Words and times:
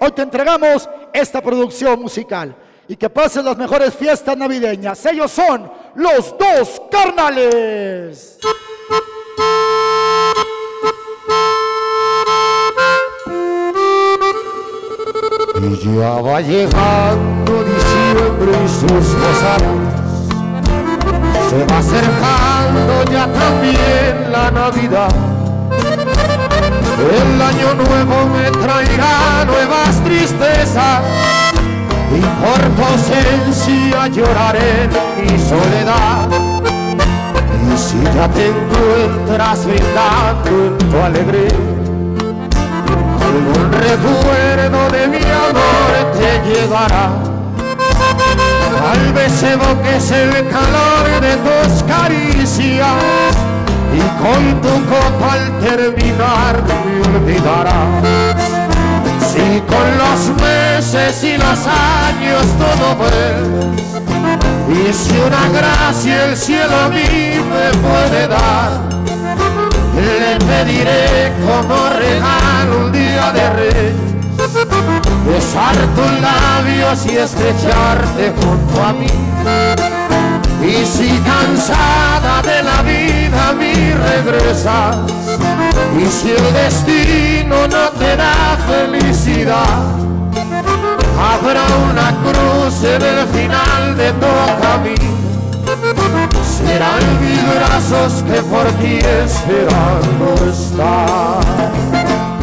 Hoy 0.00 0.12
te 0.12 0.22
entregamos 0.22 0.88
esta 1.12 1.40
producción 1.40 2.00
musical 2.00 2.54
y 2.86 2.96
que 2.96 3.10
pasen 3.10 3.44
las 3.44 3.56
mejores 3.56 3.94
fiestas 3.94 4.36
navideñas. 4.36 5.04
Ellos 5.06 5.30
son 5.30 5.70
los 5.96 6.34
dos 6.38 6.82
carnales. 6.90 8.38
Y 15.60 15.96
ya 15.96 16.10
va 16.20 16.40
llegando 16.40 17.64
diciembre 17.64 18.52
y 18.64 18.68
sus 18.68 19.14
posadas. 19.14 19.98
Se 21.50 21.64
va 21.64 21.78
acercando 21.78 23.04
ya 23.10 23.26
también 23.26 24.32
la 24.32 24.50
Navidad. 24.50 25.37
El 26.98 27.40
año 27.40 27.74
nuevo 27.74 28.26
me 28.26 28.50
traerá 28.50 29.44
nuevas 29.46 30.02
tristezas 30.02 31.00
y 32.10 32.20
por 32.20 32.60
tu 32.74 32.82
ausencia 32.82 34.08
lloraré 34.08 34.88
mi 35.16 35.38
soledad. 35.38 36.28
Y 37.72 37.78
si 37.78 38.02
ya 38.02 38.28
te 38.28 38.48
encuentras 38.48 39.64
brindando 39.64 40.50
en 40.50 40.78
tu 40.78 40.98
alegría, 40.98 41.58
algún 43.22 43.72
recuerdo 43.72 44.90
de 44.90 45.06
mi 45.06 45.24
amor 45.24 46.12
te 46.18 46.48
llevará. 46.48 47.10
Tal 48.80 49.12
vez 49.12 49.42
evoques 49.42 50.10
el 50.10 50.48
calor 50.48 51.20
de 51.20 51.36
tus 51.36 51.82
caricias 51.84 53.38
y 53.98 54.22
con 54.22 54.60
tu 54.60 54.74
copa 54.86 55.32
al 55.32 55.58
terminar 55.58 56.62
me 56.66 57.16
olvidarás. 57.16 58.04
Si 59.28 59.60
con 59.72 59.88
los 60.02 60.20
meses 60.40 61.24
y 61.24 61.36
los 61.36 61.60
años 61.66 62.44
todo 62.62 62.96
ves, 63.02 63.66
y 64.68 64.92
si 64.92 65.18
una 65.18 65.48
gracia 65.58 66.26
el 66.26 66.36
cielo 66.36 66.76
a 66.84 66.88
mí 66.88 67.08
me 67.52 67.68
puede 67.86 68.28
dar, 68.28 68.70
le 69.94 70.36
pediré 70.46 71.32
como 71.46 71.88
regalo 71.90 72.86
un 72.86 72.92
día 72.92 73.32
de 73.32 73.50
rey, 73.50 73.96
besar 75.26 75.76
tus 75.96 76.12
labios 76.20 77.06
y 77.06 77.16
estrecharte 77.16 78.32
junto 78.40 78.84
a 78.84 78.92
mí 78.92 80.17
y 80.62 80.84
si 80.84 81.18
cansada 81.20 82.42
de 82.42 82.62
la 82.62 82.82
vida 82.82 83.48
a 83.48 83.52
mí 83.52 83.72
regresas, 83.92 84.96
y 85.96 86.06
si 86.06 86.30
el 86.30 86.52
destino 86.52 87.68
no 87.68 87.90
te 87.90 88.16
da 88.16 88.58
felicidad, 88.66 89.82
habrá 91.18 91.64
una 91.90 92.14
cruz 92.22 92.82
en 92.84 93.02
el 93.02 93.26
final 93.28 93.96
de 93.96 94.12
tu 94.12 94.60
camino. 94.62 95.18
Serán 96.42 97.02
mis 97.20 97.42
brazos 97.54 98.22
que 98.24 98.42
por 98.42 98.66
ti 98.78 98.98
esperando 98.98 100.34
están. 100.50 102.37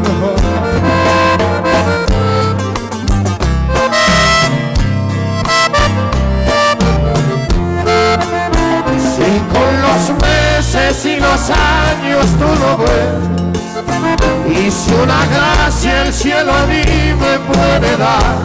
Mejor. 0.00 0.36
Si 9.14 9.30
con 9.52 9.72
los 9.82 10.02
meses 10.22 11.04
y 11.04 11.16
los 11.16 11.50
años 11.50 12.26
tú 12.38 12.48
lo 12.60 12.78
ves, 12.78 13.16
y 14.50 14.70
si 14.70 14.92
una 14.92 15.26
gracia 15.26 16.02
el 16.02 16.12
cielo 16.12 16.52
a 16.52 16.66
mí 16.66 16.82
me 16.84 17.38
puede 17.40 17.96
dar, 17.96 18.36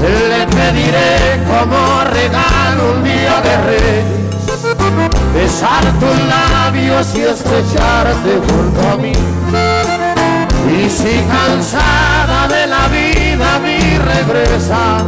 le 0.00 0.46
pediré 0.46 1.40
como 1.46 2.04
regalo 2.04 2.92
un 2.96 3.04
día 3.04 3.40
de 3.40 3.56
rey 3.62 4.27
besar 5.38 5.84
tus 6.00 6.18
labios 6.26 7.14
y 7.14 7.20
estrecharte 7.20 8.32
junto 8.46 8.80
a 8.92 8.96
mí. 8.96 9.12
Y 10.76 10.90
si 10.90 11.14
cansada 11.34 12.48
de 12.48 12.66
la 12.66 12.88
vida 12.88 13.54
a 13.54 13.58
mí 13.60 13.78
regresa, 14.14 14.98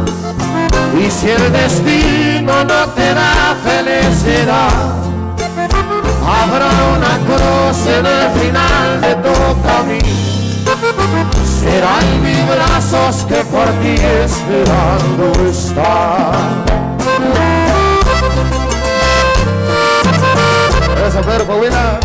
y 0.97 1.09
si 1.11 1.29
el 1.29 1.51
destino 1.51 2.63
no 2.63 2.81
te 2.95 3.13
da 3.13 3.55
felicidad, 3.67 4.73
habrá 6.39 6.71
una 6.95 7.13
cruz 7.27 7.79
en 7.97 8.05
el 8.05 8.25
final 8.39 9.01
de 9.01 9.13
tu 9.25 9.37
camino. 9.67 10.21
Serán 11.61 12.07
mis 12.23 12.41
brazos 12.47 13.25
que 13.25 13.43
por 13.53 13.67
ti 13.81 13.95
esperando 14.25 15.25
están. 15.49 16.70
Pedro 21.19 21.45
Paulina. 21.45 21.99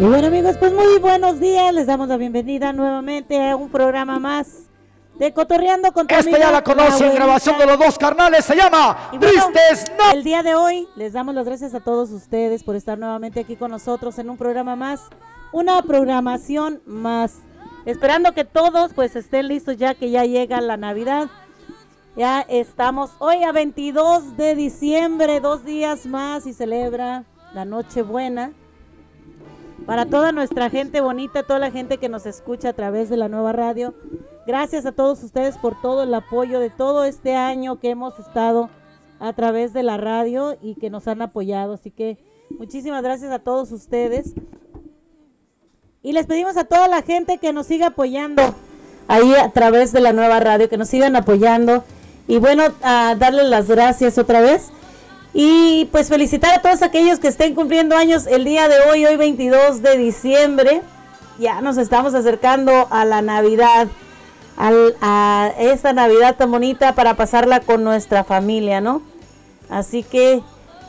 Y 0.00 0.04
bueno 0.04 0.26
amigos, 0.26 0.56
pues 0.58 0.72
muy 0.72 0.98
buenos 0.98 1.38
días, 1.38 1.72
les 1.72 1.86
damos 1.86 2.08
la 2.08 2.16
bienvenida 2.16 2.72
nuevamente 2.72 3.48
a 3.48 3.56
un 3.56 3.68
programa 3.68 4.18
más 4.18 4.64
de 5.14 5.32
Cotorreando 5.32 5.92
con 5.92 6.06
tu 6.06 6.14
Esta 6.14 6.38
ya 6.38 6.50
la 6.50 6.62
conocen, 6.62 7.14
grabación 7.14 7.58
de 7.58 7.66
los 7.66 7.78
dos 7.78 7.96
carnales, 7.96 8.44
se 8.44 8.56
llama 8.56 9.10
Tristes 9.18 9.92
No. 9.96 10.12
El 10.12 10.24
día 10.24 10.42
de 10.42 10.54
hoy 10.54 10.88
les 10.96 11.12
damos 11.12 11.34
las 11.34 11.46
gracias 11.46 11.74
a 11.74 11.80
todos 11.80 12.10
ustedes 12.10 12.64
por 12.64 12.76
estar 12.76 12.98
nuevamente 12.98 13.40
aquí 13.40 13.56
con 13.56 13.70
nosotros 13.70 14.18
en 14.18 14.30
un 14.30 14.36
programa 14.36 14.74
más, 14.76 15.00
una 15.52 15.80
programación 15.82 16.82
más. 16.86 17.36
Esperando 17.86 18.32
que 18.32 18.44
todos 18.44 18.92
pues 18.94 19.16
estén 19.16 19.48
listos 19.48 19.76
ya 19.76 19.94
que 19.94 20.10
ya 20.10 20.24
llega 20.24 20.60
la 20.60 20.76
Navidad. 20.76 21.28
Ya 22.18 22.40
estamos 22.48 23.12
hoy 23.20 23.44
a 23.44 23.52
22 23.52 24.36
de 24.36 24.56
diciembre, 24.56 25.38
dos 25.38 25.64
días 25.64 26.04
más 26.04 26.48
y 26.48 26.52
celebra 26.52 27.26
la 27.54 27.64
Nochebuena. 27.64 28.54
Para 29.86 30.04
toda 30.04 30.32
nuestra 30.32 30.68
gente 30.68 31.00
bonita, 31.00 31.44
toda 31.44 31.60
la 31.60 31.70
gente 31.70 31.98
que 31.98 32.08
nos 32.08 32.26
escucha 32.26 32.70
a 32.70 32.72
través 32.72 33.08
de 33.08 33.18
la 33.18 33.28
nueva 33.28 33.52
radio. 33.52 33.94
Gracias 34.48 34.84
a 34.84 34.90
todos 34.90 35.22
ustedes 35.22 35.58
por 35.58 35.80
todo 35.80 36.02
el 36.02 36.12
apoyo 36.12 36.58
de 36.58 36.70
todo 36.70 37.04
este 37.04 37.36
año 37.36 37.78
que 37.78 37.90
hemos 37.90 38.18
estado 38.18 38.68
a 39.20 39.32
través 39.34 39.72
de 39.72 39.84
la 39.84 39.96
radio 39.96 40.58
y 40.60 40.74
que 40.74 40.90
nos 40.90 41.06
han 41.06 41.22
apoyado. 41.22 41.74
Así 41.74 41.92
que 41.92 42.18
muchísimas 42.50 43.04
gracias 43.04 43.30
a 43.30 43.38
todos 43.38 43.70
ustedes. 43.70 44.34
Y 46.02 46.14
les 46.14 46.26
pedimos 46.26 46.56
a 46.56 46.64
toda 46.64 46.88
la 46.88 47.02
gente 47.02 47.38
que 47.38 47.52
nos 47.52 47.68
siga 47.68 47.86
apoyando 47.86 48.42
ahí 49.06 49.36
a 49.36 49.50
través 49.50 49.92
de 49.92 50.00
la 50.00 50.12
nueva 50.12 50.40
radio, 50.40 50.68
que 50.68 50.78
nos 50.78 50.88
sigan 50.88 51.14
apoyando. 51.14 51.84
Y 52.28 52.38
bueno, 52.38 52.64
a 52.82 53.16
darles 53.18 53.46
las 53.46 53.66
gracias 53.66 54.18
otra 54.18 54.40
vez. 54.40 54.68
Y 55.32 55.88
pues 55.90 56.08
felicitar 56.08 56.54
a 56.54 56.62
todos 56.62 56.82
aquellos 56.82 57.18
que 57.18 57.28
estén 57.28 57.54
cumpliendo 57.54 57.96
años 57.96 58.26
el 58.26 58.44
día 58.44 58.68
de 58.68 58.80
hoy, 58.90 59.06
hoy 59.06 59.16
22 59.16 59.82
de 59.82 59.96
diciembre. 59.96 60.82
Ya 61.38 61.60
nos 61.62 61.78
estamos 61.78 62.14
acercando 62.14 62.86
a 62.90 63.04
la 63.04 63.22
Navidad, 63.22 63.88
a 64.58 65.52
esta 65.58 65.92
Navidad 65.92 66.36
tan 66.36 66.50
bonita 66.50 66.94
para 66.94 67.14
pasarla 67.14 67.60
con 67.60 67.82
nuestra 67.82 68.24
familia, 68.24 68.80
¿no? 68.80 69.02
Así 69.70 70.02
que 70.02 70.42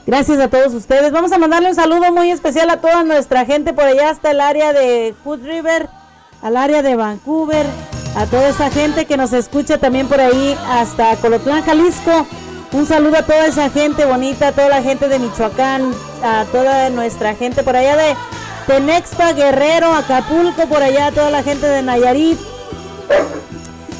gracias 0.07 0.39
a 0.39 0.49
todos 0.49 0.73
ustedes. 0.73 1.11
Vamos 1.11 1.31
a 1.31 1.37
mandarle 1.37 1.69
un 1.69 1.75
saludo 1.75 2.11
muy 2.11 2.31
especial 2.31 2.69
a 2.69 2.81
toda 2.81 3.03
nuestra 3.03 3.45
gente 3.45 3.73
por 3.73 3.85
allá 3.85 4.09
hasta 4.09 4.31
el 4.31 4.41
área 4.41 4.73
de 4.73 5.13
Hood 5.23 5.43
River, 5.43 5.87
al 6.41 6.57
área 6.57 6.81
de 6.81 6.95
Vancouver, 6.95 7.65
a 8.15 8.25
toda 8.25 8.49
esa 8.49 8.69
gente 8.69 9.05
que 9.05 9.17
nos 9.17 9.33
escucha 9.33 9.77
también 9.77 10.07
por 10.07 10.19
ahí 10.19 10.57
hasta 10.67 11.15
Colotlán, 11.17 11.63
Jalisco. 11.63 12.27
Un 12.71 12.85
saludo 12.85 13.17
a 13.17 13.23
toda 13.23 13.47
esa 13.47 13.69
gente 13.69 14.05
bonita, 14.05 14.49
a 14.49 14.51
toda 14.51 14.69
la 14.69 14.81
gente 14.81 15.07
de 15.07 15.19
Michoacán, 15.19 15.91
a 16.23 16.45
toda 16.51 16.89
nuestra 16.89 17.33
gente 17.35 17.63
por 17.63 17.75
allá 17.75 17.95
de 17.95 18.15
Tenexpa, 18.67 19.33
Guerrero, 19.33 19.91
Acapulco, 19.93 20.67
por 20.67 20.83
allá, 20.83 21.07
a 21.07 21.11
toda 21.11 21.31
la 21.31 21.41
gente 21.41 21.67
de 21.67 21.81
Nayarit. 21.81 22.37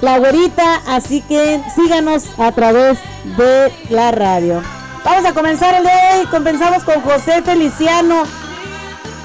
la 0.00 0.18
güerita, 0.18 0.82
así 0.86 1.22
que 1.22 1.60
síganos 1.74 2.38
a 2.38 2.52
través 2.52 2.98
de 3.36 3.72
la 3.90 4.10
radio. 4.10 4.62
Vamos 5.04 5.24
a 5.24 5.32
comenzar 5.32 5.74
el 5.74 5.84
de 5.84 5.90
hoy, 5.90 6.26
comenzamos 6.26 6.84
con 6.84 7.00
José 7.00 7.42
Feliciano, 7.42 8.24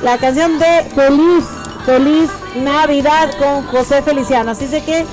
la 0.01 0.18
canción 0.18 0.59
de 0.59 0.83
Feliz, 0.95 1.45
Feliz 1.85 2.29
Navidad 2.56 3.29
con 3.39 3.65
José 3.68 4.01
Feliciano. 4.01 4.51
Así 4.51 4.68
que 4.81 5.06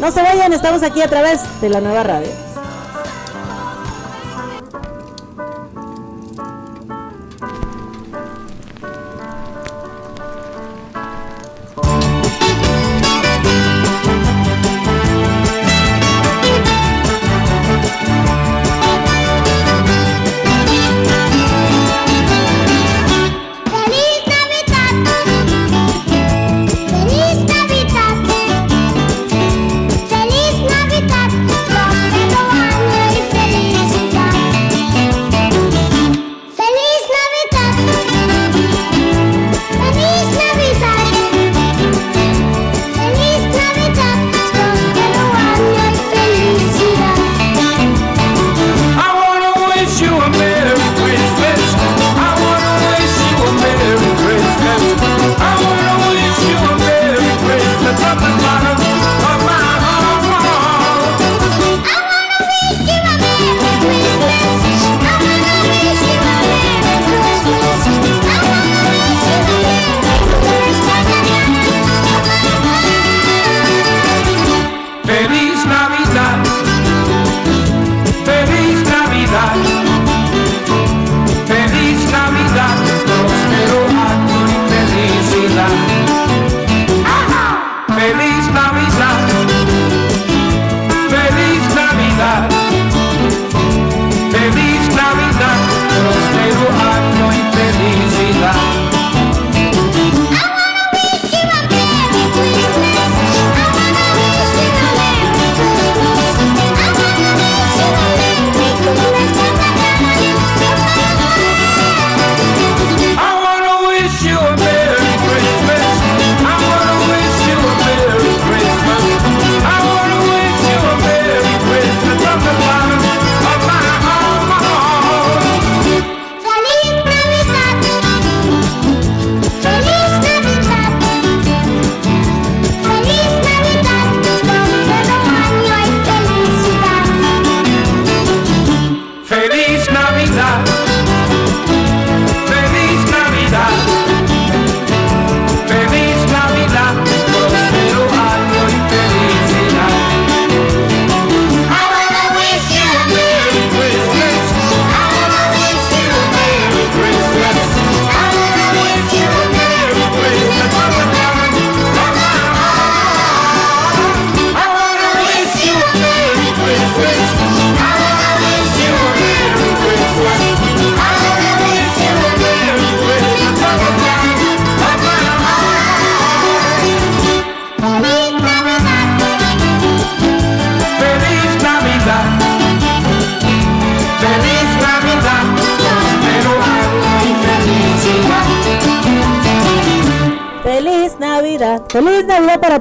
no 0.00 0.10
se 0.10 0.22
vayan, 0.22 0.52
estamos 0.52 0.82
aquí 0.82 1.00
a 1.00 1.08
través 1.08 1.40
de 1.60 1.68
la 1.68 1.80
nueva 1.80 2.02
radio. 2.02 2.45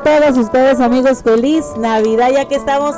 Todos 0.03 0.37
ustedes 0.37 0.81
amigos, 0.81 1.23
feliz 1.23 1.63
Navidad 1.77 2.31
ya 2.33 2.45
que 2.45 2.55
estamos 2.55 2.95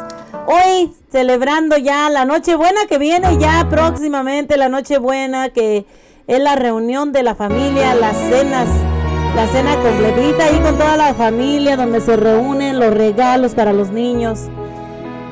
hoy 0.48 0.92
celebrando 1.12 1.78
ya 1.78 2.10
la 2.10 2.26
Nochebuena 2.26 2.88
que 2.90 2.98
viene 2.98 3.38
ya 3.38 3.68
próximamente, 3.70 4.58
la 4.58 4.68
Nochebuena 4.68 5.50
que 5.50 5.86
es 6.26 6.40
la 6.40 6.56
reunión 6.56 7.12
de 7.12 7.22
la 7.22 7.36
familia, 7.36 7.94
las 7.94 8.18
cenas, 8.18 8.68
la 9.36 9.48
cena 9.48 9.76
completita 9.76 10.46
ahí 10.46 10.60
con 10.60 10.78
toda 10.80 10.98
la 10.98 11.14
familia 11.14 11.78
donde 11.78 12.02
se 12.02 12.18
reúnen 12.18 12.80
los 12.80 12.94
regalos 12.96 13.54
para 13.54 13.72
los 13.72 13.92
niños. 13.92 14.50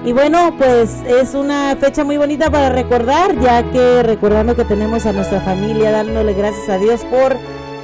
Y 0.05 0.13
bueno, 0.13 0.53
pues 0.55 1.01
es 1.07 1.33
una 1.33 1.75
fecha 1.77 2.03
muy 2.03 2.17
bonita 2.17 2.51
para 2.51 2.69
recordar, 2.69 3.39
ya 3.39 3.63
que 3.71 4.03
recordando 4.03 4.55
que 4.55 4.65
tenemos 4.65 5.07
a 5.07 5.13
nuestra 5.13 5.41
familia, 5.41 5.91
dándole 5.91 6.33
gracias 6.33 6.69
a 6.69 6.77
Dios 6.77 7.01
por 7.05 7.35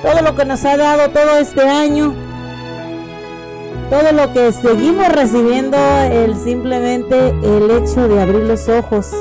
todo 0.03 0.21
lo 0.21 0.35
que 0.35 0.45
nos 0.45 0.63
ha 0.65 0.77
dado 0.77 1.09
todo 1.09 1.37
este 1.37 1.67
año, 1.67 2.13
todo 3.91 4.13
lo 4.13 4.31
que 4.31 4.53
seguimos 4.53 5.09
recibiendo, 5.09 5.77
el 5.77 6.37
simplemente 6.37 7.27
el 7.43 7.69
hecho 7.71 8.07
de 8.07 8.21
abrir 8.21 8.43
los 8.43 8.69
ojos 8.69 9.11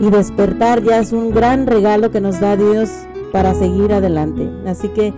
y 0.00 0.08
despertar 0.08 0.82
ya 0.82 1.00
es 1.00 1.12
un 1.12 1.32
gran 1.32 1.66
regalo 1.66 2.10
que 2.10 2.18
nos 2.18 2.40
da 2.40 2.56
Dios 2.56 2.88
para 3.30 3.54
seguir 3.54 3.92
adelante. 3.92 4.48
Así 4.66 4.88
que 4.88 5.12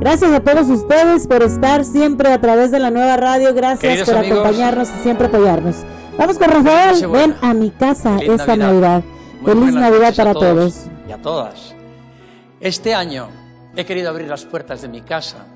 gracias 0.00 0.32
a 0.32 0.40
todos 0.40 0.68
ustedes 0.68 1.26
por 1.26 1.42
estar 1.42 1.82
siempre 1.82 2.30
a 2.30 2.38
través 2.38 2.70
de 2.70 2.78
la 2.78 2.90
nueva 2.90 3.16
radio, 3.16 3.54
gracias 3.54 4.06
por 4.06 4.18
acompañarnos 4.18 4.90
y 4.90 5.02
siempre 5.02 5.28
apoyarnos. 5.28 5.76
Vamos 6.18 6.36
con 6.36 6.50
Rafael. 6.50 7.06
Ven 7.08 7.34
a 7.40 7.54
mi 7.54 7.70
casa 7.70 8.18
esta 8.20 8.54
Navidad. 8.54 9.02
Feliz 9.42 9.72
Navidad 9.72 10.14
para 10.14 10.34
todos, 10.34 10.88
Y 11.08 11.12
a 11.12 11.16
todas. 11.16 11.74
Este 12.60 12.92
año 12.92 13.28
he 13.74 13.86
querido 13.86 14.10
abrir 14.10 14.28
las 14.28 14.44
puertas 14.44 14.82
de 14.82 14.88
mi 14.88 15.00
casa 15.00 15.46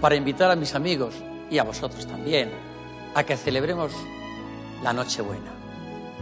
para 0.00 0.16
invitar 0.16 0.50
a 0.50 0.56
mis 0.56 0.74
amigos 0.74 1.14
y 1.50 1.58
a 1.58 1.64
vosotros 1.64 2.06
también 2.06 2.50
a 3.14 3.24
que 3.24 3.36
celebremos 3.36 3.92
la 4.82 4.92
Nochebuena. 4.92 5.52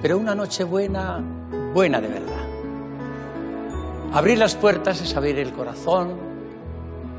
Pero 0.01 0.19
una 0.19 0.35
Nochebuena 0.35 1.21
buena 1.73 2.01
de 2.01 2.09
verdad. 2.09 2.47
Abrir 4.13 4.39
las 4.39 4.55
puertas 4.55 5.01
es 5.01 5.17
abrir 5.17 5.39
el 5.39 5.53
corazón, 5.53 6.17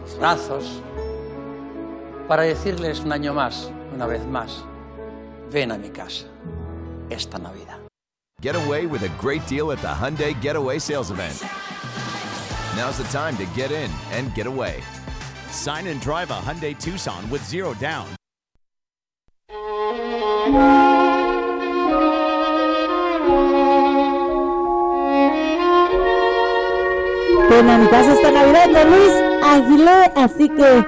los 0.01 0.17
brazos, 0.17 0.81
para 2.27 2.43
decirles 2.43 2.99
un 2.99 3.11
año 3.11 3.33
más, 3.33 3.71
una 3.93 4.05
vez 4.05 4.25
más, 4.25 4.63
ven 5.51 5.71
a 5.71 5.77
mi 5.77 5.89
casa 5.89 6.25
esta 7.09 7.39
Navidad. 7.39 7.79
Get 8.41 8.55
away 8.55 8.85
with 8.85 9.03
a 9.03 9.09
great 9.21 9.45
deal 9.47 9.71
at 9.71 9.79
the 9.79 9.87
Hyundai 9.87 10.33
Getaway 10.41 10.77
Sales 10.77 11.11
Event. 11.11 11.41
Now's 12.75 12.97
the 12.97 13.05
time 13.05 13.37
to 13.37 13.45
get 13.55 13.71
in 13.71 13.89
and 14.11 14.33
get 14.35 14.47
away. 14.47 14.83
Sign 15.53 15.87
and 15.87 16.01
drive 16.01 16.31
a 16.31 16.41
Hyundai 16.41 16.77
Tucson 16.77 17.29
with 17.29 17.43
zero 17.45 17.73
down. 17.75 18.07
Mi 27.63 27.87
casa 27.89 28.31
Navidad 28.31 28.69
de 28.69 28.85
Luis 28.85 29.13
Aguilé, 29.43 30.11
así 30.15 30.49
que 30.49 30.85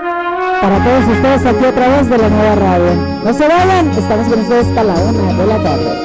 para 0.62 0.84
todos 0.84 1.16
ustedes 1.16 1.46
aquí 1.46 1.66
a 1.66 1.74
través 1.74 2.10
de 2.10 2.18
la 2.18 2.30
nueva 2.30 2.56
radio. 2.56 2.96
No 3.24 3.34
se 3.34 3.48
vayan, 3.48 3.92
estamos 3.92 4.28
con 4.28 4.40
ustedes 4.40 4.68
hasta 4.68 4.84
la 4.84 4.94
una 4.94 5.34
de 5.34 5.46
la 5.46 5.64
tarde. 5.64 6.05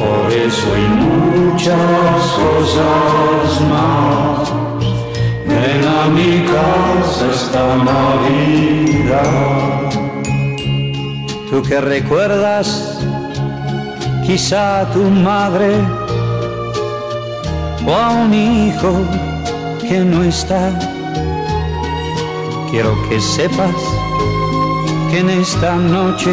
Por 0.00 0.32
eso 0.32 0.66
hay 0.74 0.88
muchas 0.88 2.22
cosas 2.42 3.60
más. 3.68 4.50
Ven 5.46 5.82
a 5.86 6.06
mi 6.08 6.32
casa 6.46 7.26
esta 7.30 7.76
Navidad. 7.76 9.20
Tú 11.50 11.62
que 11.62 11.80
recuerdas 11.82 12.98
quizá 14.26 14.80
a 14.80 14.90
tu 14.90 15.02
madre 15.02 15.74
o 17.86 17.92
a 17.92 18.10
un 18.22 18.32
hijo 18.32 18.92
que 19.86 19.98
no 19.98 20.22
está. 20.22 20.70
Quiero 22.70 22.96
que 23.08 23.20
sepas 23.20 23.76
que 25.10 25.18
en 25.18 25.28
esta 25.28 25.74
noche 25.76 26.32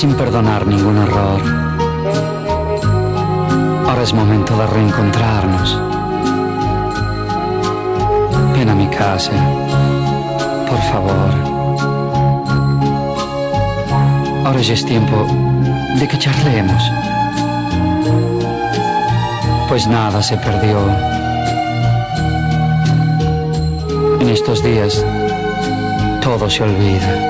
sin 0.00 0.14
perdonar 0.14 0.66
ningún 0.66 0.96
error. 0.96 1.42
Ahora 3.86 4.02
es 4.02 4.14
momento 4.14 4.56
de 4.56 4.66
reencontrarnos. 4.66 5.78
Ven 8.54 8.70
a 8.70 8.74
mi 8.74 8.86
casa, 8.88 9.32
por 10.70 10.80
favor. 10.90 11.32
Ahora 14.46 14.60
ya 14.62 14.72
es 14.72 14.86
tiempo 14.86 15.26
de 15.98 16.08
que 16.08 16.18
charlemos. 16.18 16.82
Pues 19.68 19.86
nada 19.86 20.22
se 20.22 20.38
perdió. 20.38 20.78
En 24.18 24.30
estos 24.30 24.62
días 24.62 25.04
todo 26.22 26.48
se 26.48 26.62
olvida 26.62 27.29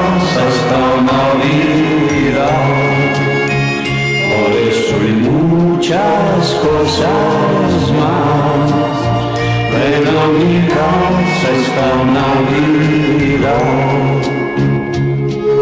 muchas 5.91 6.53
cosas 6.55 7.91
más. 7.91 8.71
A 10.21 10.27
mi 10.27 10.55
casa 10.67 11.47
esta 11.59 11.89
Navidad. 12.17 13.61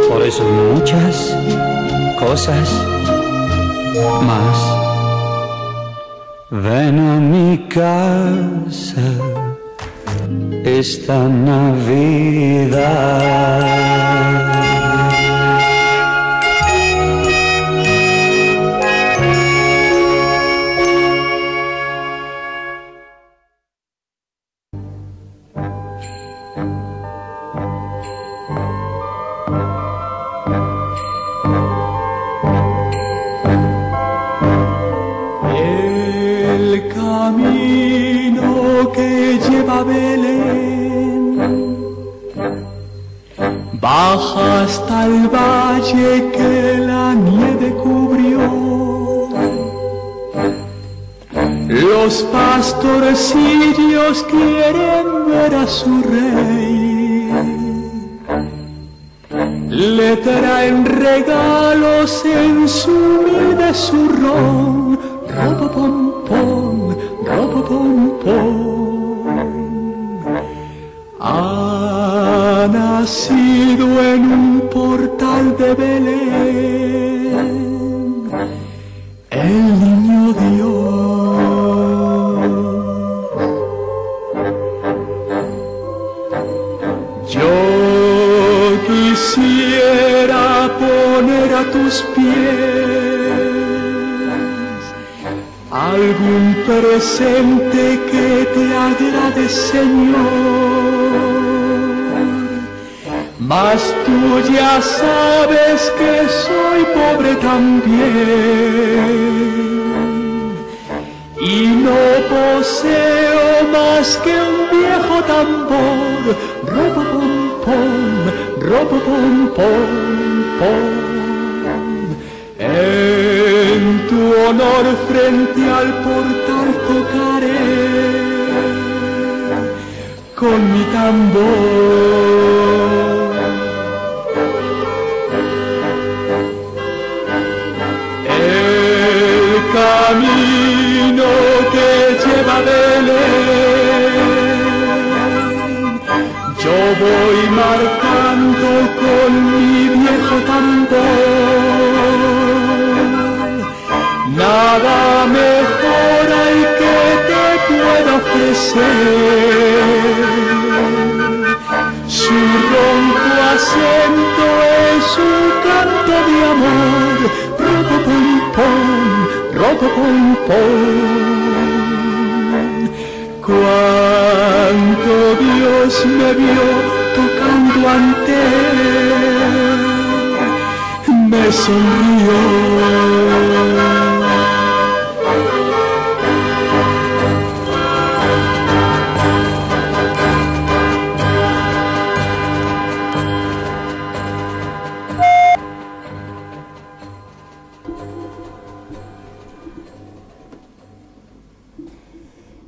Por 0.09 0.21
eso 0.23 0.43
muchas 0.43 1.15
cosas 2.19 2.67
más. 4.27 4.57
Ven 6.49 6.99
a 6.99 7.19
mi 7.19 7.67
casa 7.69 9.07
esta 10.63 11.27
Navidad. 11.27 12.29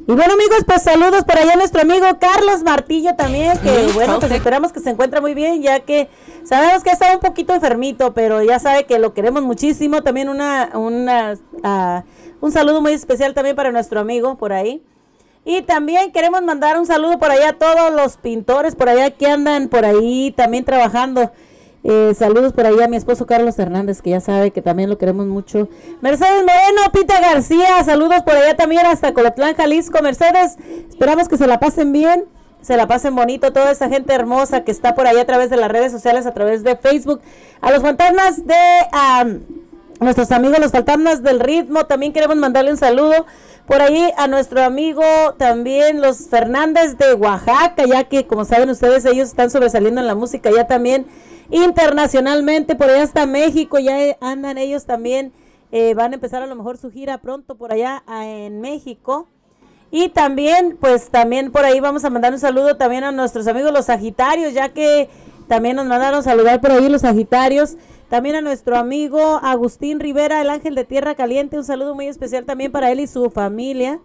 Y 0.08 0.14
bueno 0.14 0.34
amigos, 0.34 0.64
pues 0.66 0.82
saludos 0.82 1.24
por 1.24 1.38
allá 1.38 1.54
a 1.54 1.56
nuestro 1.56 1.84
amigo 1.84 2.06
Carlos 2.20 2.64
Martillo 2.64 3.16
también, 3.16 3.58
que 3.60 3.92
bueno, 3.94 4.20
pues 4.20 4.32
esperamos 4.32 4.74
que 4.74 4.82
se 4.82 4.90
encuentre 4.90 5.22
muy 5.22 5.34
bien, 5.34 5.62
ya 5.62 5.80
que 5.82 6.10
sabemos 6.44 6.84
que 6.84 6.90
ha 6.90 6.94
estado 6.94 7.14
un 7.14 7.22
poquito 7.22 7.54
enfermito, 7.54 8.14
pero 8.14 8.44
ya 8.44 8.60
sabe 8.60 8.86
que 8.86 9.00
lo 9.00 9.14
queremos 9.14 9.42
muchísimo. 9.44 10.02
También 10.02 10.28
una, 10.28 10.72
una 10.74 11.36
ah, 11.64 12.04
un 12.42 12.52
saludo 12.52 12.82
muy 12.82 12.92
especial 12.94 13.34
también 13.34 13.56
para 13.56 13.72
nuestro 13.72 14.02
amigo 14.02 14.38
por 14.38 14.52
ahí. 14.52 14.84
Y 15.46 15.62
también 15.62 16.12
queremos 16.12 16.42
mandar 16.42 16.78
un 16.78 16.86
saludo 16.86 17.18
por 17.18 17.32
allá 17.32 17.50
a 17.50 17.54
todos 17.54 17.94
los 17.94 18.18
pintores 18.18 18.76
por 18.76 18.90
allá 18.90 19.12
que 19.12 19.28
andan 19.28 19.70
por 19.70 19.86
ahí 19.86 20.34
también 20.36 20.66
trabajando. 20.66 21.32
Eh, 21.84 22.14
saludos 22.16 22.54
por 22.54 22.66
allá 22.66 22.86
a 22.86 22.88
mi 22.88 22.96
esposo 22.96 23.26
Carlos 23.26 23.58
Hernández, 23.58 24.02
que 24.02 24.12
ya 24.12 24.20
sabe 24.20 24.52
que 24.52 24.62
también 24.62 24.90
lo 24.90 24.98
queremos 24.98 25.26
mucho. 25.26 25.68
Mercedes 26.02 26.44
Moreno, 26.44 26.82
Pita 26.94 27.20
García, 27.20 27.84
saludos 27.84 28.22
por 28.24 28.36
allá 28.36 28.56
también 28.56 28.86
hasta 28.86 29.14
Colotlán, 29.14 29.56
Jalisco. 29.56 30.02
Mercedes, 30.02 30.58
esperamos 30.90 31.28
que 31.28 31.38
se 31.38 31.48
la 31.48 31.60
pasen 31.60 31.92
bien, 31.92 32.26
se 32.62 32.78
la 32.78 32.86
pasen 32.88 33.16
bonito, 33.16 33.52
toda 33.52 33.72
esa 33.72 33.90
gente 33.90 34.14
hermosa 34.14 34.64
que 34.64 34.72
está 34.72 34.94
por 34.94 35.08
allá 35.08 35.22
a 35.22 35.26
través 35.26 35.50
de 35.50 35.58
las 35.58 35.72
redes 35.72 35.92
sociales, 35.92 36.28
a 36.28 36.34
través 36.34 36.64
de 36.64 36.76
Facebook. 36.76 37.22
A 37.62 37.72
los 37.72 37.82
fantasmas 37.82 38.46
de 38.46 38.56
nuestros 40.02 40.32
amigos, 40.32 40.60
los 40.60 40.72
fantasmas 40.72 41.22
del 41.24 41.40
ritmo, 41.40 41.86
también 41.86 42.12
queremos 42.12 42.36
mandarle 42.36 42.72
un 42.72 42.78
saludo. 42.78 43.26
Por 43.68 43.82
ahí 43.82 44.12
a 44.18 44.28
nuestro 44.28 44.64
amigo 44.64 45.04
también 45.38 46.02
los 46.02 46.28
Fernández 46.28 46.98
de 46.98 47.14
Oaxaca, 47.14 47.86
ya 47.86 48.04
que 48.06 48.26
como 48.26 48.44
saben 48.44 48.70
ustedes, 48.70 49.06
ellos 49.06 49.30
están 49.30 49.50
sobresaliendo 49.52 50.02
en 50.02 50.08
la 50.08 50.16
música 50.16 50.50
ya 50.52 50.66
también 50.66 51.06
internacionalmente, 51.52 52.76
por 52.76 52.90
allá 52.90 53.04
hasta 53.04 53.26
México, 53.26 53.78
ya 53.78 54.02
eh, 54.02 54.18
andan 54.22 54.58
ellos 54.58 54.86
también, 54.86 55.32
eh, 55.72 55.94
van 55.94 56.12
a 56.12 56.16
empezar 56.16 56.42
a 56.42 56.48
lo 56.48 56.56
mejor 56.56 56.78
su 56.78 56.90
gira 56.92 57.20
pronto 57.20 57.56
por 57.56 57.72
allá 57.72 58.04
en 58.08 58.60
México. 58.60 59.28
Y 59.92 60.10
también, 60.10 60.78
pues 60.80 61.10
también 61.10 61.52
por 61.52 61.66
ahí 61.66 61.80
vamos 61.80 62.06
a 62.06 62.10
mandar 62.10 62.34
un 62.34 62.40
saludo 62.40 62.78
también 62.78 63.04
a 63.04 63.12
nuestros 63.12 63.46
amigos 63.48 63.72
los 63.74 63.86
Sagitarios, 63.86 64.54
ya 64.54 64.70
que 64.70 65.10
también 65.48 65.76
nos 65.76 65.86
mandaron 65.86 66.24
saludar 66.24 66.62
por 66.62 66.72
ahí 66.72 66.88
los 66.88 67.02
Sagitarios. 67.02 67.76
También 68.12 68.36
a 68.36 68.42
nuestro 68.42 68.76
amigo 68.76 69.40
Agustín 69.42 70.02
Rivera, 70.02 70.42
el 70.42 70.50
ángel 70.50 70.76
de 70.76 70.84
Tierra 70.84 71.16
Caliente. 71.16 71.56
Un 71.56 71.64
saludo 71.64 71.96
muy 71.96 72.08
especial 72.08 72.44
también 72.44 72.70
para 72.70 72.92
él 72.92 73.00
y 73.00 73.08
su 73.08 73.30
familia. 73.30 74.02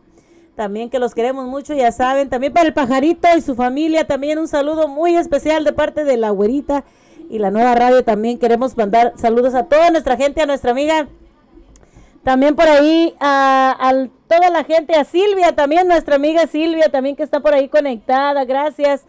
También 0.55 0.90
que 0.90 1.01
los 1.01 1.12
queremos 1.12 1.49
mucho, 1.49 1.75
ya 1.75 1.90
saben. 1.90 2.29
También 2.29 2.53
para 2.53 2.69
el 2.69 2.73
pajarito 2.73 3.27
y 3.37 3.40
su 3.40 3.57
familia. 3.57 4.07
También 4.07 4.38
un 4.38 4.47
saludo 4.47 4.87
muy 4.87 5.16
especial 5.16 5.64
de 5.64 5.73
parte 5.73 6.05
de 6.05 6.16
la 6.19 6.31
güerita 6.31 6.85
y 7.29 7.40
la 7.40 7.51
nueva 7.51 7.75
radio. 7.75 8.05
También 8.05 8.38
queremos 8.38 8.77
mandar 8.77 9.12
saludos 9.16 9.57
a 9.57 9.64
toda 9.64 9.90
nuestra 9.90 10.16
gente, 10.16 10.40
a 10.40 10.47
nuestra 10.47 10.71
amiga. 10.71 11.09
También 12.23 12.55
por 12.55 12.69
ahí 12.69 13.12
a, 13.19 13.77
a 13.77 14.07
toda 14.29 14.51
la 14.51 14.62
gente, 14.62 14.95
a 14.95 15.03
Silvia, 15.03 15.57
también 15.57 15.88
nuestra 15.88 16.14
amiga 16.14 16.47
Silvia, 16.47 16.90
también 16.92 17.16
que 17.16 17.25
está 17.25 17.40
por 17.40 17.55
ahí 17.55 17.69
conectada. 17.69 18.45
Gracias. 18.45 19.05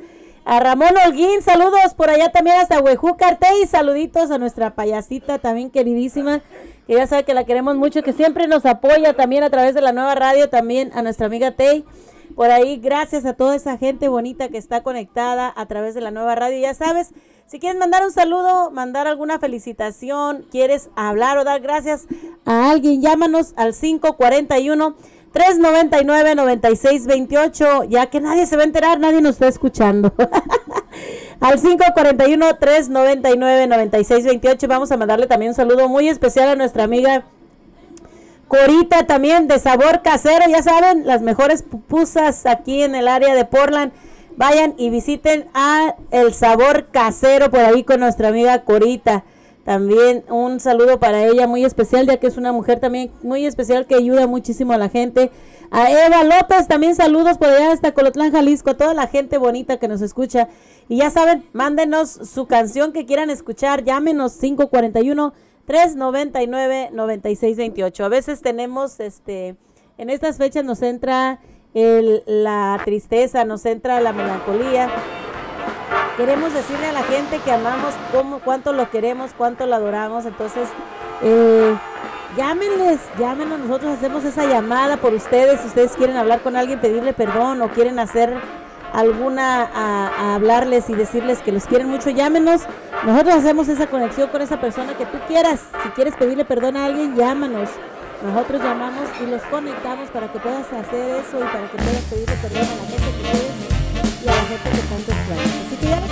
A 0.49 0.61
Ramón 0.61 0.91
Holguín, 1.05 1.41
saludos 1.41 1.93
por 1.93 2.09
allá 2.09 2.31
también 2.31 2.55
hasta 2.55 2.79
Huejucarte 2.79 3.47
y 3.61 3.67
saluditos 3.67 4.31
a 4.31 4.37
nuestra 4.37 4.75
payasita 4.75 5.39
también 5.39 5.69
queridísima, 5.69 6.39
que 6.87 6.93
ya 6.93 7.05
sabe 7.05 7.25
que 7.25 7.33
la 7.33 7.43
queremos 7.43 7.75
mucho, 7.75 8.01
que 8.01 8.13
siempre 8.13 8.47
nos 8.47 8.65
apoya 8.65 9.13
también 9.13 9.43
a 9.43 9.49
través 9.49 9.75
de 9.75 9.81
la 9.81 9.91
nueva 9.91 10.15
radio, 10.15 10.47
también 10.47 10.89
a 10.93 11.01
nuestra 11.01 11.25
amiga 11.25 11.51
Tey. 11.51 11.83
Por 12.33 12.49
ahí, 12.49 12.77
gracias 12.77 13.25
a 13.25 13.33
toda 13.33 13.57
esa 13.57 13.77
gente 13.77 14.07
bonita 14.07 14.47
que 14.47 14.57
está 14.57 14.83
conectada 14.83 15.51
a 15.53 15.65
través 15.65 15.95
de 15.95 15.99
la 15.99 16.11
nueva 16.11 16.33
radio. 16.35 16.57
Ya 16.61 16.73
sabes, 16.73 17.09
si 17.45 17.59
quieres 17.59 17.77
mandar 17.77 18.05
un 18.05 18.13
saludo, 18.13 18.71
mandar 18.71 19.05
alguna 19.05 19.39
felicitación, 19.39 20.45
quieres 20.49 20.89
hablar 20.95 21.37
o 21.37 21.43
dar 21.43 21.59
gracias 21.59 22.07
a 22.45 22.71
alguien, 22.71 23.01
llámanos 23.01 23.51
al 23.57 23.73
541 23.73 24.95
399 25.31 26.35
9628, 26.35 27.83
ya 27.85 28.07
que 28.07 28.19
nadie 28.19 28.45
se 28.45 28.55
va 28.55 28.63
a 28.63 28.65
enterar, 28.65 28.99
nadie 28.99 29.21
nos 29.21 29.33
está 29.33 29.47
escuchando. 29.47 30.13
al 31.39 31.61
541 31.61 32.55
399 32.55 33.67
9628 33.67 34.67
vamos 34.67 34.91
a 34.91 34.97
mandarle 34.97 35.27
también 35.27 35.51
un 35.51 35.55
saludo 35.55 35.87
muy 35.87 36.09
especial 36.09 36.49
a 36.49 36.55
nuestra 36.55 36.83
amiga 36.83 37.25
Corita 38.47 39.05
también 39.05 39.47
de 39.47 39.59
sabor 39.59 40.01
casero, 40.01 40.45
ya 40.49 40.63
saben, 40.63 41.05
las 41.05 41.21
mejores 41.21 41.63
pupusas 41.63 42.45
aquí 42.45 42.81
en 42.81 42.95
el 42.95 43.07
área 43.07 43.35
de 43.35 43.43
Portland. 43.43 43.91
Vayan 44.37 44.75
y 44.77 44.89
visiten 44.89 45.47
a 45.53 45.95
El 46.11 46.33
Sabor 46.33 46.89
Casero 46.91 47.49
por 47.49 47.59
ahí 47.61 47.83
con 47.83 47.99
nuestra 47.99 48.27
amiga 48.29 48.63
Corita. 48.63 49.23
También 49.67 50.23
un 50.29 50.61
saludo 50.61 50.97
para 50.97 51.25
ella 51.25 51.45
muy 51.45 51.65
especial, 51.65 52.07
ya 52.07 52.15
que 52.15 52.27
es 52.27 52.37
una 52.37 52.53
mujer 52.53 52.79
también 52.79 53.11
muy 53.21 53.45
especial 53.45 53.85
que 53.85 53.95
ayuda 53.95 54.25
muchísimo 54.25 54.71
a 54.71 54.77
la 54.77 54.87
gente. 54.87 55.29
A 55.71 55.91
Eva 55.91 56.23
López, 56.23 56.69
también 56.69 56.95
saludos 56.95 57.37
por 57.37 57.49
allá 57.49 57.73
hasta 57.73 57.91
Colotlán, 57.91 58.31
Jalisco, 58.31 58.69
a 58.69 58.77
toda 58.77 58.93
la 58.93 59.07
gente 59.07 59.37
bonita 59.37 59.75
que 59.75 59.89
nos 59.89 60.01
escucha. 60.01 60.47
Y 60.87 60.99
ya 60.99 61.09
saben, 61.09 61.43
mándenos 61.51 62.09
su 62.09 62.47
canción 62.47 62.93
que 62.93 63.05
quieran 63.05 63.29
escuchar, 63.29 63.83
llámenos 63.83 64.37
541 64.37 65.33
399 65.65 66.91
9628. 66.93 68.05
A 68.05 68.07
veces 68.07 68.41
tenemos 68.41 69.01
este 69.01 69.57
en 69.97 70.09
estas 70.09 70.37
fechas 70.37 70.63
nos 70.63 70.81
entra 70.81 71.41
el, 71.73 72.23
la 72.25 72.79
tristeza, 72.85 73.43
nos 73.43 73.65
entra 73.65 73.99
la 73.99 74.13
melancolía. 74.13 74.89
Queremos 76.17 76.51
decirle 76.51 76.87
a 76.87 76.93
la 76.93 77.03
gente 77.03 77.37
que 77.45 77.51
amamos 77.51 77.93
cómo, 78.11 78.39
cuánto 78.39 78.73
lo 78.73 78.89
queremos, 78.89 79.31
cuánto 79.37 79.67
lo 79.67 79.75
adoramos. 79.75 80.25
Entonces, 80.25 80.67
eh, 81.21 81.75
llámenles, 82.35 82.99
llámenos. 83.19 83.59
Nosotros 83.59 83.97
hacemos 83.97 84.25
esa 84.25 84.45
llamada 84.45 84.97
por 84.97 85.13
ustedes. 85.13 85.61
Si 85.61 85.67
ustedes 85.67 85.91
quieren 85.91 86.17
hablar 86.17 86.41
con 86.41 86.55
alguien, 86.55 86.79
pedirle 86.79 87.13
perdón 87.13 87.61
o 87.61 87.69
quieren 87.69 87.99
hacer 87.99 88.33
alguna 88.93 89.69
a, 89.71 90.33
hablarles 90.33 90.89
y 90.89 90.95
decirles 90.95 91.37
que 91.43 91.51
los 91.51 91.65
quieren 91.65 91.87
mucho, 91.87 92.09
llámenos. 92.09 92.61
Nosotros 93.05 93.35
hacemos 93.35 93.67
esa 93.67 93.85
conexión 93.85 94.29
con 94.29 94.41
esa 94.41 94.59
persona 94.59 94.97
que 94.97 95.05
tú 95.05 95.19
quieras. 95.27 95.59
Si 95.83 95.89
quieres 95.89 96.15
pedirle 96.15 96.45
perdón 96.45 96.77
a 96.77 96.85
alguien, 96.85 97.15
llámanos. 97.15 97.69
Nosotros 98.23 98.59
llamamos 98.63 99.07
y 99.21 99.27
los 99.29 99.43
conectamos 99.43 100.09
para 100.09 100.31
que 100.31 100.39
puedas 100.39 100.65
hacer 100.65 101.17
eso 101.17 101.37
y 101.37 101.43
para 101.43 101.69
que 101.69 101.77
puedas 101.77 102.01
pedirle 102.09 102.35
perdón 102.41 102.63
a 102.63 102.75
la 102.75 102.89
gente 102.89 103.05
que 103.05 103.21
quieres 103.21 103.66
que 104.47 104.55
tanto 104.55 105.11
extrañas. 105.11 105.51
Así 105.67 105.75
que 105.75 105.87
ya 105.87 105.99
nos 105.99 106.11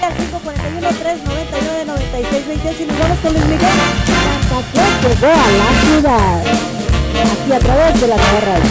al 0.00 0.14
541 0.14 0.88
399 0.88 1.84
9628 1.86 2.82
y 2.82 2.86
nos 2.86 2.98
vamos 2.98 3.18
con 3.18 3.32
Luis 3.32 3.46
Miguel. 3.46 3.78
Santa 4.06 4.58
Claus 4.70 4.94
llegó 5.02 5.26
a 5.26 5.50
la 5.58 5.70
ciudad. 5.82 6.38
Aquí 7.32 7.52
a 7.52 7.58
través 7.58 8.00
de 8.00 8.06
la 8.06 8.16
nueva 8.16 8.40
radio. 8.40 8.70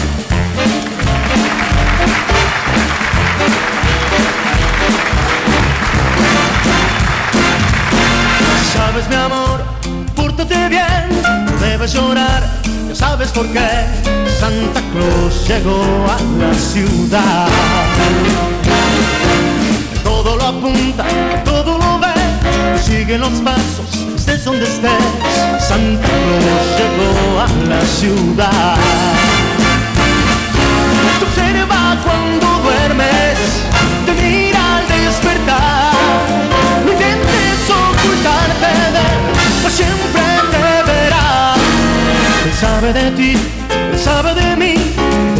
Sabes 8.72 9.08
mi 9.08 9.16
amor, 9.16 9.60
pórtate 10.16 10.68
bien, 10.68 11.08
no 11.44 11.52
debes 11.60 11.92
llorar, 11.92 12.42
sabes 12.94 13.30
por 13.30 13.46
qué 13.52 13.68
Santa 14.38 14.80
Claus 14.92 15.46
llegó 15.46 15.82
a 16.08 16.18
la 16.38 16.54
ciudad. 16.54 17.46
Todo 20.02 20.36
lo 20.36 20.46
apunta, 20.46 21.04
todo 21.44 21.78
lo 21.78 21.98
ve, 21.98 22.12
sigue 22.82 23.18
los 23.18 23.32
pasos, 23.40 24.06
estés 24.16 24.44
donde 24.44 24.64
estés, 24.64 24.90
Santa 25.60 26.08
Claus 26.08 26.66
llegó 26.78 27.40
a 27.40 27.48
la 27.68 27.80
ciudad. 27.82 28.76
Te 31.18 31.24
observa 31.24 31.96
cuando 32.04 32.46
duermes, 32.62 33.38
te 34.06 34.12
mira 34.12 34.76
al 34.78 34.88
despertar. 34.88 35.92
No 36.84 36.92
intentes 36.92 37.70
ocultarte 37.70 38.72
de 38.92 38.98
él, 38.98 39.70
siempre 39.70 40.19
sabe 42.60 42.92
de 42.92 43.10
ti, 43.12 43.32
sabe 43.96 44.34
de 44.34 44.54
mí, 44.56 44.74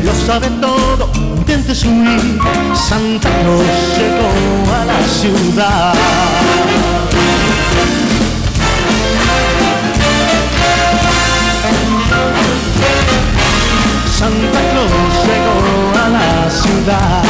lo 0.03 0.13
sabe 0.27 0.49
todo. 0.59 1.11
Intentes 1.37 1.85
huir, 1.85 2.39
Santa 2.75 3.29
Claus 3.41 3.81
llegó 3.99 4.31
a 4.81 4.85
la 4.87 5.01
ciudad. 5.19 5.95
Santa 14.19 14.61
Claus 14.71 15.15
llegó 15.27 15.59
a 16.03 16.09
la 16.09 16.51
ciudad. 16.51 17.30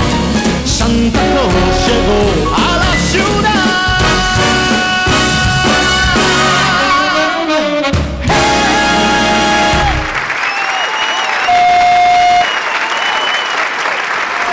Santa 1.01 1.19
Claus 1.19 1.53
llegó 1.87 2.53
a 2.55 2.77
la 2.77 2.93
ciudad. 3.09 3.51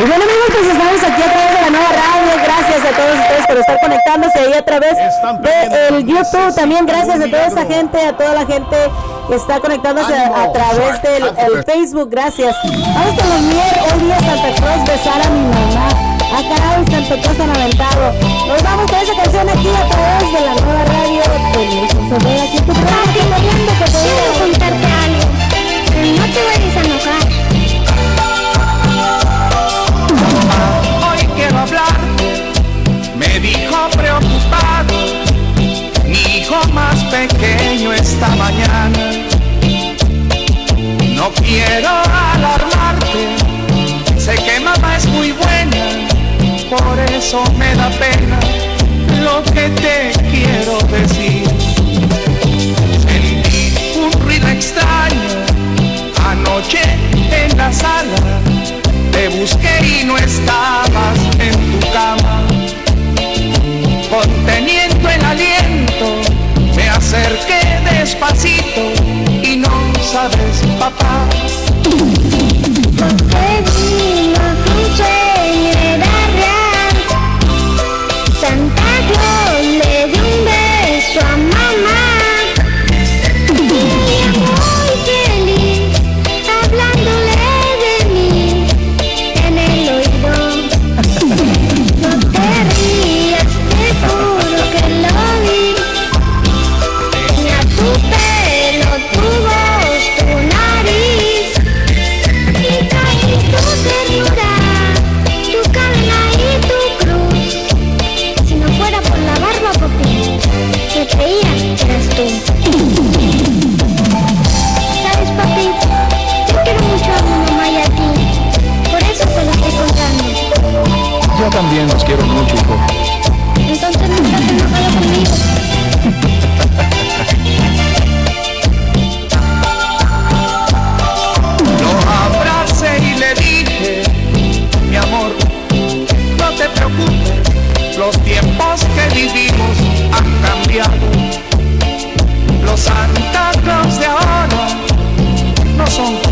Y 0.01 0.05
bueno 0.05 0.25
amigos, 0.25 0.47
pues 0.49 0.67
estamos 0.69 1.03
aquí 1.03 1.23
a 1.23 1.33
través 1.33 1.55
de 1.55 1.61
la 1.61 1.71
nueva 1.71 1.89
radio. 1.93 2.43
Gracias 2.43 2.81
a 2.81 2.97
todos 2.97 3.19
ustedes 3.19 3.47
por 3.47 3.57
estar 3.59 3.81
conectándose 3.81 4.39
ahí 4.39 4.53
a 4.55 4.65
través 4.65 4.97
de 4.97 5.89
el 5.89 6.07
YouTube. 6.07 6.55
También 6.55 6.87
gracias 6.87 7.21
a 7.21 7.27
toda 7.27 7.47
esa 7.47 7.67
gente, 7.67 8.01
a 8.01 8.17
toda 8.17 8.33
la 8.33 8.47
gente 8.47 8.77
que 9.29 9.35
está 9.35 9.61
conectándose 9.61 10.15
a, 10.15 10.45
a 10.45 10.53
través 10.53 11.03
del 11.03 11.25
el 11.25 11.65
Facebook. 11.65 12.09
Gracias. 12.11 12.57
Vamos 12.65 13.21
con 13.21 13.29
los 13.29 13.41
mier. 13.43 13.81
Hoy 13.93 14.01
día 14.01 14.19
Santa 14.19 14.55
Cruz 14.55 14.85
besar 14.87 15.21
a 15.21 15.29
mi 15.29 15.41
mamá. 15.41 16.08
A 16.39 16.41
caray, 16.41 16.85
Santa 16.89 17.17
Cruz 17.21 17.37
tan 17.37 17.51
aventado. 17.51 18.15
Nos 18.47 18.63
vamos 18.63 18.89
con 18.89 19.01
esa 19.01 19.13
canción 19.21 19.49
aquí 19.49 19.69
a 19.71 19.89
través 19.89 20.33
de 20.33 20.41
la 20.47 20.55
nueva 20.55 20.85
radio 20.85 21.23
de 21.53 21.67
Nelson 21.67 22.09
Saavedra. 22.11 22.45
Aquí 22.45 22.59
tu 22.59 22.73
programa, 22.73 23.13
que 23.13 23.19
está 23.19 23.39
viendo 23.39 23.73
que 23.73 23.85
te 23.85 23.91
Quiero 23.99 24.33
contarte 24.39 24.87
algo, 25.03 25.25
pero 25.91 26.09
no 26.17 26.25
te 26.33 26.41
vayas 26.47 26.77
a 26.77 26.81
enojar. 26.87 27.25
Hoy 31.11 31.21
quiero 31.35 31.59
hablar, 31.59 31.99
me 33.17 33.31
dijo 33.41 33.79
preocupado, 33.97 34.95
mi 36.07 36.21
hijo 36.39 36.59
más 36.73 36.99
pequeño 37.07 37.93
esta 37.93 38.29
mañana. 38.37 39.11
No 41.17 41.33
quiero 41.33 41.91
alarmarte, 42.33 43.23
sé 44.17 44.35
que 44.37 44.61
mamá 44.61 44.97
es 44.97 45.07
muy 45.07 45.33
buena, 45.33 45.48
por 46.69 46.99
eso 47.15 47.43
me 47.57 47.75
da 47.75 47.89
pena 47.91 48.39
lo 49.23 49.43
que 49.53 49.69
te 49.71 50.13
quiero 50.31 50.79
decir. 50.89 51.49
Sentí 53.01 53.75
un 53.97 54.13
ruido 54.21 54.49
extraño 54.49 55.31
anoche 56.27 56.81
en 57.31 57.57
la 57.57 57.73
sala. 57.73 58.41
Te 59.13 59.29
busqué 59.29 59.79
y 59.83 60.05
no 60.05 60.17
estabas 60.19 61.19
en 61.39 61.53
tu 61.53 61.93
cama. 61.93 62.47
Conteniendo 64.11 65.09
el 65.09 65.25
aliento, 65.25 66.21
me 66.77 66.89
acerqué 66.89 67.61
despacito 67.91 68.83
y 69.43 69.57
no 69.57 69.93
sabes, 70.13 70.63
papá. 70.79 71.48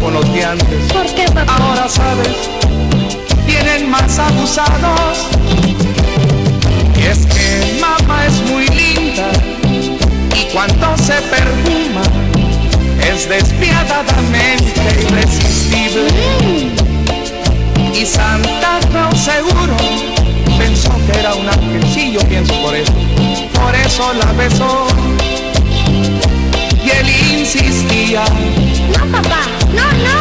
Como 0.07 0.21
los 0.21 0.33
de 0.33 0.45
antes. 0.45 0.93
¿Por 0.93 1.07
qué, 1.15 1.25
papá? 1.33 1.57
Ahora 1.57 1.89
sabes, 1.89 2.49
vienen 3.45 3.91
más 3.91 4.19
abusados. 4.19 5.27
Y 6.97 7.03
es 7.07 7.27
que 7.27 7.81
mamá 7.81 8.27
es 8.27 8.41
muy 8.51 8.69
linda 8.69 9.31
y 10.35 10.45
cuando 10.53 10.97
se 10.99 11.15
perfuma 11.23 12.03
es 13.11 13.29
despiadadamente 13.29 14.81
irresistible. 15.03 16.09
Y 17.93 18.07
Santa 18.07 18.79
Claus 18.91 19.19
seguro 19.19 19.77
pensó 20.59 20.91
que 21.07 21.19
era 21.19 21.35
un 21.35 21.49
ángel, 21.49 21.83
sí 21.93 22.13
yo 22.13 22.21
pienso 22.29 22.55
por 22.63 22.77
eso, 22.77 22.93
por 23.55 23.75
eso 23.75 24.13
la 24.15 24.33
besó. 24.33 24.87
Y 26.85 26.91
él 26.91 27.41
insistía, 27.41 28.25
No, 28.93 29.01
papá, 29.11 29.41
no, 29.75 29.85
no. 30.05 30.15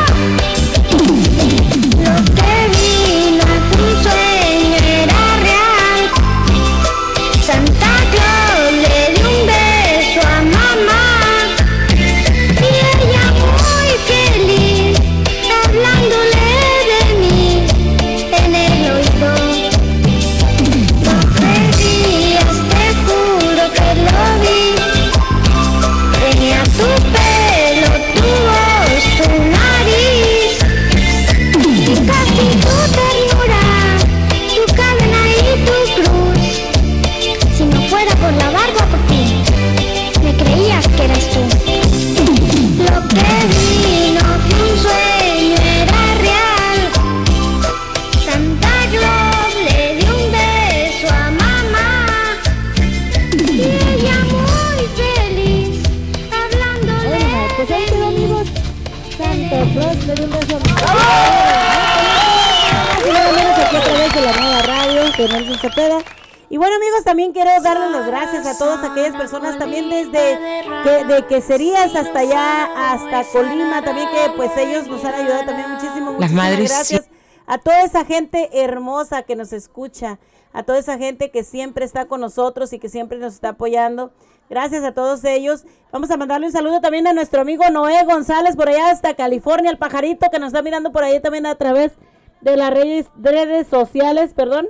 Quedó, 57.67 58.07
amigos. 58.07 58.47
Santo 59.17 59.55
Claus 59.73 60.05
le 60.05 60.13
dio 60.13 60.25
un 60.25 60.31
beso 60.31 60.55
a 60.55 60.59
nada 63.11 63.31
menos 63.31 63.57
aquí 63.57 63.75
a 63.75 63.81
través 63.81 64.13
de 64.13 64.21
la 64.21 64.33
nueva 64.33 64.61
radio 64.61 65.03
de 65.17 65.27
Nelson 65.27 65.57
Cepeda. 65.59 65.97
Y 66.49 66.57
bueno 66.57 66.75
amigos, 66.75 67.03
también 67.03 67.31
quiero 67.33 67.49
darles 67.63 67.91
las 67.91 68.05
gracias 68.05 68.45
a 68.45 68.55
todas 68.57 68.83
aquellas 68.83 69.15
personas, 69.15 69.57
también 69.57 69.89
desde 69.89 70.37
que, 70.83 71.05
de 71.05 71.25
Queserías 71.27 71.95
hasta 71.95 72.19
allá, 72.19 72.93
hasta 72.93 73.23
Colima, 73.31 73.81
también 73.81 74.09
que 74.09 74.31
pues 74.35 74.51
ellos 74.57 74.87
nos 74.87 75.03
han 75.03 75.15
ayudado 75.15 75.45
también 75.45 75.71
muchísimo. 75.71 76.15
Las 76.19 76.31
madres, 76.31 76.69
gracias 76.69 77.09
a 77.47 77.57
toda 77.57 77.81
esa 77.81 78.05
gente 78.05 78.61
hermosa 78.61 79.23
que 79.23 79.35
nos 79.35 79.53
escucha, 79.53 80.19
a 80.53 80.61
toda 80.63 80.77
esa 80.77 80.99
gente 80.99 81.31
que 81.31 81.43
siempre 81.43 81.83
está 81.83 82.05
con 82.05 82.21
nosotros 82.21 82.73
y 82.73 82.79
que 82.79 82.89
siempre 82.89 83.17
nos 83.17 83.33
está 83.33 83.49
apoyando. 83.49 84.11
Gracias 84.49 84.83
a 84.83 84.93
todos 84.93 85.23
ellos. 85.23 85.65
Vamos 85.91 86.11
a 86.11 86.17
mandarle 86.17 86.47
un 86.47 86.51
saludo 86.51 86.81
también 86.81 87.07
a 87.07 87.13
nuestro 87.13 87.41
amigo 87.41 87.63
Noé 87.71 88.03
González 88.05 88.55
por 88.55 88.69
allá 88.69 88.91
hasta 88.91 89.15
California, 89.15 89.71
el 89.71 89.77
pajarito 89.77 90.29
que 90.29 90.39
nos 90.39 90.47
está 90.47 90.61
mirando 90.61 90.91
por 90.91 91.03
ahí 91.03 91.19
también 91.19 91.45
a 91.45 91.55
través 91.55 91.93
de 92.41 92.57
las 92.57 92.71
redes, 92.71 93.67
sociales, 93.67 94.33
perdón. 94.33 94.67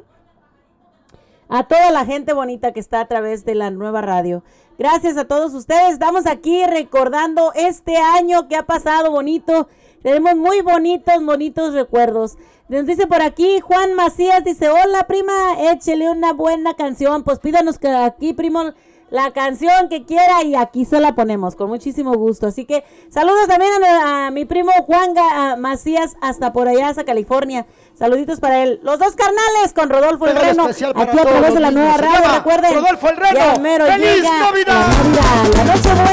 A 1.49 1.67
toda 1.67 1.91
la 1.91 2.05
gente 2.05 2.33
bonita 2.33 2.71
que 2.71 2.79
está 2.79 3.01
a 3.01 3.07
través 3.07 3.43
de 3.45 3.53
la 3.53 3.69
nueva 3.69 4.01
radio. 4.01 4.43
Gracias 4.79 5.17
a 5.17 5.25
todos 5.25 5.53
ustedes. 5.53 5.93
Estamos 5.93 6.25
aquí 6.25 6.65
recordando 6.65 7.51
este 7.53 7.97
año 7.97 8.47
que 8.47 8.55
ha 8.55 8.63
pasado 8.63 9.11
bonito. 9.11 9.67
Tenemos 10.01 10.35
muy 10.35 10.61
bonitos, 10.61 11.23
bonitos 11.23 11.73
recuerdos. 11.73 12.38
Nos 12.67 12.85
dice 12.85 13.07
por 13.07 13.21
aquí 13.21 13.59
Juan 13.59 13.93
Macías, 13.93 14.43
dice, 14.43 14.69
hola 14.69 15.05
prima, 15.05 15.33
échele 15.71 16.09
una 16.09 16.33
buena 16.33 16.73
canción. 16.75 17.23
Pues 17.23 17.39
pídanos 17.39 17.77
que 17.77 17.89
aquí, 17.89 18.33
primo, 18.33 18.73
la 19.12 19.32
canción 19.32 19.88
que 19.89 20.04
quiera 20.04 20.44
y 20.44 20.56
aquí 20.56 20.84
se 20.86 21.00
la 21.00 21.13
ponemos 21.15 21.56
con 21.56 21.70
muchísimo 21.70 22.13
gusto. 22.15 22.48
Así 22.48 22.65
que 22.65 22.84
saludos 23.10 23.48
también 23.48 23.72
a, 23.84 24.28
a 24.28 24.32
mi 24.32 24.46
primo 24.46 24.72
Juan 24.86 25.13
Ga- 25.15 25.58
Macías 25.58 26.15
hasta 26.22 26.52
por 26.54 26.68
allá, 26.68 26.89
hasta 26.89 27.04
California. 27.06 27.65
Saluditos 27.98 28.39
para 28.39 28.63
él. 28.63 28.80
Los 28.84 29.00
dos 29.00 29.15
carnales 29.15 29.72
con 29.74 29.89
Rodolfo 29.89 30.28
el 30.28 30.36
Reno. 30.36 30.65
Aquí 30.65 30.84
a 30.84 31.24
través 31.24 31.54
de 31.54 31.60
la 31.62 31.72
nueva 31.72 31.96
radio. 31.98 32.34
Recuerden. 32.36 32.74
Rodolfo 32.74 33.10
el 33.10 33.18
Reno. 33.18 33.86
¡Feliz 33.86 34.15
llega 34.18 34.39
Navidad! 34.39 34.88
La 34.88 34.88
Navidad, 34.88 35.56
la 35.56 35.63
noche 35.63 35.94
buena. 35.94 36.12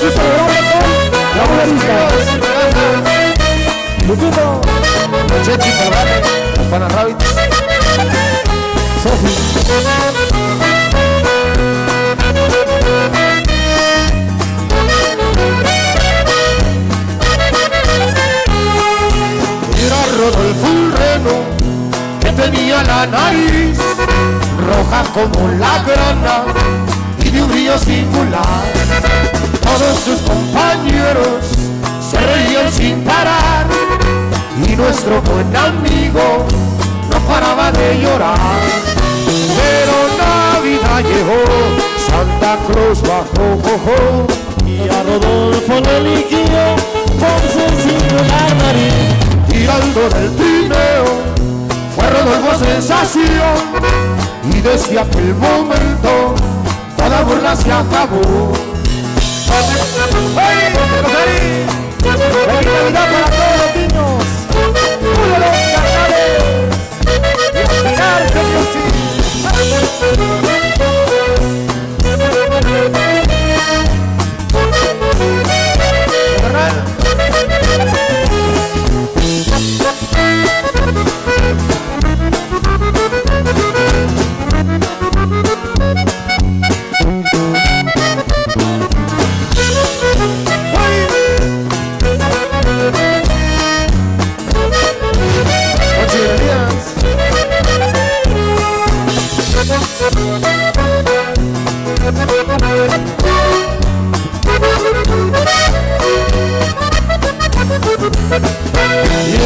Y 0.00 0.10
celebrando 9.62 10.19
Rodolfo 20.30 20.66
un 20.68 20.92
reno 20.92 22.20
que 22.20 22.30
tenía 22.30 22.82
la 22.84 23.06
nariz 23.06 23.78
roja 24.58 25.02
como 25.12 25.48
la 25.58 25.82
grana 25.82 26.44
y 27.24 27.30
de 27.30 27.42
un 27.42 27.50
brillo 27.50 27.76
singular. 27.78 28.62
Todos 29.62 29.98
sus 30.04 30.20
compañeros 30.20 31.50
se 32.08 32.18
reían 32.18 32.72
sin 32.72 33.02
parar 33.02 33.66
y 34.64 34.76
nuestro 34.76 35.20
buen 35.22 35.56
amigo 35.56 36.46
no 37.10 37.18
paraba 37.26 37.72
de 37.72 38.00
llorar. 38.00 38.60
Pero 39.26 39.94
Navidad 40.18 41.02
llegó, 41.02 41.42
Santa 42.08 42.56
Cruz 42.66 43.02
bajó, 43.02 43.58
ojo, 43.74 44.26
y 44.64 44.88
a 44.88 45.02
Rodolfo 45.02 45.80
le 45.80 45.96
eligió 45.98 46.76
por 47.18 47.40
sencillo 47.50 48.16
la 48.28 48.54
nariz. 48.54 49.29
Tirando 49.60 50.08
del 50.08 50.36
trineo, 50.36 51.04
fue 51.94 52.08
Rodolfo 52.08 52.64
sensación, 52.64 53.56
y 54.54 54.60
desde 54.60 54.98
aquel 54.98 55.34
momento, 55.34 56.34
toda 56.96 57.22
burla 57.22 57.54
se 57.54 57.70
acabó. 57.70 58.52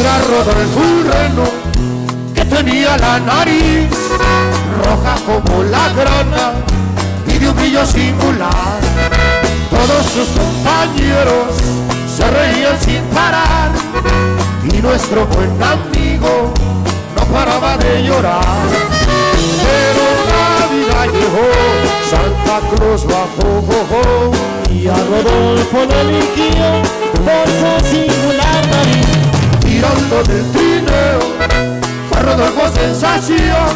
Era 0.01 0.19
Rodolfo 0.19 0.81
un 0.81 1.11
reno 1.11 1.45
que 2.35 2.45
tenía 2.45 2.97
la 2.99 3.21
nariz 3.21 3.89
roja 4.85 5.15
como 5.27 5.63
la 5.65 5.89
grana 5.91 6.53
y 7.27 7.39
de 7.39 7.49
un 7.49 7.57
brillo 7.57 7.87
singular. 7.87 8.79
Todos 9.71 10.07
sus 10.15 10.29
compañeros 10.29 11.55
se 12.15 12.29
reían 12.31 12.79
sin 12.81 13.03
parar 13.15 13.71
y 14.65 14.83
nuestro 14.83 15.27
buen 15.27 15.51
amigo 15.63 16.53
no 17.17 17.25
paraba 17.33 17.77
de 17.77 18.03
llorar. 18.03 18.67
Pero 19.65 20.05
Navidad 20.61 21.07
llegó, 21.13 21.49
Santa 22.11 22.67
Cruz 22.71 23.07
bajó, 23.07 24.33
Y 24.71 24.89
a 24.89 24.95
Rodolfo 24.95 25.85
le 25.89 26.01
eligió 26.01 26.83
por 27.25 27.47
su 27.49 27.89
singular 27.89 28.67
nariz. 28.69 29.24
Tirando 29.85 30.23
del 30.25 30.51
trineo, 30.53 31.21
fue 32.11 32.23
Rodolfo 32.23 32.69
sensación 32.75 33.69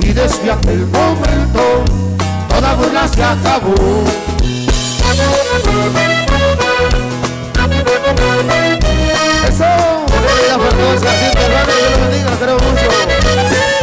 y 0.00 0.12
desde 0.12 0.50
aquel 0.50 0.86
momento 0.86 1.84
toda 2.48 2.74
burla 2.74 3.08
se 3.08 3.22
acabó. 3.22 4.04
Eso, 9.48 9.64
bienvenida 10.08 10.56
por 10.58 10.68
todos, 10.70 11.02
García 11.02 11.32
Carrales, 11.34 11.76
Dios 11.76 11.90
los 11.90 12.00
bendiga, 12.00 12.30
queremos 12.38 12.62
mucho. 12.62 12.88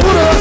¡Puro 0.00 0.20
los 0.22 0.40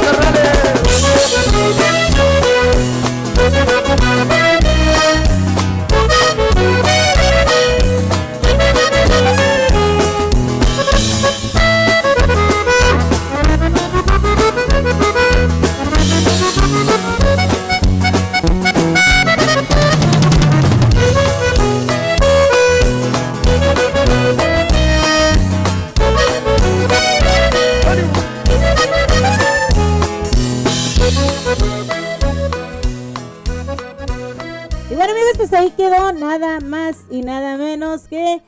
quedó 35.72 36.12
nada 36.14 36.60
más 36.60 37.06
y 37.10 37.22
nada 37.22 37.58
menos 37.58 38.08
que 38.08 38.42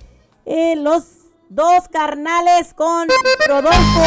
eh, 0.46 0.76
los 0.76 1.04
dos 1.50 1.88
carnales 1.92 2.74
con 2.74 3.08
Rodolfo. 3.48 4.02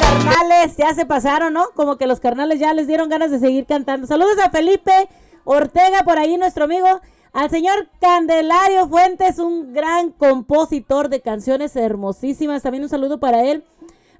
carnales 0.00 0.76
ya 0.76 0.94
se 0.94 1.06
pasaron, 1.06 1.52
¿no? 1.52 1.66
Como 1.74 1.96
que 1.96 2.06
los 2.06 2.20
carnales 2.20 2.58
ya 2.58 2.72
les 2.72 2.86
dieron 2.86 3.08
ganas 3.08 3.30
de 3.30 3.38
seguir 3.38 3.66
cantando. 3.66 4.06
Saludos 4.06 4.38
a 4.44 4.50
Felipe 4.50 5.08
Ortega, 5.44 6.02
por 6.04 6.18
ahí 6.18 6.36
nuestro 6.36 6.64
amigo. 6.64 7.00
Al 7.32 7.50
señor 7.50 7.90
Candelario 8.00 8.88
Fuentes, 8.88 9.38
un 9.38 9.74
gran 9.74 10.10
compositor 10.10 11.10
de 11.10 11.20
canciones 11.20 11.76
hermosísimas. 11.76 12.62
También 12.62 12.84
un 12.84 12.88
saludo 12.88 13.20
para 13.20 13.44
él. 13.44 13.62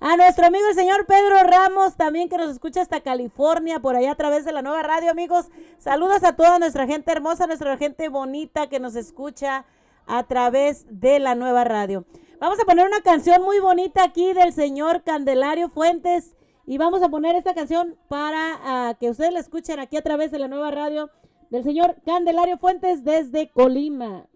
A 0.01 0.17
nuestro 0.19 0.47
amigo 0.47 0.67
el 0.69 0.75
señor 0.75 1.07
Pedro 1.07 1.43
Ramos, 1.43 1.97
también 1.97 2.29
que 2.29 2.37
nos 2.37 2.51
escucha 2.51 2.83
hasta 2.83 3.01
California, 3.01 3.81
por 3.81 3.97
allá 3.97 4.13
a 4.13 4.15
través 4.15 4.45
de 4.45 4.53
la 4.53 4.61
nueva 4.61 4.83
radio, 4.83 5.11
amigos. 5.11 5.47
Saludos 5.79 6.23
a 6.23 6.37
toda 6.37 6.59
nuestra 6.59 6.87
gente 6.87 7.13
hermosa, 7.13 7.47
nuestra 7.47 7.79
gente 7.79 8.11
bonita 8.11 8.69
que 8.69 8.79
nos 8.79 8.95
escucha 8.95 9.65
a 10.07 10.23
través 10.25 10.85
de 10.91 11.19
la 11.19 11.35
nueva 11.35 11.65
radio. 11.65 12.05
Vamos 12.39 12.61
a 12.61 12.65
poner 12.67 12.87
una 12.87 13.01
canción 13.01 13.43
muy 13.43 13.59
bonita 13.59 14.05
aquí 14.05 14.35
del 14.35 14.53
señor 14.53 15.03
Candelario 15.03 15.71
Fuentes 15.71 16.37
y 16.67 16.77
vamos 16.77 17.03
a 17.03 17.09
poner 17.09 17.35
esta 17.35 17.55
canción 17.55 17.97
para 18.09 18.61
ah, 18.65 18.97
que 19.01 19.09
ustedes 19.09 19.33
la 19.33 19.41
escuchen 19.41 19.81
aquí 19.81 19.97
a 19.97 20.03
través 20.03 20.31
de 20.31 20.39
la 20.39 20.49
nueva 20.49 20.71
radio 20.71 21.11
del 21.49 21.65
señor 21.65 21.97
Candelario 22.05 22.59
Fuentes 22.59 23.03
desde 23.03 23.49
Colima. 23.49 24.27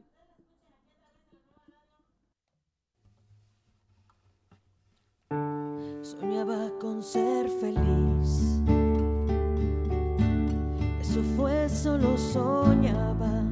Soñaba 6.11 6.69
con 6.81 7.05
ser 7.05 7.49
feliz. 7.61 8.61
Eso 11.01 11.23
fue 11.37 11.69
solo 11.69 12.19
soñaba. 12.19 13.43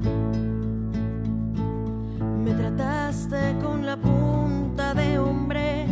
Me 2.45 2.53
trataste 2.55 3.55
con 3.63 3.87
la 3.87 3.97
punta 3.97 4.93
de 4.93 5.21
hombre. 5.21 5.87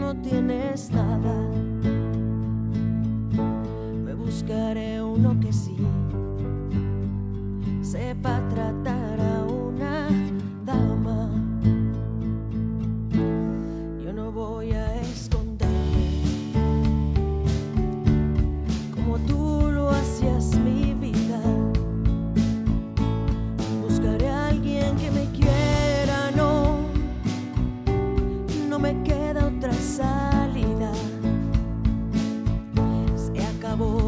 No 0.00 0.16
tienes 0.22 0.90
nada. 0.90 1.36
Me 4.04 4.12
buscaré 4.14 5.00
uno 5.00 5.38
que 5.38 5.52
sí 5.52 5.76
sepa 7.80 8.40
tratar 8.50 9.17
voy 14.38 14.70
a 14.70 15.00
esconderme 15.00 16.22
como 18.94 19.18
tú 19.26 19.68
lo 19.72 19.90
hacías 19.90 20.56
mi 20.60 20.94
vida. 20.94 21.40
Buscaré 23.82 24.28
a 24.28 24.46
alguien 24.46 24.94
que 24.96 25.10
me 25.10 25.24
quiera, 25.32 26.30
no, 26.36 26.78
no 28.68 28.78
me 28.78 29.02
queda 29.02 29.48
otra 29.48 29.72
salida. 29.72 30.92
Se 33.16 33.44
acabó 33.44 34.07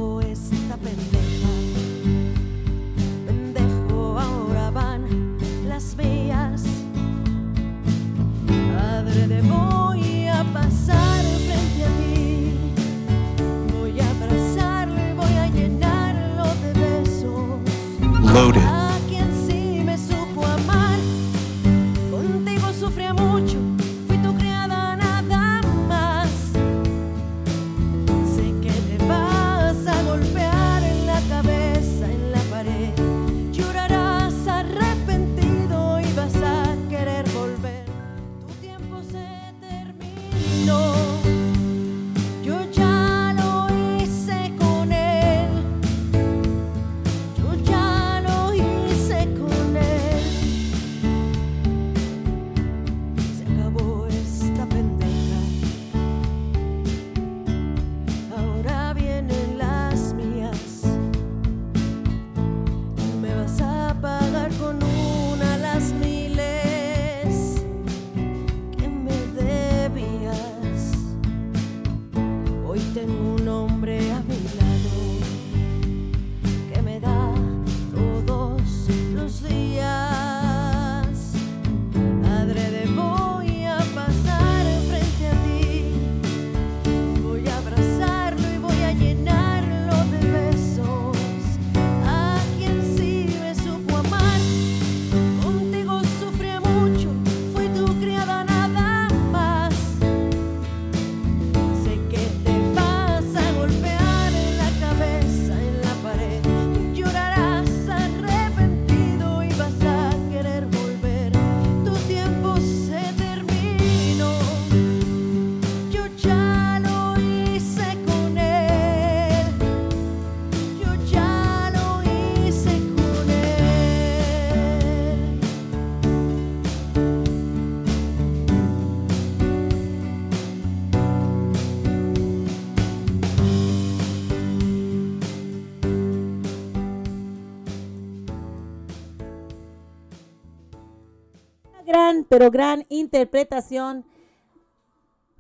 pero 142.41 142.51
gran 142.51 142.87
interpretación. 142.89 144.07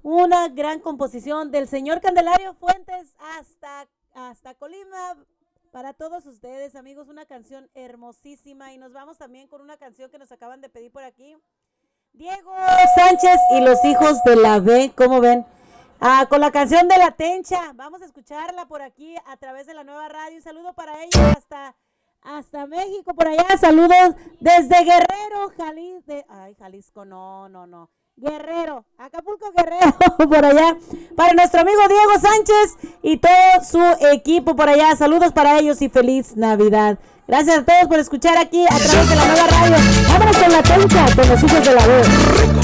Una 0.03 0.49
gran 0.49 0.81
composición 0.81 1.51
del 1.51 1.67
señor 1.67 2.03
Candelario 2.03 2.53
Fuentes 2.53 3.15
hasta, 3.39 3.89
hasta 4.13 4.55
Colima. 4.55 5.17
Para 5.71 5.95
todos 5.95 6.27
ustedes, 6.27 6.77
amigos, 6.77 7.09
una 7.09 7.25
canción 7.25 7.71
hermosísima. 7.75 8.75
Y 8.75 8.77
nos 8.77 8.93
vamos 8.93 9.17
también 9.17 9.49
con 9.49 9.63
una 9.63 9.79
canción 9.79 10.11
que 10.11 10.19
nos 10.19 10.31
acaban 10.31 10.61
de 10.61 10.69
pedir 10.69 10.93
por 10.93 11.03
aquí. 11.03 11.39
Diego 12.13 12.53
Sánchez 12.95 13.41
y 13.53 13.63
los 13.63 13.83
hijos 13.87 14.23
de 14.25 14.37
la 14.37 14.61
B, 14.61 14.93
¿cómo 14.95 15.23
ven? 15.23 15.47
Ah, 16.01 16.27
con 16.29 16.43
la 16.43 16.51
canción 16.53 16.87
de 16.87 16.99
la 16.99 17.13
Tencha. 17.13 17.73
Vamos 17.77 18.03
a 18.03 18.05
escucharla 18.05 18.69
por 18.69 18.83
aquí 18.83 19.17
a 19.25 19.39
través 19.39 19.67
de 19.67 19.73
la 19.73 19.85
nueva 19.85 20.07
radio. 20.11 20.37
Un 20.37 20.43
saludo 20.43 20.75
para 20.75 21.03
ellos 21.03 21.23
hasta, 21.35 21.75
hasta 22.23 22.67
México, 22.67 23.15
por 23.15 23.29
allá. 23.29 23.57
Saludos 23.59 24.15
desde 24.41 24.85
Guerrero, 24.85 25.53
Jalisco. 25.57 26.25
Ay, 26.29 26.55
Jalisco, 26.59 27.05
no, 27.05 27.49
no, 27.49 27.67
no. 27.67 27.91
Guerrero, 28.17 28.85
Acapulco 28.99 29.51
Guerrero, 29.57 29.95
por 30.29 30.45
allá. 30.45 30.77
Para 31.17 31.33
nuestro 31.33 31.63
amigo 31.63 31.81
Diego 31.89 32.13
Sánchez 32.21 32.77
y 33.03 33.17
todo 33.17 33.31
su 33.65 34.07
equipo 34.13 34.55
por 34.55 34.69
allá. 34.69 34.95
Saludos 34.95 35.33
para 35.33 35.59
ellos 35.59 35.81
y 35.81 35.89
feliz 35.89 36.37
Navidad. 36.37 36.99
Gracias 37.27 37.59
a 37.59 37.65
todos 37.65 37.87
por 37.89 37.99
escuchar 37.99 38.37
aquí 38.37 38.65
a 38.65 38.77
través 38.77 39.09
de 39.09 39.17
la 39.17 39.25
nueva 39.25 39.47
radio. 39.47 39.77
Vámonos 40.09 40.37
con 40.37 40.53
la 40.53 40.63
tencha, 40.63 41.07
con 41.17 41.29
los 41.29 41.43
hijos 41.43 41.65
de 41.65 41.75
la 41.75 41.87
voz. 41.87 42.60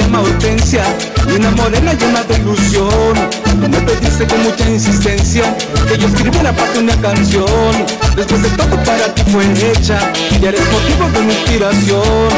Llama 0.00 0.20
Hortensia 0.20 0.82
y 1.28 1.32
una 1.32 1.50
morena 1.52 1.92
llena 1.94 2.22
de 2.24 2.36
ilusión. 2.36 3.14
Tú 3.60 3.68
me 3.68 3.80
pediste 3.80 4.26
con 4.26 4.42
mucha 4.42 4.68
insistencia 4.68 5.56
que 5.88 5.98
yo 5.98 6.06
escribiera 6.06 6.52
para 6.52 6.72
ti 6.72 6.78
una 6.78 6.96
canción. 7.00 7.86
Después 8.16 8.42
de 8.42 8.50
todo 8.50 8.76
para 8.84 9.14
ti 9.14 9.22
fue 9.30 9.44
hecha 9.44 9.98
y 10.40 10.44
eres 10.44 10.62
motivo 10.72 11.08
de 11.12 11.20
mi 11.20 11.32
inspiración. 11.32 12.30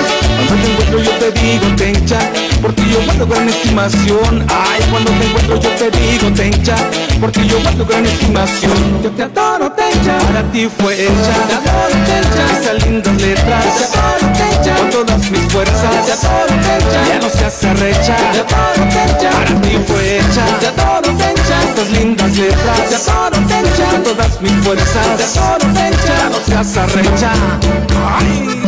Cuando 0.46 0.64
te 0.64 0.72
encuentro 0.72 1.02
yo 1.02 1.10
te 1.12 1.32
digo 1.40 1.76
tencha, 1.76 2.18
por 2.60 2.72
ti 2.72 2.82
yo 2.90 3.04
guardo 3.04 3.26
gran 3.26 3.48
estimación. 3.48 4.46
Ay, 4.48 4.80
cuando 4.90 5.10
te 5.12 5.26
encuentro 5.26 5.60
yo 5.60 5.70
te 5.70 5.90
digo 5.90 6.32
tencha, 6.32 6.76
por 7.20 7.30
ti 7.30 7.46
yo 7.46 7.60
guardo 7.60 7.86
gran 7.86 8.06
estimación. 8.06 9.02
Yo 9.02 9.10
te 9.10 9.22
adoro 9.22 9.72
para 10.10 10.42
ti 10.50 10.68
fue 10.78 11.04
hecha. 11.04 11.34
Te 11.48 11.54
adoro 11.54 11.96
tencha, 12.06 12.44
esas 12.60 12.86
lindas 12.86 13.14
letras. 13.20 13.64
Te 13.76 13.84
adoro 13.84 14.26
tencha, 14.38 14.76
con 14.76 14.90
todas 14.90 15.30
mis 15.30 15.52
fuerzas. 15.52 16.06
Te 16.06 16.12
adoro 16.12 16.54
tencha, 16.62 17.08
ya 17.08 17.18
no 17.20 17.28
seas 17.30 17.64
arrecha. 17.64 18.16
Te 18.32 18.40
adoro 18.40 18.88
tencha, 18.88 19.30
para 19.30 19.60
ti 19.60 19.78
fue 19.86 20.18
hecha. 20.18 20.44
Te 20.60 20.66
adoro 20.68 21.16
tencha, 21.16 21.62
estas 21.68 21.90
lindas 21.90 22.36
letras. 22.36 22.88
Te 22.88 22.96
adoro 22.96 23.38
tencha, 23.46 23.84
con 23.90 24.02
todas 24.02 24.40
mis 24.40 24.52
fuerzas. 24.64 25.16
Te 25.16 25.38
adoro 25.38 25.66
tencha, 25.74 26.14
ya 26.18 26.28
no 26.28 26.38
seas 26.46 26.76
arrecha. 26.76 27.32
Ay. 28.18 28.62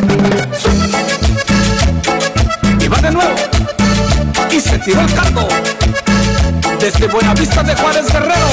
Y 2.80 2.88
va 2.88 2.98
de 2.98 3.10
nuevo 3.10 3.34
y 4.50 4.60
se 4.60 4.78
tiró 4.78 5.00
el 5.00 5.12
cargo 5.14 5.48
desde 6.78 7.08
Buenavista 7.08 7.62
de 7.62 7.74
Juárez 7.74 8.06
Guerrero 8.12 8.46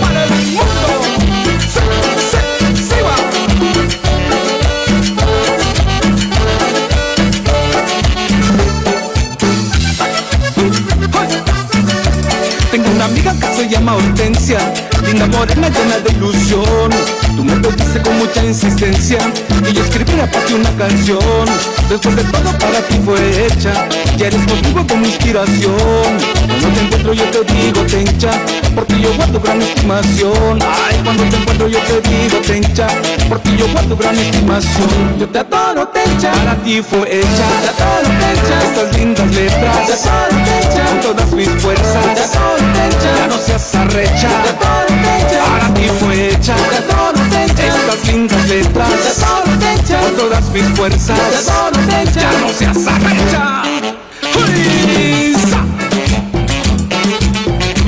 para 0.00 0.24
el. 0.24 0.75
Tengo 13.06 13.20
una 13.20 13.30
amiga 13.30 13.40
que 13.40 13.45
se 13.56 13.68
llama 13.68 13.94
Hortensia, 13.94 14.58
linda 15.02 15.26
morena 15.28 15.70
llena 15.70 15.98
de 16.00 16.10
ilusión. 16.10 16.90
Tú 17.36 17.42
me 17.42 17.56
pediste 17.56 18.02
con 18.02 18.18
mucha 18.18 18.44
insistencia 18.44 19.18
que 19.64 19.72
yo 19.72 19.82
escribiera 19.82 20.30
para 20.30 20.44
ti 20.44 20.54
una 20.54 20.70
canción. 20.76 21.46
Después 21.88 22.16
de 22.16 22.24
todo 22.24 22.50
para 22.58 22.80
ti 22.86 23.00
fue 23.04 23.46
hecha, 23.46 23.88
ya 24.18 24.26
eres 24.26 24.40
motivo 24.46 24.82
de 24.84 24.96
mi 24.96 25.06
inspiración. 25.06 26.36
Cuando 26.60 26.68
te 26.68 26.84
encuentro 26.84 27.12
yo 27.14 27.24
te 27.24 27.54
digo 27.54 27.82
tencha, 27.84 28.30
porque 28.74 29.00
yo 29.00 29.14
guardo 29.14 29.40
gran 29.40 29.62
estimación. 29.62 30.58
Ay, 30.62 31.00
cuando 31.02 31.22
te 31.24 31.36
encuentro 31.36 31.68
yo 31.68 31.78
te 31.80 32.00
digo 32.08 32.38
tencha, 32.46 32.88
porque 33.28 33.56
yo 33.56 33.68
guardo 33.72 33.96
gran 33.96 34.18
estimación. 34.18 35.18
Yo 35.18 35.28
te 35.28 35.38
adoro 35.38 35.88
tencha, 35.88 36.32
para 36.32 36.56
ti 36.56 36.82
fue 36.82 37.20
hecha. 37.20 37.46
Te 37.62 37.82
adoro 37.82 38.08
tencha, 38.20 38.62
estas 38.68 38.98
lindas 38.98 39.34
letras. 39.34 39.86
Te 39.86 39.92
adoro 40.08 40.36
tencha, 40.44 40.84
con 40.90 41.00
todas 41.00 41.32
mis 41.32 41.48
fuerzas. 41.48 42.14
Te 42.14 42.22
adoro 42.22 42.64
tencha, 42.74 43.26
seas 43.46 43.74
arrecha. 43.74 44.28
Te 44.42 44.48
adoro 44.50 44.86
tencha, 44.86 45.44
para 45.44 45.74
ti 45.74 45.88
fue 46.00 46.28
hecha. 46.28 46.56
Estas 46.56 48.06
lindas 48.06 48.48
letras. 48.48 48.90
Con 50.02 50.16
todas 50.16 50.48
mis 50.50 50.64
fuerzas. 50.76 51.18
Ya 52.14 52.30
no 52.40 52.48
seas 52.52 52.86
arrecha. 52.86 53.62
¡Uy! 54.34 55.36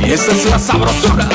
Y 0.06 0.12
esa 0.12 0.32
es 0.32 0.44
la 0.46 0.58
sabrosura. 0.58 1.28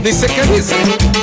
Dice 0.00 0.26
que 0.26 0.42
dice. 0.54 1.15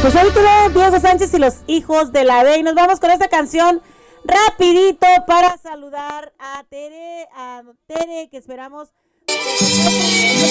Pues 0.00 0.16
ahí 0.16 0.28
quedó 0.30 0.70
Diego 0.70 1.00
Sánchez 1.00 1.34
y 1.34 1.38
los 1.38 1.54
hijos 1.66 2.12
de 2.12 2.24
la 2.24 2.42
B. 2.42 2.58
Y 2.58 2.62
nos 2.62 2.74
vamos 2.74 3.00
con 3.00 3.10
esta 3.10 3.28
canción 3.28 3.80
rapidito 4.24 5.06
para 5.26 5.56
saludar 5.58 6.32
a 6.38 6.64
Tere, 6.68 7.28
a 7.34 7.62
Tere, 7.86 8.28
que 8.30 8.38
esperamos. 8.38 8.88
de 9.26 9.34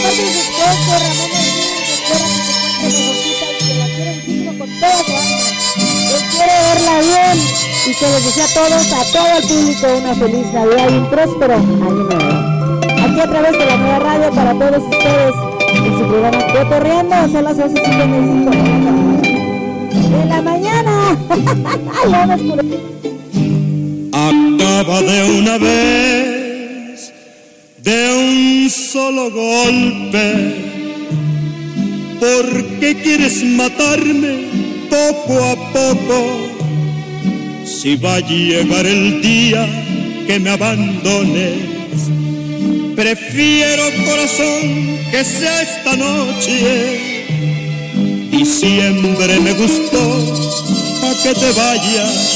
parte 0.03 0.21
de 0.21 0.39
esposo, 0.39 0.91
Ramón 0.91 1.63
que 2.83 3.65
que 3.65 3.73
la 3.75 3.85
quiere 3.85 4.15
muchísimo 4.15 4.51
con 4.59 4.69
todo. 4.79 5.15
Él 6.13 6.21
quiere 6.31 6.53
verla 6.53 6.99
bien 6.99 7.37
y 7.85 7.95
que 7.95 8.05
les 8.05 8.25
desea 8.25 8.45
a 8.45 8.53
todos, 8.53 8.91
a 8.91 9.03
todo 9.11 9.37
el 9.37 9.43
público, 9.47 9.87
una 9.97 10.15
feliz 10.15 10.53
Navidad 10.53 10.89
y 10.89 10.93
un 10.97 11.09
próspero 11.09 11.53
año 11.53 12.03
nuevo. 12.03 12.53
Aquí 13.03 13.19
a 13.19 13.27
través 13.27 13.51
de 13.51 13.65
la 13.65 13.77
nueva 13.77 13.99
radio 13.99 14.31
para 14.31 14.53
todos 14.53 14.83
ustedes 14.83 15.33
en 15.73 15.97
su 15.97 16.07
programa 16.07 16.45
Cotorreando, 16.53 17.15
son 17.31 17.43
las 17.43 17.57
11.55 17.57 19.12
de 20.13 20.25
la 20.25 20.41
mañana. 20.41 21.17
Acaba 24.13 25.01
de 25.01 25.39
una 25.39 25.57
vez, 25.57 27.13
de 27.79 28.13
un 28.13 28.69
solo 28.69 29.31
golpe. 29.31 30.25
¿Por 32.19 32.63
qué 32.79 32.95
quieres 32.95 33.43
matarme 33.43 34.49
poco 34.89 35.43
a 35.43 35.55
poco? 35.73 36.17
Si 37.65 37.95
va 37.95 38.15
a 38.15 38.19
llegar 38.19 38.85
el 38.85 39.21
día 39.21 39.67
que 40.27 40.39
me 40.39 40.51
abandones, 40.51 41.53
prefiero 42.95 43.83
corazón 44.05 44.99
que 45.11 45.23
sea 45.23 45.61
esta 45.61 45.95
noche. 45.95 47.12
Y 48.33 48.45
siempre 48.45 49.39
me 49.39 49.53
gustó 49.53 50.01
a 51.03 51.23
que 51.23 51.33
te 51.33 51.51
vayas 51.51 52.33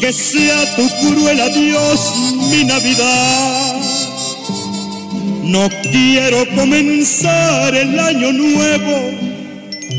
que 0.00 0.06
que 0.08 0.12
sea 0.12 0.76
tu 0.76 0.88
cruel 1.00 1.40
adiós 1.40 2.14
mi 2.50 2.64
Navidad. 2.64 3.80
No 5.42 5.68
quiero 5.90 6.46
comenzar 6.54 7.74
el 7.74 7.98
año 7.98 8.32
nuevo 8.32 9.10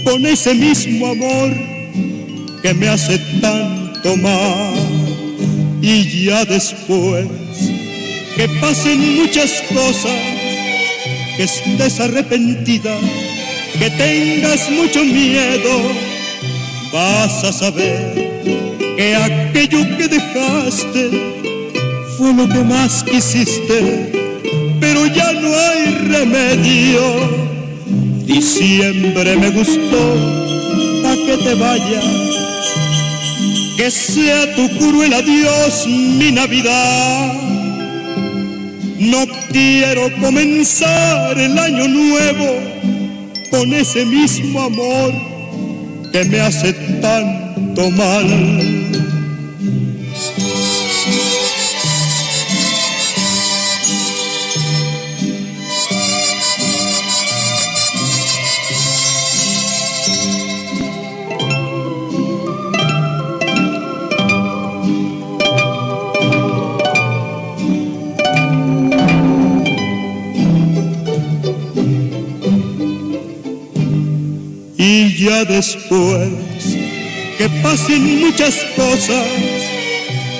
con 0.05 0.25
ese 0.25 0.53
mismo 0.53 1.07
amor 1.07 1.53
que 2.61 2.73
me 2.75 2.87
hace 2.87 3.17
tanto 3.41 4.15
mal. 4.17 4.73
Y 5.81 6.25
ya 6.25 6.45
después 6.45 7.27
que 8.35 8.47
pasen 8.61 9.15
muchas 9.15 9.51
cosas, 9.73 10.17
que 11.35 11.43
estés 11.43 11.99
arrepentida, 11.99 12.95
que 13.79 13.89
tengas 13.91 14.69
mucho 14.69 15.05
miedo, 15.05 15.69
vas 16.91 17.43
a 17.45 17.53
saber 17.53 18.41
que 18.97 19.15
aquello 19.15 19.97
que 19.97 20.07
dejaste 20.09 21.09
fue 22.17 22.33
lo 22.33 22.47
que 22.49 22.59
más 22.59 23.03
quisiste, 23.03 24.11
pero 24.81 25.05
ya 25.07 25.31
no 25.31 25.49
hay 25.57 25.95
remedio. 26.09 27.01
Diciembre 28.25 29.37
me 29.37 29.49
gustó, 29.49 30.03
pa' 31.01 31.15
que 31.15 31.37
te 31.43 31.53
vayas, 31.55 32.05
que 33.77 33.89
sea 33.89 34.55
tu 34.55 34.67
cruel 34.77 35.13
adiós 35.13 35.87
mi 35.87 36.31
Navidad. 36.33 37.33
No 38.99 39.25
quiero 39.51 40.11
comenzar 40.21 41.39
el 41.39 41.57
año 41.57 41.87
nuevo 41.87 42.79
con 43.49 43.73
ese 43.73 44.05
mismo 44.05 44.61
amor 44.61 45.13
que 46.11 46.23
me 46.25 46.41
hace 46.41 46.73
tanto 47.01 47.89
mal. 47.91 48.98
Y 75.19 75.25
ya 75.25 75.43
después 75.43 76.29
que 77.37 77.49
pasen 77.61 78.21
muchas 78.21 78.55
cosas, 78.73 79.25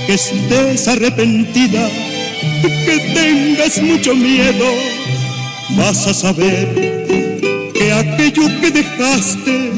que 0.08 0.14
estés 0.14 0.88
arrepentida, 0.88 1.90
que 2.62 3.12
tengas 3.14 3.82
mucho 3.82 4.16
miedo, 4.16 4.66
vas 5.72 6.08
a 6.08 6.14
saber 6.14 7.04
que 7.74 7.92
aquello 7.92 8.44
que 8.62 8.72
dejaste 8.72 9.72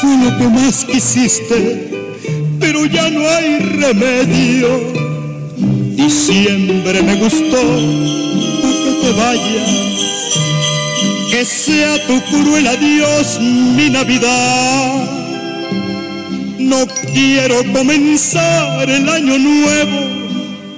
fue 0.00 0.16
lo 0.24 0.38
que 0.38 0.48
más 0.54 0.84
quisiste, 0.84 1.90
pero 2.60 2.86
ya 2.86 3.10
no 3.10 3.28
hay 3.28 3.58
remedio. 3.58 4.68
Diciembre 5.96 7.02
me 7.02 7.16
gustó, 7.16 7.60
que 8.84 8.98
te 9.02 9.12
vayas 9.20 9.99
que 11.40 11.46
sea 11.46 12.06
tu 12.06 12.20
cruel 12.24 12.66
adiós 12.66 13.40
mi 13.40 13.88
Navidad. 13.88 15.08
No 16.58 16.86
quiero 17.14 17.64
comenzar 17.72 18.90
el 18.90 19.08
año 19.08 19.38
nuevo 19.38 20.00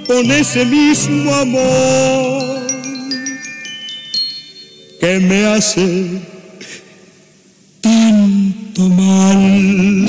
con 0.07 0.31
ese 0.31 0.63
mismo 0.63 1.35
amor 1.35 2.65
que 5.01 5.19
me 5.19 5.47
hace 5.47 6.21
tanto 7.81 8.87
mal. 8.87 10.07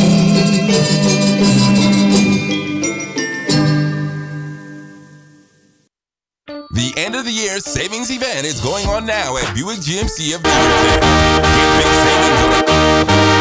Year 7.55 7.61
savings 7.61 8.11
event 8.11 8.45
is 8.45 8.61
going 8.61 8.85
on 8.87 9.07
now 9.07 9.37
at 9.37 9.55
Buick 9.55 9.79
GMC 9.79 10.35
of 10.35 10.43
Bloomington. 10.43 11.01
Get 11.55 11.71
big 11.79 11.93
savings 12.03 12.43
on 12.43 13.34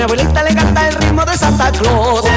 mi 0.00 0.04
abuelita 0.04 0.42
le 0.42 0.54
canta 0.54 0.88
el 0.88 0.94
ritmo 0.94 1.26
de 1.26 1.36
Santa 1.36 1.70
Claus. 1.72 2.29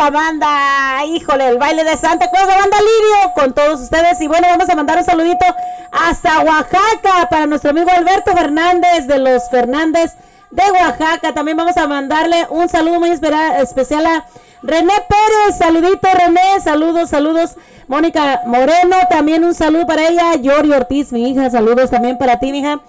La 0.00 0.10
banda, 0.10 1.04
híjole, 1.04 1.46
el 1.46 1.58
baile 1.58 1.84
de 1.84 1.94
Santa 1.94 2.30
Claus, 2.30 2.48
la 2.48 2.56
banda 2.56 2.78
Lirio 2.78 3.34
con 3.34 3.52
todos 3.52 3.82
ustedes. 3.82 4.18
Y 4.22 4.28
bueno, 4.28 4.46
vamos 4.48 4.66
a 4.70 4.74
mandar 4.74 4.96
un 4.96 5.04
saludito 5.04 5.44
hasta 5.92 6.40
Oaxaca 6.40 7.28
para 7.28 7.44
nuestro 7.44 7.70
amigo 7.70 7.90
Alberto 7.90 8.32
Fernández 8.32 9.06
de 9.06 9.18
los 9.18 9.50
Fernández 9.50 10.14
de 10.50 10.62
Oaxaca. 10.72 11.34
También 11.34 11.58
vamos 11.58 11.76
a 11.76 11.86
mandarle 11.86 12.46
un 12.48 12.66
saludo 12.70 12.98
muy 12.98 13.10
especial 13.10 14.06
a 14.06 14.24
René 14.62 14.94
Pérez. 15.06 15.58
Saludito 15.58 16.08
René, 16.14 16.60
saludos, 16.64 17.10
saludos. 17.10 17.56
Mónica 17.86 18.40
Moreno, 18.46 18.96
también 19.10 19.44
un 19.44 19.54
saludo 19.54 19.86
para 19.86 20.08
ella. 20.08 20.34
Yori 20.36 20.72
Ortiz, 20.72 21.12
mi 21.12 21.28
hija, 21.28 21.50
saludos 21.50 21.90
también 21.90 22.16
para 22.16 22.38
ti, 22.38 22.52
mi 22.52 22.60
hija. 22.60 22.80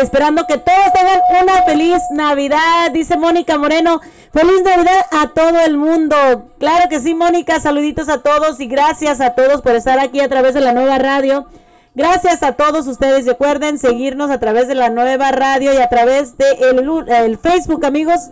Esperando 0.00 0.46
que 0.46 0.56
todos 0.56 0.92
tengan 0.94 1.20
una 1.42 1.62
feliz 1.64 1.98
Navidad, 2.12 2.90
dice 2.92 3.16
Mónica 3.18 3.58
Moreno. 3.58 4.00
Feliz 4.32 4.62
Navidad 4.62 5.06
a 5.10 5.28
todo 5.28 5.60
el 5.60 5.76
mundo. 5.76 6.16
Claro 6.58 6.88
que 6.88 6.98
sí, 6.98 7.14
Mónica. 7.14 7.60
Saluditos 7.60 8.08
a 8.08 8.22
todos 8.22 8.58
y 8.60 8.66
gracias 8.66 9.20
a 9.20 9.34
todos 9.34 9.60
por 9.60 9.74
estar 9.74 9.98
aquí 9.98 10.20
a 10.20 10.28
través 10.28 10.54
de 10.54 10.62
la 10.62 10.72
nueva 10.72 10.98
radio. 10.98 11.46
Gracias 11.94 12.42
a 12.42 12.52
todos 12.52 12.86
ustedes. 12.86 13.26
Recuerden 13.26 13.78
seguirnos 13.78 14.30
a 14.30 14.40
través 14.40 14.66
de 14.66 14.74
la 14.74 14.88
nueva 14.88 15.30
radio 15.30 15.74
y 15.74 15.76
a 15.76 15.90
través 15.90 16.38
de 16.38 16.46
el, 16.70 17.38
Facebook, 17.38 17.84
amigos. 17.84 18.30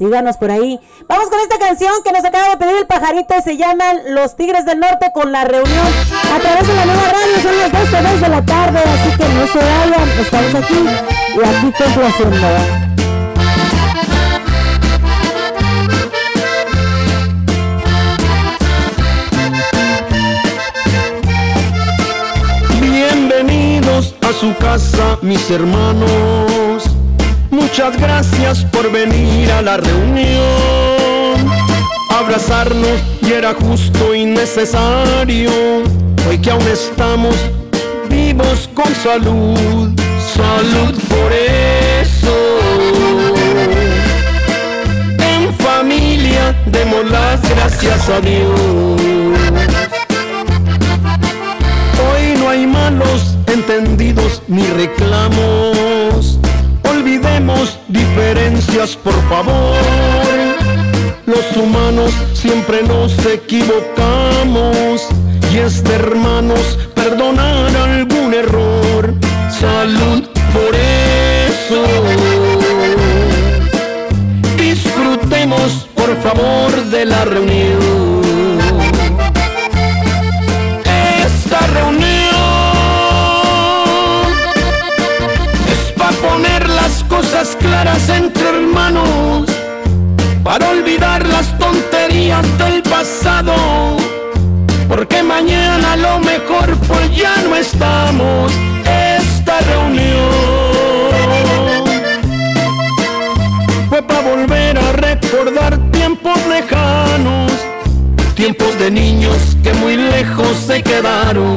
Síganos 0.00 0.38
por 0.38 0.50
ahí. 0.50 0.80
Vamos 1.08 1.28
con 1.28 1.38
esta 1.40 1.58
canción 1.58 1.92
que 2.02 2.10
nos 2.10 2.24
acaba 2.24 2.48
de 2.48 2.56
pedir 2.56 2.74
el 2.74 2.86
pajarito. 2.86 3.34
Se 3.44 3.58
llaman 3.58 3.98
Los 4.14 4.34
Tigres 4.34 4.64
del 4.64 4.80
Norte 4.80 5.12
con 5.12 5.30
la 5.30 5.44
reunión 5.44 5.86
a 6.34 6.38
través 6.40 6.66
de 6.66 6.74
la 6.74 6.86
nueva 6.86 7.02
radio. 7.02 7.42
Son 7.42 7.58
las 7.58 7.70
12 7.70 8.02
2 8.10 8.20
de 8.22 8.28
la 8.30 8.42
tarde, 8.42 8.78
así 8.78 9.10
que 9.18 9.28
no 9.28 9.46
se 9.46 9.58
vayan. 9.58 10.08
Estamos 10.18 10.54
aquí 10.54 10.86
y 11.36 11.40
aquí 11.44 11.72
complaciendo. 11.76 12.46
Bienvenidos 22.80 24.14
a 24.22 24.32
su 24.32 24.56
casa, 24.56 25.18
mis 25.20 25.50
hermanos. 25.50 26.49
Muchas 27.50 27.96
gracias 28.00 28.64
por 28.66 28.92
venir 28.92 29.50
a 29.50 29.60
la 29.60 29.76
reunión. 29.76 31.50
Abrazarnos 32.08 33.00
y 33.22 33.32
era 33.32 33.54
justo 33.54 34.14
y 34.14 34.24
necesario. 34.24 35.50
Hoy 36.28 36.38
que 36.38 36.50
aún 36.50 36.66
estamos 36.68 37.34
vivos 38.08 38.68
con 38.72 38.94
salud. 38.94 39.90
Salud 40.34 40.96
por 41.08 41.32
eso. 41.32 42.36
En 45.18 45.52
familia 45.54 46.56
demos 46.66 47.10
las 47.10 47.42
gracias 47.48 48.08
a 48.08 48.20
Dios. 48.20 49.00
Hoy 52.12 52.38
no 52.38 52.48
hay 52.48 52.66
malos 52.66 53.36
entendidos 53.46 54.40
ni 54.46 54.66
reclamos. 54.68 56.38
Olvidemos 57.40 57.78
diferencias, 57.88 58.96
por 58.96 59.14
favor. 59.30 59.78
Los 61.24 61.56
humanos 61.56 62.12
siempre 62.34 62.82
nos 62.82 63.12
equivocamos 63.24 65.08
y 65.50 65.58
es 65.58 65.82
de 65.82 65.94
hermanos 65.94 66.78
perdonar 66.94 67.74
algún 67.74 68.34
error. 68.34 69.14
Salud 69.58 70.28
por 70.52 70.74
eso. 70.74 71.82
Disfrutemos, 74.58 75.88
por 75.94 76.14
favor, 76.20 76.70
de 76.90 77.06
la 77.06 77.24
reunión. 77.24 78.58
Esta 81.24 81.66
reunión 81.68 82.09
claras 87.82 88.08
entre 88.10 88.46
hermanos, 88.48 89.48
para 90.44 90.68
olvidar 90.68 91.26
las 91.26 91.58
tonterías 91.58 92.44
del 92.58 92.82
pasado, 92.82 93.54
porque 94.86 95.22
mañana 95.22 95.96
lo 95.96 96.18
mejor 96.18 96.76
pues 96.88 97.16
ya 97.16 97.34
no 97.42 97.56
estamos. 97.56 98.52
Esta 98.84 99.60
reunión 99.60 100.30
fue 103.88 104.02
para 104.02 104.20
volver 104.20 104.78
a 104.78 104.92
recordar 104.92 105.78
tiempos 105.90 106.36
lejanos 106.48 107.50
tiempos 108.34 108.78
de 108.78 108.90
niños 108.90 109.56
que 109.62 109.72
muy 109.74 109.96
lejos 109.96 110.56
se 110.66 110.82
quedaron, 110.82 111.56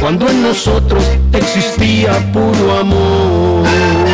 cuando 0.00 0.28
en 0.28 0.42
nosotros 0.42 1.04
existía 1.32 2.12
puro 2.32 2.78
amor. 2.78 4.07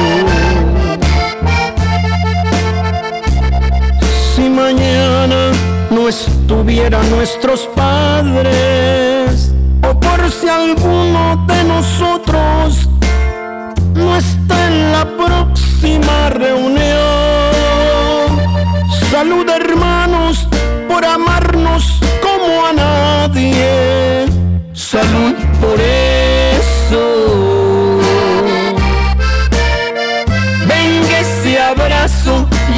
Mañana 4.65 5.53
no 5.91 6.09
estuvieran 6.09 7.11
nuestros 7.11 7.69
padres, 7.77 9.53
o 9.83 10.01
por 10.01 10.31
si 10.31 10.49
alguno 10.49 11.45
de 11.47 11.65
nosotros 11.65 12.89
no 13.95 14.17
está 14.17 14.57
en 14.69 14.93
la 14.93 15.05
próxima 15.23 16.31
reunión. 16.31 16.95
Salud 19.11 19.47
hermanos 19.51 20.49
por 20.89 21.05
amarnos 21.05 21.83
como 22.23 22.49
a 22.67 22.73
nadie. 22.73 24.25
Salud 24.73 25.35
por 25.61 25.79
eso. 25.79 27.34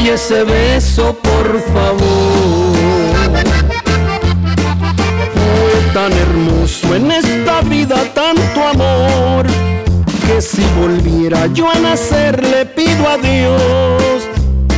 Ese 0.09 0.44
beso 0.44 1.14
por 1.14 1.61
favor. 1.72 2.76
Fue 5.34 5.92
tan 5.92 6.12
hermoso 6.12 6.94
en 6.94 7.11
esta 7.11 7.61
vida 7.62 7.96
tanto 8.14 8.68
amor 8.68 9.46
que 10.26 10.40
si 10.40 10.62
volviera 10.80 11.46
yo 11.52 11.70
a 11.70 11.78
nacer 11.78 12.40
le 12.42 12.66
pido 12.66 13.09
a 13.09 13.16
Dios. 13.18 14.22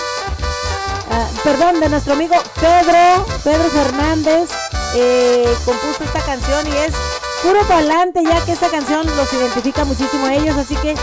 ah, 1.11 1.29
perdón, 1.45 1.81
de 1.81 1.89
nuestro 1.89 2.15
amigo 2.15 2.35
Pedro, 2.61 3.25
Pedro 3.45 3.71
Fernández, 3.71 4.51
eh, 4.97 5.47
compuso 5.65 6.03
esta 6.05 6.21
canción 6.21 6.67
y 6.67 6.77
es 6.77 6.95
puro 7.43 7.63
pa'lante, 7.67 8.23
ya 8.23 8.45
que 8.45 8.53
esta 8.53 8.69
canción 8.69 9.07
los 9.17 9.33
identifica 9.33 9.85
muchísimo 9.85 10.27
a 10.27 10.35
ellos. 10.35 10.57
Así 10.57 10.77
que 10.77 10.95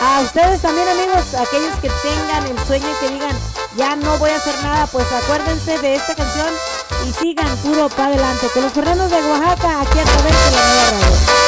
a 0.00 0.20
ustedes 0.20 0.60
también, 0.60 0.88
amigos, 0.88 1.34
aquellos 1.34 1.74
que 1.80 1.90
tengan 2.02 2.46
el 2.46 2.66
sueño 2.66 2.86
y 2.88 3.04
que 3.04 3.12
digan, 3.12 3.36
ya 3.76 3.96
no 3.96 4.16
voy 4.18 4.30
a 4.30 4.36
hacer 4.36 4.54
nada, 4.62 4.86
pues 4.86 5.06
acuérdense 5.12 5.78
de 5.78 5.94
esta 5.96 6.14
canción 6.14 6.48
y 7.06 7.12
sigan 7.12 7.56
puro 7.58 7.88
para 7.88 8.08
adelante. 8.08 8.48
Con 8.52 8.62
los 8.62 8.72
Ferranos 8.72 9.10
de 9.10 9.16
Oaxaca, 9.16 9.80
aquí 9.80 9.98
a 9.98 10.04
través 10.04 10.32
de 10.32 10.56
la 10.56 10.66
nueva 10.66 10.90
radio. 10.90 11.47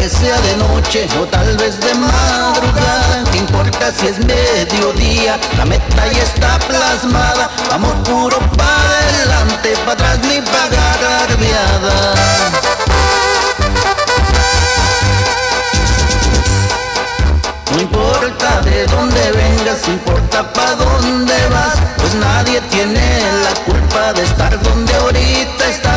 Que 0.00 0.08
sea 0.08 0.40
de 0.40 0.56
noche 0.56 1.06
o 1.20 1.26
tal 1.26 1.56
vez 1.58 1.78
de 1.78 1.94
madrugada, 1.94 3.22
no 3.30 3.36
importa 3.36 3.92
si 3.92 4.06
es 4.06 4.18
mediodía, 4.18 5.38
la 5.58 5.66
meta 5.66 6.06
ya 6.10 6.22
está 6.22 6.58
plasmada. 6.60 7.50
Vamos 7.68 7.92
puro 8.08 8.38
para 8.56 8.98
adelante, 8.98 9.74
para 9.84 9.92
atrás 9.92 10.18
ni 10.20 10.40
pagar 10.40 10.96
garbeada. 11.02 11.96
No 17.72 17.80
importa 17.82 18.60
de 18.62 18.86
dónde 18.86 19.32
vengas, 19.32 19.86
importa 19.86 20.50
pa' 20.50 20.76
dónde 20.76 21.34
vas, 21.48 21.74
pues 21.98 22.14
nadie 22.14 22.60
tiene 22.72 23.20
la 23.44 23.54
culpa 23.64 24.14
de 24.14 24.22
estar 24.22 24.58
donde 24.62 24.94
ahorita 24.94 25.68
estás. 25.68 25.89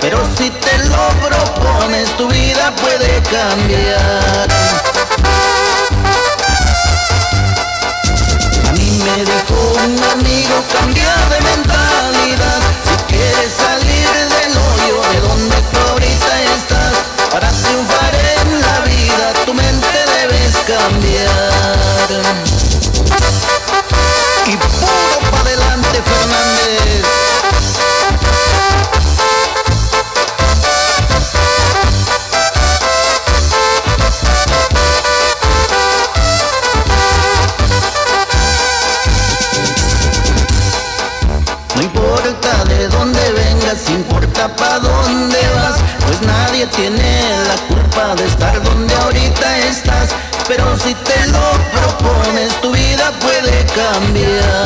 Pero 0.00 0.24
si 0.36 0.48
te 0.48 0.78
lo 0.84 1.08
propones, 1.26 2.16
tu 2.16 2.28
vida 2.28 2.72
puede 2.76 3.20
cambiar. 3.22 4.48
A 8.68 8.72
mí 8.72 9.02
me 9.04 9.24
dijo 9.24 9.72
un 9.84 10.04
amigo, 10.12 10.64
cambia 10.72 11.14
de 11.30 11.40
mentalidad. 11.40 12.60
Si 12.84 12.96
quieres 13.12 13.52
salir 13.52 14.08
del 14.36 14.56
hoyo 14.56 15.02
de 15.12 15.20
donde 15.20 15.56
tú 15.56 15.78
ahorita 15.90 16.42
estás, 16.56 16.94
para 17.32 17.50
triunfar 17.50 18.14
en 18.14 18.60
la 18.60 18.80
vida, 18.80 19.32
tu 19.46 19.52
mente 19.52 19.98
debes 20.20 20.56
cambiar. 20.58 22.08
Y 24.46 24.56
puro 24.56 25.30
para 25.30 25.40
adelante, 25.40 26.02
Fernández. 26.02 27.17
Pero 50.48 50.78
si 50.78 50.94
te 50.94 51.26
lo 51.26 51.52
propones, 51.72 52.58
tu 52.62 52.72
vida 52.72 53.12
puede 53.20 53.66
cambiar. 53.66 54.57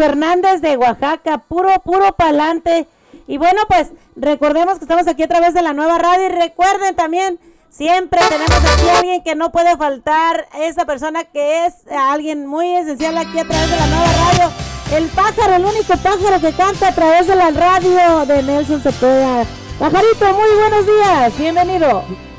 Fernández 0.00 0.62
de 0.62 0.78
Oaxaca, 0.78 1.36
puro, 1.46 1.68
puro 1.84 2.12
pa'lante. 2.16 2.88
Y 3.26 3.36
bueno, 3.36 3.60
pues 3.68 3.88
recordemos 4.16 4.78
que 4.78 4.84
estamos 4.84 5.06
aquí 5.06 5.24
a 5.24 5.28
través 5.28 5.52
de 5.52 5.60
la 5.60 5.74
nueva 5.74 5.98
radio 5.98 6.24
y 6.24 6.28
recuerden 6.30 6.96
también, 6.96 7.38
siempre 7.68 8.18
tenemos 8.30 8.50
aquí 8.50 8.88
a 8.88 8.98
alguien 8.98 9.22
que 9.22 9.34
no 9.34 9.52
puede 9.52 9.76
faltar, 9.76 10.48
esa 10.58 10.86
persona 10.86 11.24
que 11.24 11.66
es 11.66 11.74
alguien 11.94 12.46
muy 12.46 12.74
esencial 12.76 13.18
aquí 13.18 13.38
a 13.40 13.44
través 13.44 13.70
de 13.70 13.76
la 13.76 13.86
nueva 13.88 14.06
radio. 14.06 14.50
El 14.96 15.06
pájaro, 15.08 15.56
el 15.56 15.64
único 15.66 15.94
pájaro 15.98 16.40
que 16.40 16.52
canta 16.52 16.88
a 16.88 16.94
través 16.94 17.26
de 17.26 17.36
la 17.36 17.50
radio 17.50 18.24
de 18.24 18.42
Nelson 18.42 18.80
Cepeda. 18.80 19.44
Pajarito, 19.78 20.32
muy 20.32 20.48
buenos 20.58 20.86
días, 20.86 21.38
bienvenido. 21.38 22.29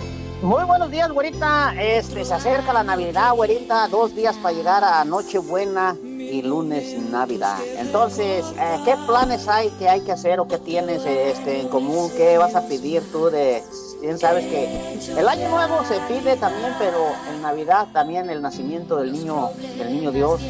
Muy 0.41 0.63
buenos 0.63 0.89
días, 0.89 1.11
güerita. 1.11 1.75
Este, 1.79 2.25
se 2.25 2.33
acerca 2.33 2.73
la 2.73 2.83
Navidad, 2.83 3.31
güerita. 3.35 3.87
Dos 3.87 4.15
días 4.15 4.35
para 4.37 4.55
llegar 4.55 4.83
a 4.83 5.05
Nochebuena 5.05 5.95
y 6.03 6.41
lunes 6.41 6.99
Navidad. 7.11 7.59
Entonces, 7.77 8.43
eh, 8.57 8.79
¿qué 8.83 8.95
planes 9.05 9.47
hay 9.47 9.69
que 9.77 9.87
hay 9.87 10.01
que 10.01 10.11
hacer 10.11 10.39
o 10.39 10.47
qué 10.47 10.57
tienes 10.57 11.05
este, 11.05 11.61
en 11.61 11.67
común? 11.67 12.09
¿Qué 12.17 12.39
vas 12.39 12.55
a 12.55 12.67
pedir 12.67 13.03
tú 13.11 13.29
de... 13.29 13.61
Bien 14.01 14.17
sabes 14.17 14.47
que 14.47 14.99
el 15.15 15.27
año 15.27 15.47
nuevo 15.49 15.85
se 15.85 15.99
pide 16.11 16.35
también, 16.37 16.73
pero 16.79 16.97
en 17.31 17.43
Navidad 17.43 17.89
también 17.93 18.31
el 18.31 18.41
nacimiento 18.41 18.95
del 18.95 19.13
niño, 19.13 19.51
del 19.77 19.93
niño 19.93 20.11
Dios. 20.11 20.41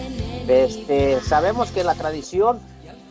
Este, 0.48 1.20
sabemos 1.20 1.70
que 1.72 1.84
la 1.84 1.96
tradición 1.96 2.62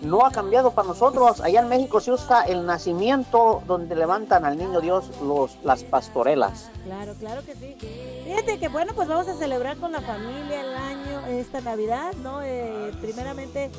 no 0.01 0.25
ha 0.25 0.31
cambiado 0.31 0.71
para 0.73 0.89
nosotros. 0.89 1.41
Allá 1.41 1.61
en 1.61 1.69
México 1.69 2.01
se 2.01 2.13
usa 2.13 2.43
el 2.43 2.67
nacimiento 2.67 3.63
donde 3.67 3.95
levantan 3.95 4.45
al 4.45 4.57
niño 4.57 4.81
Dios 4.81 5.11
los, 5.23 5.57
las 5.63 5.83
pastorelas. 5.85 6.71
Claro, 6.85 7.15
claro 7.19 7.43
que 7.45 7.55
sí. 7.55 7.77
Fíjate 8.25 8.59
que 8.59 8.69
bueno, 8.69 8.93
pues 8.95 9.09
vamos 9.09 9.29
a 9.29 9.35
celebrar 9.35 9.77
con 9.77 9.93
la 9.93 10.01
familia 10.01 10.61
el 10.61 10.75
año, 10.75 11.27
esta 11.29 11.61
Navidad, 11.61 12.13
¿no? 12.23 12.43
Eh, 12.43 12.93
primeramente 13.01 13.71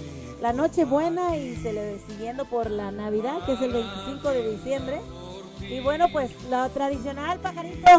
la 0.41 0.53
Nochebuena 0.53 1.37
y 1.37 1.55
se 1.57 1.73
le 1.73 1.99
siguiendo 2.07 2.45
por 2.45 2.69
la 2.69 2.91
Navidad, 2.91 3.45
que 3.45 3.53
es 3.53 3.61
el 3.61 3.73
25 3.73 4.29
de 4.29 4.51
diciembre. 4.51 5.01
Y 5.61 5.79
bueno, 5.79 6.07
pues 6.11 6.31
lo 6.49 6.67
tradicional, 6.69 7.39
pajarito, 7.39 7.89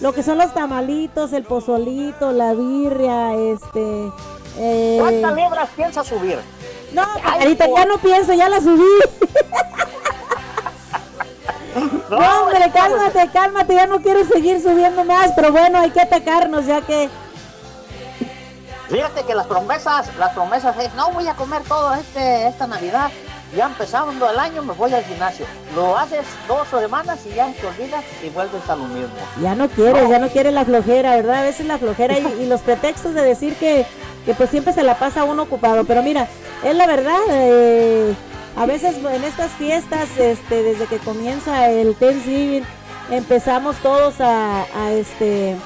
lo 0.00 0.12
que 0.12 0.22
son 0.22 0.38
los 0.38 0.52
tamalitos, 0.52 1.32
el 1.32 1.44
pozolito, 1.44 2.32
la 2.32 2.52
birria, 2.52 3.34
este... 3.36 4.10
eh, 4.58 4.96
¿Cuántas 5.00 5.34
libras 5.36 5.68
piensas 5.74 6.06
subir? 6.06 6.38
No, 6.92 7.02
pajarito, 7.22 7.76
ya 7.76 7.84
no 7.86 7.98
pienso, 7.98 8.32
ya 8.34 8.48
la 8.48 8.60
subí. 8.60 8.82
No, 12.10 12.18
hombre, 12.18 12.70
cálmate, 12.72 13.30
cálmate, 13.32 13.74
ya 13.74 13.86
no 13.86 14.02
quiero 14.02 14.24
seguir 14.26 14.60
subiendo 14.60 15.02
más, 15.04 15.32
pero 15.34 15.50
bueno, 15.50 15.78
hay 15.78 15.90
que 15.90 16.00
atacarnos 16.02 16.66
ya 16.66 16.82
que... 16.82 17.08
Fíjate 18.90 19.22
que 19.22 19.34
las 19.34 19.46
promesas, 19.46 20.14
las 20.18 20.34
promesas 20.34 20.76
es, 20.78 20.92
no 20.94 21.10
voy 21.12 21.26
a 21.26 21.34
comer 21.34 21.62
todo 21.62 21.94
este, 21.94 22.48
esta 22.48 22.66
Navidad. 22.66 23.10
Ya 23.56 23.66
empezando 23.66 24.30
el 24.30 24.38
año 24.38 24.62
me 24.62 24.74
voy 24.74 24.92
al 24.92 25.04
gimnasio. 25.04 25.46
Lo 25.74 25.96
haces 25.96 26.26
dos 26.46 26.68
semanas 26.68 27.20
y 27.24 27.34
ya 27.34 27.50
te 27.52 27.66
olvidas 27.66 28.04
y 28.22 28.28
vuelves 28.28 28.68
a 28.68 28.76
lo 28.76 28.84
mismo. 28.84 29.14
Ya 29.40 29.54
no 29.54 29.68
quieres, 29.68 30.08
ya 30.10 30.18
no 30.18 30.28
quieres 30.28 30.52
la 30.52 30.66
flojera, 30.66 31.16
¿verdad? 31.16 31.36
A 31.36 31.42
veces 31.44 31.66
la 31.66 31.78
flojera 31.78 32.18
y, 32.18 32.42
y 32.42 32.46
los 32.46 32.60
pretextos 32.60 33.14
de 33.14 33.22
decir 33.22 33.56
que, 33.56 33.86
que 34.24 34.34
pues 34.34 34.50
siempre 34.50 34.72
se 34.72 34.82
la 34.82 34.98
pasa 34.98 35.24
uno 35.24 35.42
ocupado. 35.42 35.84
Pero 35.84 36.02
mira, 36.02 36.28
es 36.64 36.74
la 36.74 36.86
verdad, 36.86 37.20
eh, 37.30 38.14
a 38.56 38.66
veces 38.66 38.96
en 38.96 39.24
estas 39.24 39.50
fiestas, 39.52 40.08
este, 40.18 40.62
desde 40.62 40.86
que 40.86 40.98
comienza 40.98 41.70
el 41.70 41.94
Thanksgiving, 41.96 42.64
empezamos 43.10 43.76
todos 43.76 44.16
a, 44.20 44.64
este, 44.92 45.56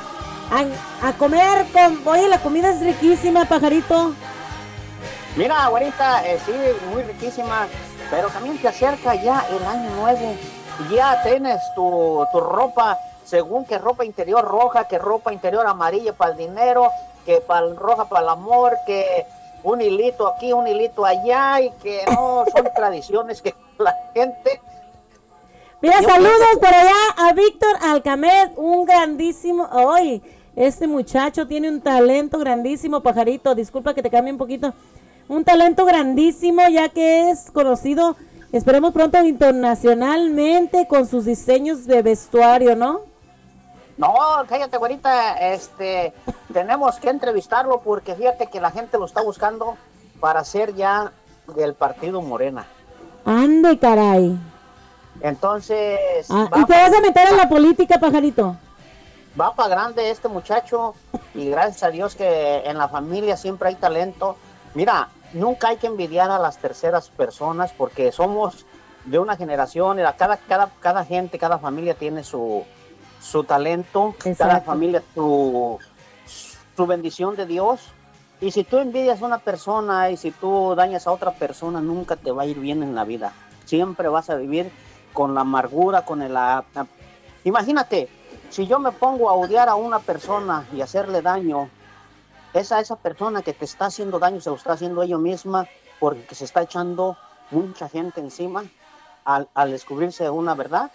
a, 1.03 1.13
comer 1.15 1.67
con, 1.73 2.07
oye, 2.07 2.29
la 2.29 2.39
comida 2.39 2.71
es 2.71 2.81
riquísima, 2.81 3.45
pajarito. 3.45 4.15
Mira, 5.37 5.69
güerita, 5.69 6.27
eh, 6.27 6.39
sí, 6.47 6.53
muy 6.93 7.03
riquísima, 7.03 7.67
pero 8.11 8.29
también 8.29 8.57
te 8.59 8.69
acerca 8.69 9.15
ya 9.15 9.45
el 9.51 9.63
año 9.65 9.91
nuevo. 9.97 10.35
Ya 10.91 11.23
tienes 11.23 11.61
tu, 11.75 12.25
tu 12.33 12.41
ropa, 12.41 12.99
según 13.25 13.65
que 13.65 13.79
ropa 13.79 14.05
interior 14.05 14.45
roja, 14.45 14.85
que 14.85 14.99
ropa 14.99 15.33
interior 15.33 15.67
amarilla 15.67 16.13
para 16.13 16.33
el 16.33 16.39
dinero, 16.39 16.91
que 17.27 17.43
para 17.43 17.67
roja 17.75 18.09
para 18.09 18.23
el 18.23 18.29
amor, 18.31 18.75
que 18.87 19.27
un 19.65 19.83
hilito 19.83 20.27
aquí, 20.29 20.53
un 20.53 20.67
hilito 20.67 21.05
allá, 21.05 21.61
y 21.61 21.71
que 21.83 22.05
no 22.07 22.45
son 22.55 22.69
tradiciones 22.75 23.43
que 23.43 23.55
la 23.79 23.95
gente 24.15 24.63
Mira, 25.83 26.01
Yo 26.01 26.09
saludos 26.09 26.57
por 26.59 26.69
allá 26.69 26.95
a 27.19 27.33
Víctor 27.35 27.77
Alcamed, 27.83 28.53
un 28.57 28.87
grandísimo. 28.87 29.69
Hoy, 29.71 30.23
este 30.57 30.87
muchacho 30.87 31.47
tiene 31.47 31.69
un 31.69 31.83
talento 31.83 32.39
grandísimo, 32.39 33.03
pajarito. 33.03 33.55
Disculpa 33.55 33.93
que 33.93 34.03
te 34.03 34.09
cambie 34.09 34.33
un 34.33 34.39
poquito. 34.39 34.73
Un 35.29 35.45
talento 35.45 35.85
grandísimo, 35.85 36.63
ya 36.73 36.89
que 36.89 37.31
es 37.31 37.51
conocido, 37.51 38.17
esperemos 38.53 38.95
pronto 38.95 39.23
internacionalmente 39.23 40.89
con 40.89 41.07
sus 41.07 41.27
diseños 41.27 41.85
de 41.85 42.01
vestuario, 42.01 42.75
¿no? 42.75 43.03
No, 43.97 44.15
cállate, 44.49 44.77
güerita. 44.77 45.35
Este, 45.53 46.13
tenemos 46.53 46.97
que 46.97 47.09
entrevistarlo 47.11 47.81
porque 47.81 48.15
fíjate 48.15 48.49
que 48.49 48.61
la 48.61 48.71
gente 48.71 48.99
lo 48.99 49.07
está 49.07 49.23
buscando 49.23 49.77
para 50.21 50.45
ser 50.45 50.75
ya 50.75 51.13
del 51.55 51.75
partido 51.75 52.21
Morena. 52.23 52.67
Ande, 53.25 53.79
caray. 53.79 54.39
Entonces, 55.21 56.27
Ah, 56.31 56.49
¿Y 56.57 56.65
te 56.65 56.73
vas 56.75 56.93
a 56.95 57.01
meter 57.01 57.29
en 57.29 57.37
la 57.37 57.49
política, 57.49 57.99
pajarito? 57.99 58.57
va 59.39 59.55
para 59.55 59.69
grande 59.69 60.11
este 60.11 60.29
muchacho 60.29 60.95
y 61.35 61.51
gracias 61.51 61.83
a 61.83 61.91
Dios 61.91 62.15
que 62.17 62.63
en 62.65 62.79
la 62.79 62.89
familia 62.89 63.37
siempre 63.37 63.69
hay 63.69 63.75
talento. 63.75 64.37
Mira, 64.73 65.09
nunca 65.35 65.69
hay 65.69 65.77
que 65.77 65.87
envidiar 65.87 66.31
a 66.31 66.39
las 66.39 66.57
terceras 66.57 67.11
personas 67.11 67.71
porque 67.77 68.13
somos 68.13 68.65
de 69.05 69.19
una 69.19 69.37
generación, 69.37 69.99
era 69.99 70.15
cada, 70.17 70.39
cada, 70.39 70.71
cada 70.81 71.05
gente, 71.05 71.39
cada 71.39 71.59
familia 71.59 71.95
tiene 71.95 72.25
su, 72.25 72.65
su 73.27 73.45
talento, 73.45 74.15
cada 74.39 74.61
familia 74.61 75.03
su, 75.15 75.79
su 76.77 76.87
bendición 76.87 77.35
de 77.35 77.47
Dios. 77.47 77.81
Y 78.41 78.53
si 78.53 78.65
tú 78.65 78.79
envidias 78.79 79.21
a 79.23 79.27
una 79.27 79.39
persona 79.39 80.11
y 80.11 80.17
si 80.17 80.31
tú 80.31 80.75
dañas 80.77 81.07
a 81.07 81.13
otra 81.13 81.33
persona, 81.33 81.81
nunca 81.81 82.17
te 82.17 82.31
va 82.31 82.43
a 82.43 82.47
ir 82.47 82.61
bien 82.61 82.83
en 82.83 82.95
la 82.95 83.05
vida. 83.05 83.33
Siempre 83.65 84.09
vas 84.09 84.31
a 84.31 84.37
vivir 84.37 84.71
con 85.13 85.35
la 85.35 85.41
amargura, 85.41 86.05
con 86.05 86.23
el... 86.23 86.37
Imagínate, 87.45 88.09
si 88.51 88.67
yo 88.67 88.79
me 88.79 88.93
pongo 88.93 89.29
a 89.29 89.33
odiar 89.33 89.69
a 89.69 89.75
una 89.75 89.99
persona 89.99 90.67
y 90.73 90.81
hacerle 90.81 91.23
daño, 91.23 91.69
esa, 92.53 92.79
esa 92.81 92.97
persona 92.97 93.43
que 93.43 93.53
te 93.53 93.65
está 93.65 93.87
haciendo 93.87 94.19
daño 94.19 94.41
se 94.41 94.51
lo 94.51 94.57
está 94.57 94.75
haciendo 94.75 95.03
ella 95.03 95.19
misma 95.19 95.67
porque 95.99 96.35
se 96.35 96.45
está 96.45 96.63
echando 96.63 97.17
mucha 97.51 97.89
gente 97.89 98.21
encima 98.21 98.65
al, 99.25 99.49
al 99.55 99.71
descubrirse 99.73 100.29
una 100.31 100.55
verdad. 100.55 100.91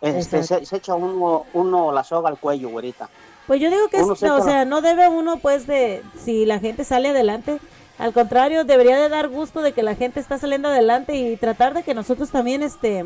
Este, 0.00 0.42
se, 0.42 0.64
se 0.66 0.76
echa 0.76 0.94
uno, 0.94 1.44
uno 1.54 1.92
la 1.92 2.04
soga 2.04 2.28
al 2.28 2.38
cuello, 2.38 2.68
güerita. 2.68 3.08
Pues 3.46 3.60
yo 3.60 3.70
digo 3.70 3.88
que, 3.88 3.98
es- 3.98 4.18
se 4.18 4.30
o 4.30 4.38
la- 4.38 4.44
sea, 4.44 4.64
no 4.64 4.82
debe 4.82 5.08
uno, 5.08 5.38
pues, 5.38 5.66
de, 5.66 6.02
si 6.22 6.44
la 6.46 6.58
gente 6.58 6.84
sale 6.84 7.08
adelante, 7.10 7.58
al 7.98 8.12
contrario, 8.12 8.64
debería 8.64 8.98
de 8.98 9.08
dar 9.08 9.28
gusto 9.28 9.62
de 9.62 9.72
que 9.72 9.82
la 9.82 9.94
gente 9.94 10.20
está 10.20 10.36
saliendo 10.38 10.68
adelante 10.68 11.14
y 11.16 11.36
tratar 11.36 11.72
de 11.72 11.82
que 11.82 11.94
nosotros 11.94 12.30
también, 12.30 12.62
este, 12.62 13.04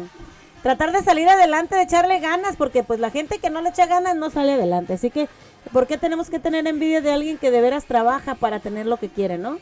tratar 0.62 0.91
de 0.93 1.03
salir 1.03 1.28
adelante, 1.28 1.76
de 1.76 1.82
echarle 1.82 2.18
ganas, 2.20 2.57
porque 2.57 2.82
pues 2.82 2.99
la 3.01 3.11
gente 3.11 3.38
que 3.38 3.51
no 3.51 3.61
le 3.62 3.68
echa 3.68 3.86
ganas 3.86 4.16
no 4.16 4.30
sale 4.30 4.53
adelante. 4.55 4.95
Así 4.95 5.11
que, 5.11 5.28
¿por 5.72 5.86
qué 5.86 5.97
tenemos 5.97 6.28
que 6.28 6.41
tener 6.41 6.66
envidia 6.66 7.01
de 7.01 7.12
alguien 7.12 7.38
que 7.38 7.51
de 7.53 7.61
veras 7.61 7.84
trabaja 7.84 8.34
para 8.34 8.59
tener 8.59 8.86
lo 8.86 8.97
que 8.97 9.09
quiere, 9.11 9.38
no? 9.38 9.59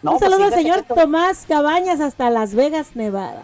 No, 0.00 0.12
Un 0.12 0.18
pues 0.18 0.30
saludo 0.30 0.46
al 0.46 0.54
señor 0.54 0.82
Tomás 0.84 1.44
Cabañas 1.46 2.00
hasta 2.00 2.30
Las 2.30 2.54
Vegas, 2.54 2.94
Nevada. 2.94 3.42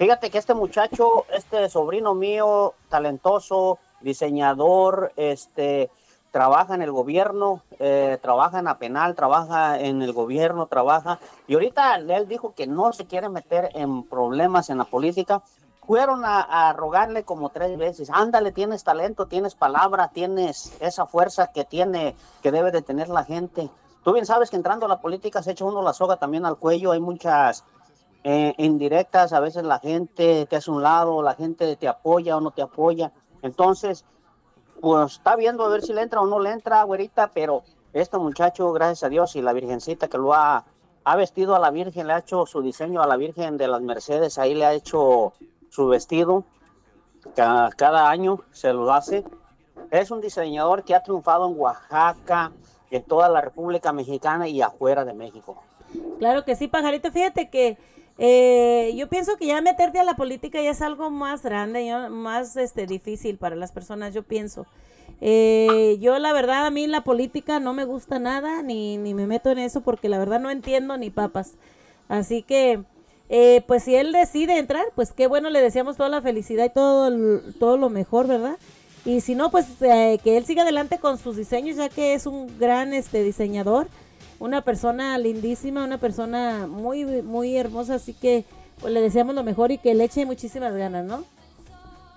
Fíjate 0.00 0.30
que 0.30 0.38
este 0.38 0.54
muchacho, 0.54 1.26
este 1.30 1.68
sobrino 1.68 2.14
mío, 2.14 2.72
talentoso, 2.88 3.78
diseñador, 4.00 5.12
este, 5.16 5.90
trabaja 6.30 6.74
en 6.74 6.80
el 6.80 6.90
gobierno, 6.90 7.60
eh, 7.78 8.16
trabaja 8.22 8.60
en 8.60 8.64
la 8.64 8.78
penal, 8.78 9.14
trabaja 9.14 9.78
en 9.78 10.00
el 10.00 10.14
gobierno, 10.14 10.68
trabaja. 10.68 11.18
Y 11.46 11.52
ahorita 11.52 11.96
él 11.96 12.28
dijo 12.28 12.54
que 12.54 12.66
no 12.66 12.94
se 12.94 13.04
quiere 13.04 13.28
meter 13.28 13.68
en 13.74 14.04
problemas 14.04 14.70
en 14.70 14.78
la 14.78 14.84
política. 14.84 15.42
Fueron 15.86 16.24
a, 16.24 16.40
a 16.40 16.72
rogarle 16.72 17.24
como 17.24 17.50
tres 17.50 17.76
veces, 17.76 18.08
ándale, 18.08 18.52
tienes 18.52 18.82
talento, 18.82 19.26
tienes 19.26 19.54
palabra, 19.54 20.08
tienes 20.14 20.74
esa 20.80 21.04
fuerza 21.04 21.52
que 21.52 21.66
tiene, 21.66 22.16
que 22.42 22.50
debe 22.50 22.70
de 22.70 22.80
tener 22.80 23.10
la 23.10 23.24
gente. 23.24 23.68
Tú 24.02 24.14
bien 24.14 24.24
sabes 24.24 24.48
que 24.48 24.56
entrando 24.56 24.86
a 24.86 24.88
la 24.88 25.02
política 25.02 25.42
se 25.42 25.50
echa 25.50 25.66
uno 25.66 25.82
la 25.82 25.92
soga 25.92 26.16
también 26.16 26.46
al 26.46 26.56
cuello, 26.56 26.92
hay 26.92 27.00
muchas 27.00 27.64
eh, 28.22 28.54
indirectas, 28.58 29.32
a 29.32 29.40
veces 29.40 29.64
la 29.64 29.78
gente 29.78 30.46
te 30.46 30.56
hace 30.56 30.70
un 30.70 30.82
lado, 30.82 31.22
la 31.22 31.34
gente 31.34 31.76
te 31.76 31.88
apoya 31.88 32.36
o 32.36 32.40
no 32.40 32.50
te 32.50 32.62
apoya. 32.62 33.12
Entonces, 33.42 34.04
pues 34.80 35.12
está 35.12 35.36
viendo 35.36 35.64
a 35.64 35.68
ver 35.68 35.82
si 35.82 35.92
le 35.92 36.02
entra 36.02 36.20
o 36.20 36.26
no 36.26 36.38
le 36.38 36.50
entra, 36.50 36.82
güerita, 36.82 37.30
pero 37.32 37.62
este 37.92 38.18
muchacho, 38.18 38.72
gracias 38.72 39.04
a 39.04 39.08
Dios 39.08 39.36
y 39.36 39.42
la 39.42 39.52
Virgencita 39.52 40.08
que 40.08 40.18
lo 40.18 40.34
ha, 40.34 40.64
ha 41.04 41.16
vestido 41.16 41.54
a 41.54 41.58
la 41.58 41.70
Virgen, 41.70 42.06
le 42.06 42.12
ha 42.12 42.18
hecho 42.18 42.46
su 42.46 42.62
diseño 42.62 43.02
a 43.02 43.06
la 43.06 43.16
Virgen 43.16 43.56
de 43.56 43.68
las 43.68 43.80
Mercedes, 43.80 44.38
ahí 44.38 44.54
le 44.54 44.66
ha 44.66 44.74
hecho 44.74 45.32
su 45.70 45.88
vestido, 45.88 46.44
cada, 47.34 47.70
cada 47.70 48.10
año 48.10 48.40
se 48.52 48.72
lo 48.72 48.92
hace. 48.92 49.24
Es 49.90 50.10
un 50.10 50.20
diseñador 50.20 50.84
que 50.84 50.94
ha 50.94 51.02
triunfado 51.02 51.48
en 51.48 51.58
Oaxaca, 51.58 52.52
en 52.90 53.02
toda 53.02 53.28
la 53.28 53.40
República 53.40 53.92
Mexicana 53.92 54.46
y 54.46 54.62
afuera 54.62 55.04
de 55.04 55.14
México. 55.14 55.62
Claro 56.18 56.44
que 56.44 56.54
sí, 56.54 56.68
pajarito. 56.68 57.10
Fíjate 57.10 57.50
que 57.50 57.78
eh, 58.20 58.92
yo 58.96 59.08
pienso 59.08 59.36
que 59.36 59.46
ya 59.46 59.60
meterte 59.62 59.98
a 59.98 60.04
la 60.04 60.14
política 60.14 60.60
ya 60.62 60.70
es 60.70 60.82
algo 60.82 61.10
más 61.10 61.42
grande, 61.42 61.86
yo- 61.86 62.10
más 62.10 62.56
este 62.56 62.86
difícil 62.86 63.38
para 63.38 63.56
las 63.56 63.72
personas, 63.72 64.14
yo 64.14 64.22
pienso. 64.22 64.66
Eh, 65.22 65.96
yo 66.00 66.18
la 66.18 66.32
verdad 66.32 66.66
a 66.66 66.70
mí 66.70 66.86
la 66.86 67.02
política 67.02 67.60
no 67.60 67.72
me 67.74 67.84
gusta 67.84 68.18
nada, 68.18 68.62
ni, 68.62 68.96
ni 68.98 69.14
me 69.14 69.26
meto 69.26 69.50
en 69.50 69.58
eso 69.58 69.80
porque 69.80 70.08
la 70.08 70.18
verdad 70.18 70.38
no 70.40 70.50
entiendo 70.50 70.96
ni 70.96 71.10
papas. 71.10 71.52
Así 72.08 72.42
que, 72.42 72.82
eh, 73.30 73.62
pues 73.66 73.84
si 73.84 73.94
él 73.96 74.12
decide 74.12 74.58
entrar, 74.58 74.84
pues 74.94 75.12
qué 75.12 75.26
bueno, 75.26 75.50
le 75.50 75.60
deseamos 75.62 75.96
toda 75.96 76.08
la 76.10 76.22
felicidad 76.22 76.66
y 76.66 76.70
todo, 76.70 77.10
todo 77.58 77.76
lo 77.76 77.88
mejor, 77.90 78.26
¿verdad? 78.26 78.56
Y 79.06 79.22
si 79.22 79.34
no, 79.34 79.50
pues 79.50 79.66
eh, 79.80 80.18
que 80.22 80.36
él 80.36 80.44
siga 80.44 80.62
adelante 80.62 80.98
con 80.98 81.16
sus 81.16 81.36
diseños, 81.36 81.76
ya 81.76 81.88
que 81.88 82.12
es 82.14 82.26
un 82.26 82.58
gran 82.58 82.92
este 82.92 83.22
diseñador 83.22 83.88
una 84.40 84.62
persona 84.62 85.16
lindísima, 85.18 85.84
una 85.84 85.98
persona 85.98 86.66
muy, 86.66 87.04
muy 87.04 87.56
hermosa, 87.56 87.94
así 87.94 88.14
que 88.14 88.44
pues 88.80 88.92
le 88.92 89.00
deseamos 89.02 89.34
lo 89.34 89.44
mejor 89.44 89.70
y 89.70 89.78
que 89.78 89.94
le 89.94 90.04
eche 90.04 90.24
muchísimas 90.26 90.74
ganas, 90.74 91.04
¿no? 91.04 91.24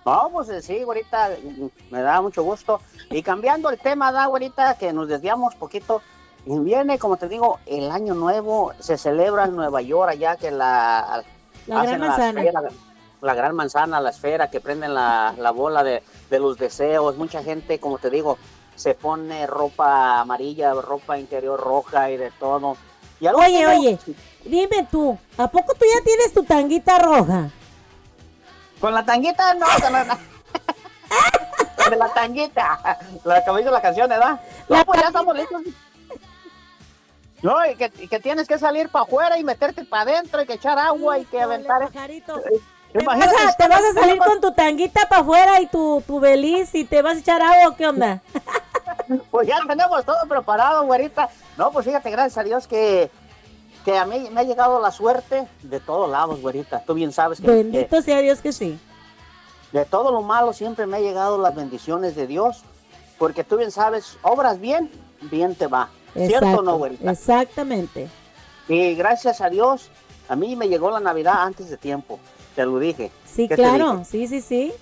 No, 0.05 0.29
pues 0.31 0.49
eh, 0.49 0.61
sí, 0.61 0.81
ahorita 0.81 1.31
me 1.91 2.01
da 2.01 2.21
mucho 2.21 2.41
gusto. 2.43 2.81
Y 3.09 3.21
cambiando 3.21 3.69
el 3.69 3.77
tema, 3.77 4.11
da 4.11 4.23
ahorita 4.23 4.77
que 4.77 4.91
nos 4.93 5.07
desviamos 5.07 5.53
poquito. 5.55 6.01
Y 6.45 6.57
viene, 6.59 6.97
como 6.97 7.17
te 7.17 7.29
digo, 7.29 7.59
el 7.65 7.91
año 7.91 8.13
nuevo, 8.13 8.73
se 8.79 8.97
celebra 8.97 9.45
en 9.45 9.55
Nueva 9.55 9.81
York, 9.81 10.11
allá 10.11 10.35
que 10.35 10.51
la... 10.51 11.23
La 11.67 11.83
gran 11.83 11.99
manzana. 12.01 12.41
esfera, 12.41 12.61
la 13.21 13.33
gran 13.33 13.55
manzana, 13.55 14.01
la 14.01 14.09
esfera, 14.09 14.49
que 14.49 14.59
prenden 14.59 14.93
la, 14.93 15.33
la 15.37 15.51
bola 15.51 15.83
de, 15.83 16.03
de 16.29 16.39
los 16.39 16.57
deseos. 16.57 17.15
Mucha 17.17 17.41
gente, 17.41 17.79
como 17.79 17.97
te 17.97 18.09
digo, 18.09 18.37
se 18.75 18.93
pone 18.95 19.45
ropa 19.47 20.19
amarilla, 20.19 20.73
ropa 20.73 21.17
interior 21.17 21.59
roja 21.59 22.09
y 22.09 22.17
de 22.17 22.31
todo. 22.31 22.77
Y 23.19 23.27
Oye, 23.27 23.65
oye, 23.67 23.99
dime 24.43 24.87
tú, 24.91 25.17
¿a 25.37 25.47
poco 25.47 25.73
tú 25.73 25.85
ya 25.85 26.03
tienes 26.03 26.33
tu 26.33 26.43
tanguita 26.43 26.99
roja? 26.99 27.49
Con 28.81 28.93
la 28.93 29.05
tanguita, 29.05 29.53
no, 29.53 29.65
con 29.81 29.93
la, 29.93 30.03
de 31.89 31.95
la 31.95 32.13
tanguita. 32.13 32.97
La 33.23 33.45
que 33.45 33.51
me 33.51 33.61
hizo 33.61 33.71
la 33.71 33.81
canción, 33.81 34.09
¿verdad? 34.09 34.41
No, 34.67 34.83
pues 34.83 35.01
ya 35.01 35.07
estamos 35.07 35.37
listos. 35.37 35.61
No, 37.41 37.65
y 37.65 37.75
que, 37.75 37.91
y 37.99 38.07
que 38.07 38.19
tienes 38.19 38.47
que 38.47 38.57
salir 38.57 38.89
para 38.89 39.03
afuera 39.03 39.37
y 39.37 39.43
meterte 39.43 39.85
para 39.85 40.03
adentro 40.03 40.41
y 40.41 40.45
que 40.45 40.53
echar 40.53 40.79
agua 40.79 41.19
y 41.19 41.25
que 41.25 41.41
aventar. 41.41 41.91
Pajarito. 41.91 42.41
¿Te 42.93 43.03
vas, 43.03 43.19
a, 43.19 43.53
te 43.57 43.67
vas 43.67 43.81
a 43.81 43.99
salir 43.99 44.19
con 44.19 44.39
tu 44.39 44.51
tanguita 44.53 45.09
para 45.09 45.21
afuera 45.21 45.59
y 45.59 45.67
tu, 45.67 46.03
tu 46.05 46.19
beliz 46.19 46.73
y 46.75 46.85
te 46.85 47.01
vas 47.01 47.17
a 47.17 47.19
echar 47.19 47.41
agua, 47.41 47.75
¿qué 47.75 47.87
onda? 47.87 48.21
Pues 49.31 49.47
ya 49.47 49.57
tenemos 49.67 50.05
todo 50.05 50.17
preparado, 50.29 50.85
güerita. 50.85 51.29
No, 51.57 51.71
pues 51.71 51.85
fíjate, 51.85 52.09
gracias 52.09 52.37
a 52.37 52.43
Dios 52.43 52.67
que, 52.67 53.11
que 53.83 53.97
a 53.97 54.05
mí 54.05 54.29
me 54.31 54.41
ha 54.41 54.43
llegado 54.43 54.79
la 54.81 54.91
suerte 54.91 55.45
de 55.61 55.79
todos 55.79 56.09
lados, 56.09 56.39
güerita. 56.41 56.83
Tú 56.85 56.93
bien 56.93 57.11
sabes 57.11 57.41
que, 57.41 57.47
Bendito 57.47 58.01
sea 58.01 58.19
Dios 58.19 58.39
que 58.39 58.53
sí. 58.53 58.79
de 59.71 59.85
todo 59.85 60.11
lo 60.11 60.21
malo 60.21 60.53
siempre 60.53 60.85
me 60.85 60.97
ha 60.97 60.99
llegado 61.01 61.37
las 61.37 61.53
bendiciones 61.53 62.15
de 62.15 62.27
Dios. 62.27 62.63
Porque 63.17 63.43
tú 63.43 63.57
bien 63.57 63.71
sabes, 63.71 64.17
obras 64.21 64.59
bien, 64.59 64.89
bien 65.21 65.53
te 65.55 65.67
va. 65.67 65.89
¿Cierto 66.13 66.59
o 66.59 66.61
no, 66.61 66.77
güerita? 66.77 67.11
Exactamente. 67.11 68.07
Y 68.69 68.95
gracias 68.95 69.41
a 69.41 69.49
Dios, 69.49 69.89
a 70.29 70.35
mí 70.35 70.55
me 70.55 70.69
llegó 70.69 70.91
la 70.91 70.99
Navidad 71.01 71.35
antes 71.41 71.69
de 71.69 71.77
tiempo. 71.77 72.19
Te 72.55 72.65
lo 72.65 72.79
dije. 72.79 73.11
Sí, 73.25 73.47
¿Qué 73.47 73.55
te 73.55 73.61
claro, 73.63 73.93
dije? 73.93 74.05
sí, 74.05 74.27
sí, 74.27 74.41
sí. 74.41 74.73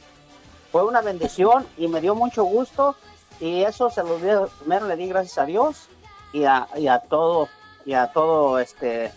Fue 0.71 0.83
una 0.85 1.01
bendición 1.01 1.65
y 1.77 1.87
me 1.87 2.01
dio 2.01 2.15
mucho 2.15 2.43
gusto. 2.43 2.95
Y 3.39 3.63
eso 3.63 3.89
se 3.89 4.03
lo 4.03 4.17
di, 4.17 4.29
primero 4.59 4.87
le 4.87 4.95
di 4.95 5.07
gracias 5.07 5.37
a 5.39 5.45
Dios 5.45 5.87
y 6.31 6.43
a, 6.45 6.67
y 6.77 6.87
a 6.87 6.99
todo, 6.99 7.47
y 7.85 7.93
a 7.93 8.11
todo 8.11 8.59
este, 8.59 9.11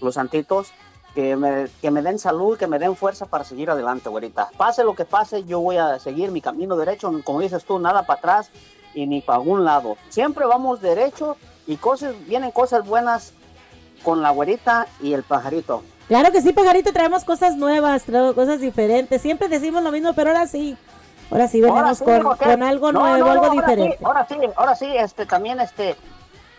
los 0.00 0.14
santitos 0.14 0.68
que 1.14 1.36
me, 1.36 1.68
que 1.80 1.90
me 1.90 2.02
den 2.02 2.18
salud, 2.18 2.58
que 2.58 2.66
me 2.66 2.78
den 2.78 2.96
fuerza 2.96 3.26
para 3.26 3.44
seguir 3.44 3.70
adelante, 3.70 4.08
güerita. 4.08 4.50
Pase 4.56 4.84
lo 4.84 4.94
que 4.94 5.04
pase, 5.04 5.44
yo 5.44 5.60
voy 5.60 5.76
a 5.78 5.98
seguir 5.98 6.30
mi 6.30 6.40
camino 6.40 6.76
derecho, 6.76 7.10
como 7.24 7.40
dices 7.40 7.64
tú, 7.64 7.78
nada 7.78 8.04
para 8.04 8.18
atrás 8.18 8.50
y 8.94 9.06
ni 9.06 9.20
para 9.22 9.38
algún 9.38 9.64
lado. 9.64 9.96
Siempre 10.10 10.44
vamos 10.46 10.80
derecho 10.80 11.36
y 11.66 11.76
cosas, 11.76 12.14
vienen 12.26 12.50
cosas 12.50 12.86
buenas 12.86 13.32
con 14.02 14.20
la 14.20 14.30
güerita 14.30 14.86
y 15.00 15.12
el 15.14 15.22
pajarito. 15.22 15.82
Claro 16.12 16.30
que 16.30 16.42
sí, 16.42 16.52
pajarito, 16.52 16.92
traemos 16.92 17.24
cosas 17.24 17.56
nuevas, 17.56 18.02
traemos 18.02 18.34
cosas 18.34 18.60
diferentes. 18.60 19.22
Siempre 19.22 19.48
decimos 19.48 19.82
lo 19.82 19.90
mismo, 19.90 20.12
pero 20.12 20.28
ahora 20.28 20.46
sí. 20.46 20.76
Ahora 21.30 21.48
sí 21.48 21.58
venimos 21.58 21.80
Ahora 21.80 21.94
sí, 21.94 22.04
con, 22.04 22.62
algo 22.62 22.92
No, 22.92 23.00
nuevo, 23.00 23.16
no, 23.16 23.24
no, 23.24 23.30
algo 23.30 23.48
diferente. 23.48 23.98
Ahora 24.04 24.26
sí, 24.28 24.36
ahora 24.54 24.74
sí, 24.76 24.94
este, 24.94 25.24
también, 25.24 25.58
este, 25.60 25.96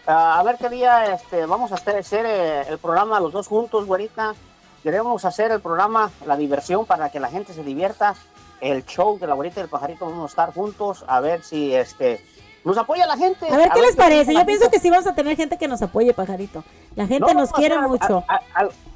ah, 0.07 0.39
a 0.39 0.43
ver 0.43 0.57
qué 0.57 0.69
día, 0.69 1.05
este, 1.13 1.45
vamos 1.45 1.71
a 1.71 1.75
hacer, 1.75 1.97
hacer, 1.97 2.25
eh, 2.25 2.61
el 2.67 2.79
programa 2.79 3.19
los 3.19 3.31
dos 3.31 3.47
juntos, 3.47 3.85
güerita. 3.85 4.33
Queremos 4.81 5.23
hacer 5.23 5.51
el 5.51 5.61
programa, 5.61 6.09
la 6.25 6.35
diversión 6.35 6.87
para 6.87 7.11
que 7.11 7.19
la 7.19 7.29
gente 7.29 7.53
se 7.53 7.63
divierta. 7.63 8.15
El 8.59 8.83
show 8.87 9.19
de 9.19 9.27
la 9.27 9.35
güerita 9.35 9.59
y 9.59 9.63
el 9.65 9.69
pajarito, 9.69 10.07
vamos 10.07 10.23
a 10.23 10.29
estar 10.31 10.51
juntos 10.51 11.05
a 11.07 11.19
ver 11.19 11.43
si, 11.43 11.75
este, 11.75 12.25
nos 12.63 12.77
apoya 12.77 13.05
la 13.05 13.17
gente. 13.17 13.47
A 13.51 13.57
ver 13.57 13.69
qué 13.73 13.81
les 13.81 13.95
parece. 13.95 14.33
Yo 14.33 14.45
pienso 14.45 14.69
que 14.69 14.79
sí 14.79 14.89
vamos 14.89 15.07
a 15.07 15.13
tener 15.15 15.35
gente 15.35 15.57
que 15.57 15.67
nos 15.67 15.81
apoye, 15.81 16.13
pajarito. 16.13 16.63
La 16.95 17.07
gente 17.07 17.33
No, 17.33 17.41
nos 17.41 17.49
a 17.51 17.53
quiere 17.53 17.77
mucho. 17.79 18.23
a- 18.27 18.41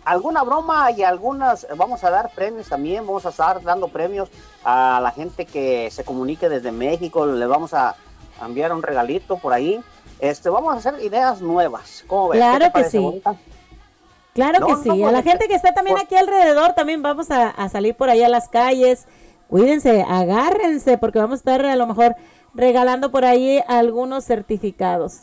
alguna 0.05 0.43
broma 0.43 0.89
y 0.91 1.03
algunas, 1.03 1.67
vamos 1.75 2.01
a 2.03 2.09
dar 2.09 2.29
premios 2.31 2.69
también, 2.69 3.05
vamos 3.05 3.25
a 3.25 3.29
estar 3.29 3.61
dando 3.61 3.89
premios 3.89 4.29
a 4.63 4.99
la 5.03 5.11
gente 5.11 5.45
que 5.45 5.89
se 5.91 6.05
comunique 6.05 6.47
desde 6.47 6.71
México, 6.71 7.25
le 7.25 7.45
vamos 7.45 7.73
a 7.73 7.95
enviar 8.41 8.71
un 8.71 8.81
regalito 8.83 9.37
por 9.37 9.51
ahí. 9.53 9.81
Este, 10.19 10.49
vamos 10.49 10.73
a 10.73 10.77
hacer 10.77 11.03
ideas 11.03 11.41
nuevas. 11.41 12.03
¿Cómo 12.07 12.29
ves? 12.29 12.39
¿Qué 12.39 12.45
Claro 12.47 12.65
que 12.65 12.71
parece, 12.71 12.89
sí. 12.91 12.97
bonita? 12.99 13.35
Claro 14.33 14.59
No, 14.59 14.67
que 14.67 14.73
no, 14.73 14.83
sí. 14.95 15.03
a 15.03 15.11
la 15.11 15.23
gente 15.23 15.47
que 15.47 15.55
está 15.55 15.73
también 15.73 15.97
aquí 15.97 16.15
alrededor, 16.15 16.73
también 16.73 17.01
vamos 17.01 17.29
a, 17.31 17.49
a 17.49 17.69
salir 17.69 17.95
por 17.95 18.09
ahí 18.09 18.23
a 18.23 18.29
las 18.29 18.47
calles. 18.49 19.07
Cuídense, 19.49 20.03
agárrense, 20.07 20.97
porque 20.97 21.19
vamos 21.19 21.33
a 21.33 21.41
estar 21.41 21.65
a 21.65 21.75
lo 21.75 21.87
mejor 21.87 22.15
regalando 22.57 23.11
por 23.11 23.23
ahí 23.23 23.61
algunos 23.67 24.25
certificados. 24.25 25.21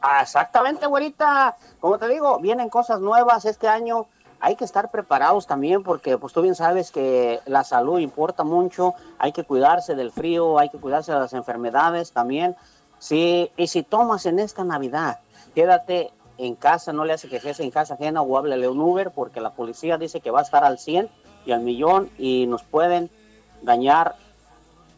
Ah, 0.00 0.20
exactamente, 0.22 0.86
güerita. 0.86 1.56
Como 1.80 1.98
te 1.98 2.08
digo, 2.08 2.38
vienen 2.38 2.70
cosas 2.70 3.00
nuevas 3.00 3.44
este 3.44 3.66
año. 3.66 4.06
Hay 4.38 4.54
que 4.54 4.64
estar 4.64 4.90
preparados 4.90 5.46
también 5.46 5.82
porque 5.82 6.16
pues 6.16 6.32
tú 6.32 6.42
bien 6.42 6.54
sabes 6.54 6.90
que 6.92 7.40
la 7.46 7.64
salud 7.64 7.98
importa 7.98 8.44
mucho. 8.44 8.94
Hay 9.18 9.32
que 9.32 9.44
cuidarse 9.44 9.94
del 9.94 10.12
frío, 10.12 10.58
hay 10.58 10.68
que 10.68 10.78
cuidarse 10.78 11.12
de 11.12 11.18
las 11.18 11.32
enfermedades 11.32 12.12
también. 12.12 12.54
Sí, 12.98 13.50
y 13.56 13.66
si 13.66 13.82
tomas 13.82 14.24
en 14.26 14.38
esta 14.38 14.62
Navidad, 14.62 15.18
quédate 15.54 16.12
en 16.38 16.54
casa, 16.54 16.92
no 16.92 17.04
le 17.04 17.14
hace 17.14 17.28
que 17.28 17.36
estés 17.36 17.58
en 17.60 17.70
casa 17.70 17.94
ajena 17.94 18.22
o 18.22 18.38
háblele 18.38 18.68
un 18.68 18.80
Uber 18.80 19.10
porque 19.10 19.40
la 19.40 19.50
policía 19.50 19.98
dice 19.98 20.20
que 20.20 20.30
va 20.30 20.40
a 20.40 20.42
estar 20.42 20.64
al 20.64 20.78
100 20.78 21.08
y 21.46 21.52
al 21.52 21.60
millón 21.60 22.10
y 22.18 22.46
nos 22.46 22.62
pueden 22.62 23.10
dañar 23.62 24.16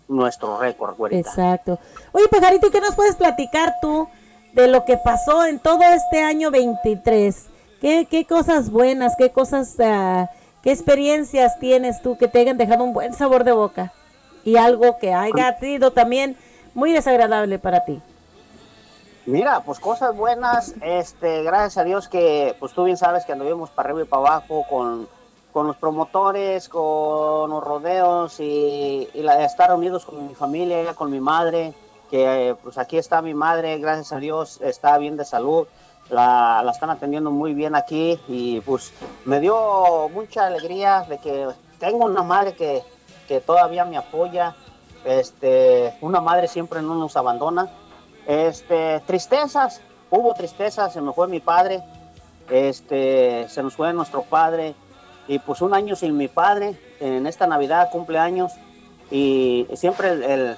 nuestro 0.09 0.59
récord, 0.59 0.97
güerita. 0.97 1.29
Exacto. 1.29 1.79
Oye, 2.13 2.29
pajarito, 2.29 2.69
¿y 2.69 2.71
qué 2.71 2.81
nos 2.81 2.95
puedes 2.95 3.17
platicar 3.17 3.75
tú 3.81 4.09
de 4.53 4.69
lo 4.69 4.85
que 4.85 4.97
pasó 4.97 5.45
en 5.45 5.59
todo 5.59 5.83
este 5.83 6.23
año 6.23 6.51
23? 6.51 7.47
¿Qué, 7.81 8.07
qué 8.11 8.25
cosas 8.27 8.71
buenas, 8.71 9.15
qué 9.17 9.31
cosas, 9.31 9.77
ah, 9.81 10.31
qué 10.63 10.73
experiencias 10.73 11.59
tienes 11.59 12.01
tú 12.03 12.17
que 12.17 12.29
te 12.29 12.41
hayan 12.41 12.57
dejado 12.57 12.85
un 12.85 12.93
buen 12.93 13.13
sabor 13.13 13.45
de 13.45 13.53
boca? 13.53 13.93
Y 14.45 14.57
algo 14.57 14.99
que 14.99 15.13
haya 15.13 15.59
sido 15.59 15.93
también 15.93 16.37
muy 16.75 16.93
desagradable 16.93 17.59
para 17.59 17.85
ti. 17.85 18.01
Mira, 19.27 19.61
pues 19.61 19.81
cosas 19.81 20.17
buenas, 20.17 20.75
este, 20.83 21.43
gracias 21.43 21.79
a 21.79 21.85
Dios 21.85 22.09
que, 22.09 22.55
pues 22.61 22.73
tú 22.73 22.85
bien 22.85 22.97
sabes 22.97 23.25
que 23.25 23.33
anduvimos 23.33 23.71
para 23.71 23.89
arriba 23.89 24.03
y 24.03 24.05
para 24.05 24.23
abajo 24.23 24.65
con, 24.71 25.09
con 25.57 25.67
los 25.67 25.77
promotores, 25.79 26.69
con 26.69 27.49
los 27.49 27.65
rodeos 27.65 28.41
y, 28.41 29.09
estar 29.41 29.73
unidos 29.73 30.05
con 30.05 30.29
mi 30.29 30.35
familia, 30.35 30.93
con 30.93 31.11
mi 31.11 31.19
madre, 31.19 31.73
que 32.11 32.51
eh, 32.51 32.55
pues 32.57 32.77
aquí 32.77 32.99
está 32.99 33.23
mi 33.23 33.33
madre, 33.33 33.79
gracias 33.79 34.13
a 34.13 34.19
Dios, 34.19 34.61
está 34.61 34.99
bien 34.99 35.17
de 35.17 35.25
salud, 35.25 35.67
la, 36.11 36.61
la 36.63 36.73
están 36.73 36.91
atendiendo 36.91 37.31
muy 37.31 37.55
bien 37.55 37.75
aquí 37.75 38.21
y 38.29 38.61
pues 38.61 38.93
me 39.25 39.41
dio 39.41 40.11
mucha 40.11 40.45
alegría 40.45 41.07
de 41.09 41.17
que 41.17 41.49
tengo 41.79 42.05
una 42.05 42.23
madre 42.23 42.53
que, 42.53 42.83
que 43.27 43.41
todavía 43.41 43.87
me 43.87 43.97
apoya, 43.97 44.55
este, 45.07 45.97
una 46.03 46.21
madre 46.21 46.49
siempre 46.49 46.83
no 46.83 46.97
nos 46.97 47.17
abandona. 47.17 47.71
Este, 48.27 49.01
tristezas, 49.07 49.81
hubo 50.11 50.35
tristezas, 50.35 50.93
se 50.93 51.01
me 51.01 51.15
fue 51.15 51.29
mi 51.29 51.41
padre, 51.41 51.83
este, 52.51 53.49
se 53.49 53.63
nos 53.63 53.75
fue 53.75 53.95
nuestro 53.95 54.21
padre, 54.21 54.75
y 55.29 55.39
pues 55.39 55.61
un 55.61 55.75
año 55.75 55.97
sin 55.97 56.17
mi 56.17 56.29
padre, 56.29 56.77
en 57.01 57.27
esta 57.27 57.47
Navidad 57.47 57.91
cumpleaños, 57.91 58.53
y 59.11 59.67
siempre 59.75 60.11
el, 60.11 60.23
el- 60.23 60.57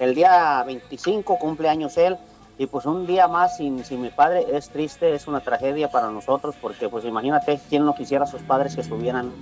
el 0.00 0.14
día 0.14 0.62
25 0.66 1.38
cumpleaños 1.38 1.96
él, 1.96 2.16
y 2.58 2.66
pues 2.66 2.84
un 2.84 3.06
día 3.06 3.28
más 3.28 3.56
sin, 3.56 3.84
sin 3.84 4.00
mi 4.02 4.10
padre 4.10 4.44
es 4.52 4.68
triste, 4.70 5.14
es 5.14 5.26
una 5.28 5.40
tragedia 5.40 5.88
para 5.90 6.08
nosotros, 6.10 6.54
porque 6.60 6.88
pues 6.88 7.04
imagínate, 7.04 7.60
quién 7.68 7.84
no 7.84 7.94
quisiera 7.94 8.24
a 8.24 8.26
sus 8.26 8.42
padres 8.42 8.74
que 8.74 8.80
estuvieran 8.80 9.32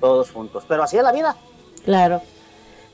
todos 0.00 0.30
juntos, 0.32 0.64
pero 0.68 0.82
así 0.82 0.96
es 0.96 1.02
la 1.04 1.12
vida. 1.12 1.36
Claro. 1.84 2.20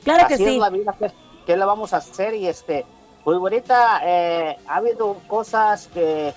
Claro 0.03 0.27
que 0.27 0.35
Así 0.35 0.45
sí. 0.45 0.53
es 0.55 0.59
la 0.59 0.69
vida, 0.69 0.95
¿qué, 0.97 1.11
qué 1.45 1.57
le 1.57 1.65
vamos 1.65 1.93
a 1.93 1.97
hacer? 1.97 2.33
Y 2.35 2.47
este, 2.47 2.85
pues 3.23 3.37
ahorita 3.37 4.01
eh, 4.03 4.57
ha 4.67 4.75
habido 4.77 5.15
cosas 5.27 5.87
que, 5.93 6.33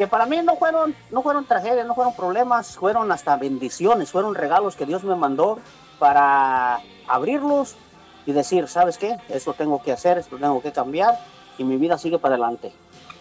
que 0.00 0.06
para 0.06 0.24
mí 0.24 0.40
no 0.42 0.56
fueron, 0.56 0.94
no 1.10 1.20
fueron 1.20 1.44
tragedias, 1.44 1.86
no 1.86 1.94
fueron 1.94 2.14
problemas, 2.14 2.74
fueron 2.74 3.12
hasta 3.12 3.36
bendiciones, 3.36 4.10
fueron 4.10 4.34
regalos 4.34 4.74
que 4.74 4.86
Dios 4.86 5.04
me 5.04 5.14
mandó 5.14 5.58
para 5.98 6.80
abrirlos 7.06 7.76
y 8.24 8.32
decir, 8.32 8.66
¿sabes 8.66 8.96
qué? 8.96 9.18
Esto 9.28 9.52
tengo 9.52 9.82
que 9.82 9.92
hacer, 9.92 10.16
esto 10.16 10.38
tengo 10.38 10.62
que 10.62 10.72
cambiar 10.72 11.20
y 11.58 11.64
mi 11.64 11.76
vida 11.76 11.98
sigue 11.98 12.18
para 12.18 12.36
adelante. 12.36 12.72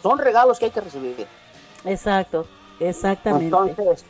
Son 0.02 0.18
regalos 0.20 0.58
que 0.58 0.66
hay 0.66 0.72
que 0.72 0.80
recibir. 0.80 1.28
Exacto, 1.84 2.46
exactamente. 2.80 3.48
Entonces, 3.48 4.06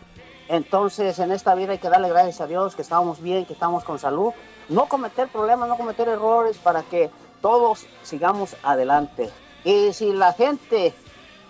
entonces 0.47 1.17
en 1.17 1.31
esta 1.31 1.55
vida 1.55 1.71
hay 1.71 1.79
que 1.79 1.89
darle 1.89 2.09
gracias 2.09 2.39
a 2.39 2.45
Dios 2.45 2.75
que 2.75 2.83
estamos 2.83 3.19
bien, 3.19 3.47
que 3.47 3.53
estamos 3.53 3.83
con 3.83 3.97
salud, 3.97 4.31
no 4.67 4.85
cometer 4.85 5.27
problemas, 5.29 5.67
no 5.67 5.75
cometer 5.75 6.07
errores 6.07 6.59
para 6.59 6.83
que 6.83 7.09
todos 7.41 7.87
sigamos 8.03 8.55
adelante. 8.61 9.31
Y 9.63 9.91
si 9.91 10.13
la 10.13 10.33
gente 10.33 10.93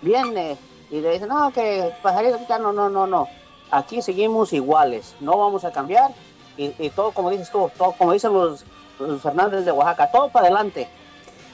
viene 0.01 0.57
y 0.91 1.01
le 1.01 1.13
dice, 1.13 1.27
no, 1.27 1.51
que 1.51 1.93
pajarito, 2.01 2.39
ya 2.47 2.57
no, 2.59 2.71
no, 2.71 2.89
no, 2.89 3.05
no, 3.07 3.27
aquí 3.71 4.01
seguimos 4.01 4.53
iguales, 4.53 5.15
no 5.19 5.37
vamos 5.37 5.63
a 5.63 5.71
cambiar 5.71 6.11
y, 6.57 6.73
y 6.79 6.89
todo 6.89 7.11
como 7.11 7.29
dices 7.29 7.49
tú, 7.51 7.69
todo 7.77 7.93
como 7.93 8.13
dicen 8.13 8.33
los, 8.33 8.65
los 8.99 9.21
Fernández 9.21 9.65
de 9.65 9.71
Oaxaca, 9.71 10.11
todo 10.11 10.29
para 10.29 10.47
adelante. 10.47 10.87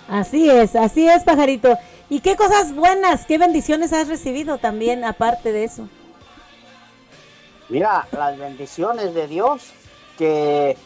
Así 0.07 0.49
es, 0.49 0.75
así 0.75 1.07
es, 1.07 1.23
pajarito. 1.23 1.77
¿Y 2.09 2.19
qué 2.19 2.35
cosas 2.35 2.75
buenas, 2.75 3.25
qué 3.25 3.37
bendiciones 3.37 3.91
has 3.93 4.07
recibido 4.07 4.59
también 4.59 5.03
aparte 5.03 5.51
de 5.51 5.63
eso? 5.63 5.89
Mira, 7.69 8.07
las 8.11 8.37
bendiciones 8.37 9.15
de 9.15 9.27
Dios 9.27 9.73
que, 10.17 10.77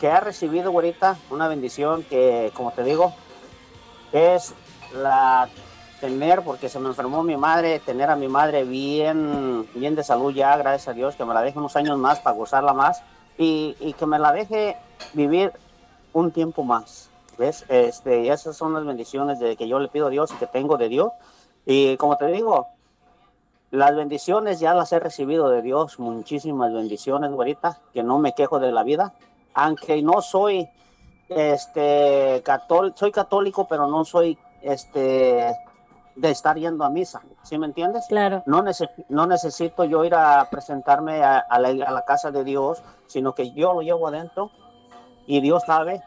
que 0.00 0.08
ha 0.08 0.18
recibido 0.18 0.70
ahorita, 0.70 1.16
una 1.30 1.46
bendición 1.46 2.02
que, 2.02 2.50
como 2.54 2.72
te 2.72 2.82
digo, 2.82 3.14
es 4.12 4.54
la 4.92 5.48
tener, 6.00 6.42
porque 6.42 6.68
se 6.68 6.80
me 6.80 6.88
enfermó 6.88 7.22
mi 7.22 7.36
madre, 7.36 7.78
tener 7.80 8.10
a 8.10 8.16
mi 8.16 8.28
madre 8.28 8.64
bien, 8.64 9.68
bien 9.74 9.94
de 9.94 10.02
salud 10.02 10.32
ya, 10.32 10.56
gracias 10.56 10.88
a 10.88 10.92
Dios, 10.92 11.14
que 11.16 11.24
me 11.24 11.34
la 11.34 11.42
deje 11.42 11.58
unos 11.58 11.76
años 11.76 11.98
más 11.98 12.20
para 12.20 12.36
gozarla 12.36 12.72
más, 12.72 13.02
y, 13.38 13.76
y 13.80 13.92
que 13.92 14.06
me 14.06 14.18
la 14.18 14.32
deje 14.32 14.76
vivir 15.12 15.52
un 16.12 16.30
tiempo 16.30 16.64
más. 16.64 17.08
¿Ves? 17.38 17.64
Este, 17.68 18.22
y 18.22 18.28
esas 18.28 18.54
son 18.56 18.74
las 18.74 18.84
bendiciones 18.84 19.38
de 19.38 19.56
que 19.56 19.66
yo 19.66 19.78
le 19.78 19.88
pido 19.88 20.08
a 20.08 20.10
Dios 20.10 20.30
y 20.30 20.36
que 20.36 20.46
tengo 20.46 20.76
de 20.76 20.90
Dios. 20.90 21.10
Y 21.64 21.96
como 21.96 22.16
te 22.16 22.26
digo, 22.26 22.66
las 23.70 23.96
bendiciones 23.96 24.60
ya 24.60 24.74
las 24.74 24.92
he 24.92 24.98
recibido 25.00 25.48
de 25.48 25.62
Dios, 25.62 25.98
muchísimas 25.98 26.72
bendiciones, 26.72 27.30
güerita, 27.30 27.78
que 27.94 28.02
no 28.02 28.18
me 28.18 28.34
quejo 28.34 28.58
de 28.58 28.72
la 28.72 28.82
vida, 28.82 29.14
aunque 29.54 30.02
no 30.02 30.20
soy 30.20 30.68
este 31.30 32.42
católico, 32.44 32.96
soy 32.98 33.12
católico, 33.12 33.66
pero 33.68 33.86
no 33.86 34.04
soy 34.04 34.36
este 34.60 35.56
de 36.20 36.30
estar 36.30 36.58
yendo 36.58 36.84
a 36.84 36.90
misa, 36.90 37.22
¿sí 37.42 37.56
me 37.56 37.66
entiendes? 37.66 38.04
Claro. 38.08 38.42
No, 38.44 38.62
no 39.08 39.26
necesito 39.26 39.84
yo 39.84 40.04
ir 40.04 40.14
a 40.14 40.48
presentarme 40.50 41.22
a, 41.22 41.38
a 41.38 41.58
la, 41.58 41.68
a 41.68 41.90
la 41.90 42.04
casa 42.04 42.30
de 42.30 42.44
Dios, 42.44 42.82
sino 43.06 43.34
que 43.34 43.52
yo 43.52 43.72
lo 43.72 43.80
llevo 43.80 44.06
adentro 44.08 44.50
y 45.26 45.40
Dios 45.40 45.64
sabe 45.66 46.02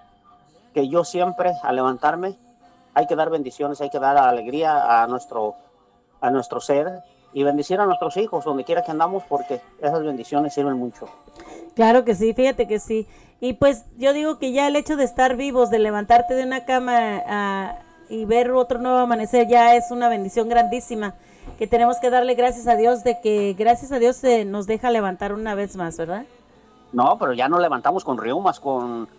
que 0.73 0.87
yo 0.87 1.03
siempre 1.03 1.53
al 1.63 1.75
levantarme 1.75 2.37
hay 2.93 3.07
que 3.07 3.15
dar 3.15 3.31
bendiciones, 3.31 3.81
hay 3.81 3.89
que 3.89 3.99
dar 3.99 4.17
alegría 4.17 5.01
a 5.01 5.07
nuestro, 5.07 5.55
a 6.21 6.29
nuestro 6.29 6.61
ser 6.61 7.01
y 7.33 7.41
bendecir 7.41 7.79
a 7.79 7.85
nuestros 7.87 8.15
hijos 8.17 8.45
donde 8.45 8.63
quiera 8.63 8.83
que 8.83 8.91
andamos 8.91 9.23
porque 9.27 9.61
esas 9.79 10.03
bendiciones 10.03 10.53
sirven 10.53 10.77
mucho. 10.77 11.07
Claro 11.75 12.05
que 12.05 12.13
sí, 12.13 12.33
fíjate 12.35 12.67
que 12.67 12.79
sí. 12.79 13.07
Y 13.39 13.53
pues 13.53 13.85
yo 13.97 14.13
digo 14.13 14.37
que 14.37 14.51
ya 14.51 14.67
el 14.67 14.75
hecho 14.75 14.95
de 14.95 15.05
estar 15.05 15.35
vivos, 15.35 15.71
de 15.71 15.79
levantarte 15.79 16.35
de 16.35 16.43
una 16.43 16.65
cama 16.65 17.75
y 18.13 18.25
ver 18.25 18.51
otro 18.51 18.77
nuevo 18.77 18.99
amanecer, 18.99 19.47
ya 19.47 19.75
es 19.75 19.89
una 19.89 20.07
bendición 20.07 20.47
grandísima. 20.47 21.15
Que 21.57 21.65
tenemos 21.65 21.97
que 21.97 22.11
darle 22.11 22.35
gracias 22.35 22.67
a 22.67 22.75
Dios 22.75 23.03
de 23.03 23.19
que 23.21 23.55
gracias 23.57 23.91
a 23.91 23.97
Dios 23.97 24.17
se 24.17 24.45
nos 24.45 24.67
deja 24.67 24.91
levantar 24.91 25.33
una 25.33 25.55
vez 25.55 25.75
más, 25.75 25.97
¿verdad? 25.97 26.25
No, 26.91 27.17
pero 27.17 27.33
ya 27.33 27.49
nos 27.49 27.59
levantamos 27.59 28.03
con 28.03 28.19
riumas, 28.19 28.59
con, 28.59 29.09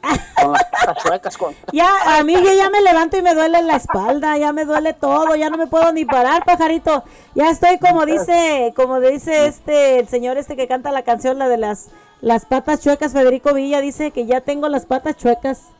con 0.40 0.52
las 0.52 0.64
patas 0.66 1.02
chuecas, 1.02 1.36
con... 1.36 1.54
Ya, 1.72 1.90
a 2.16 2.22
mí 2.22 2.34
yo 2.34 2.54
ya 2.54 2.70
me 2.70 2.80
levanto 2.82 3.16
y 3.16 3.22
me 3.22 3.34
duele 3.34 3.62
la 3.62 3.74
espalda, 3.74 4.38
ya 4.38 4.52
me 4.52 4.64
duele 4.64 4.92
todo, 4.92 5.34
ya 5.34 5.50
no 5.50 5.58
me 5.58 5.66
puedo 5.66 5.92
ni 5.92 6.04
parar, 6.04 6.44
pajarito. 6.44 7.02
Ya 7.34 7.50
estoy 7.50 7.78
como 7.78 8.06
dice, 8.06 8.72
como 8.76 9.00
dice 9.00 9.46
este, 9.46 9.98
el 9.98 10.06
señor 10.06 10.36
este 10.36 10.54
que 10.54 10.68
canta 10.68 10.92
la 10.92 11.02
canción, 11.02 11.40
la 11.40 11.48
de 11.48 11.58
las, 11.58 11.88
las 12.20 12.46
patas 12.46 12.80
chuecas, 12.80 13.12
Federico 13.12 13.52
Villa, 13.52 13.80
dice 13.80 14.12
que 14.12 14.24
ya 14.24 14.40
tengo 14.40 14.68
las 14.68 14.86
patas 14.86 15.16
chuecas. 15.16 15.73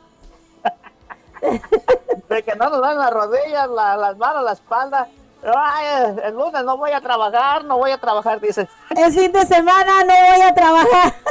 De 2.28 2.42
que 2.42 2.54
no 2.56 2.68
nos 2.70 2.80
dan 2.80 2.98
las 2.98 3.10
rodillas, 3.10 3.68
la- 3.68 3.96
las 3.96 4.16
manos, 4.16 4.44
la 4.44 4.52
espalda. 4.52 5.08
Ay, 5.56 6.16
el 6.24 6.34
lunes 6.34 6.64
no 6.64 6.78
voy 6.78 6.92
a 6.92 7.00
trabajar, 7.02 7.64
no 7.64 7.76
voy 7.76 7.90
a 7.90 7.98
trabajar, 7.98 8.40
dice. 8.40 8.66
Es 8.90 9.14
fin 9.14 9.30
de 9.30 9.44
semana, 9.44 10.02
no 10.04 10.14
voy 10.32 10.40
a 10.42 10.54
trabajar. 10.54 11.14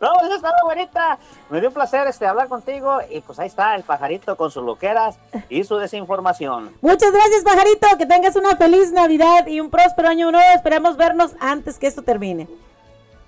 No, 0.00 0.12
pues 0.18 0.32
está 0.32 0.50
bonita. 0.64 1.18
Me 1.50 1.60
dio 1.60 1.68
un 1.68 1.74
placer 1.74 2.06
este, 2.08 2.26
hablar 2.26 2.48
contigo 2.48 2.98
y 3.10 3.20
pues 3.20 3.38
ahí 3.38 3.48
está 3.48 3.74
el 3.76 3.82
pajarito 3.82 4.34
con 4.36 4.50
sus 4.50 4.64
loqueras 4.64 5.18
y 5.50 5.62
su 5.62 5.76
desinformación. 5.76 6.74
Muchas 6.80 7.12
gracias, 7.12 7.44
pajarito, 7.44 7.86
que 7.98 8.06
tengas 8.06 8.34
una 8.34 8.56
feliz 8.56 8.90
Navidad 8.92 9.46
y 9.46 9.60
un 9.60 9.70
próspero 9.70 10.08
año 10.08 10.32
nuevo. 10.32 10.50
Esperemos 10.54 10.96
vernos 10.96 11.32
antes 11.38 11.78
que 11.78 11.86
esto 11.86 12.02
termine. 12.02 12.48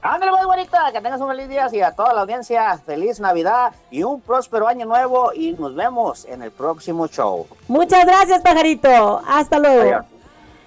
Ándale, 0.02 0.32
muy 0.32 0.46
bonita, 0.46 0.90
que 0.92 1.00
tengas 1.00 1.20
un 1.20 1.28
feliz 1.28 1.48
día 1.48 1.68
y 1.70 1.80
a 1.82 1.92
toda 1.92 2.14
la 2.14 2.22
audiencia, 2.22 2.78
feliz 2.78 3.20
Navidad 3.20 3.72
y 3.90 4.02
un 4.02 4.20
próspero 4.22 4.66
año 4.66 4.86
nuevo 4.86 5.32
y 5.34 5.52
nos 5.52 5.74
vemos 5.74 6.24
en 6.24 6.42
el 6.42 6.50
próximo 6.50 7.06
show. 7.06 7.46
Muchas 7.68 8.06
gracias, 8.06 8.40
pajarito. 8.40 9.20
Hasta 9.28 9.58
luego. 9.58 9.82
Adiós. 9.82 10.04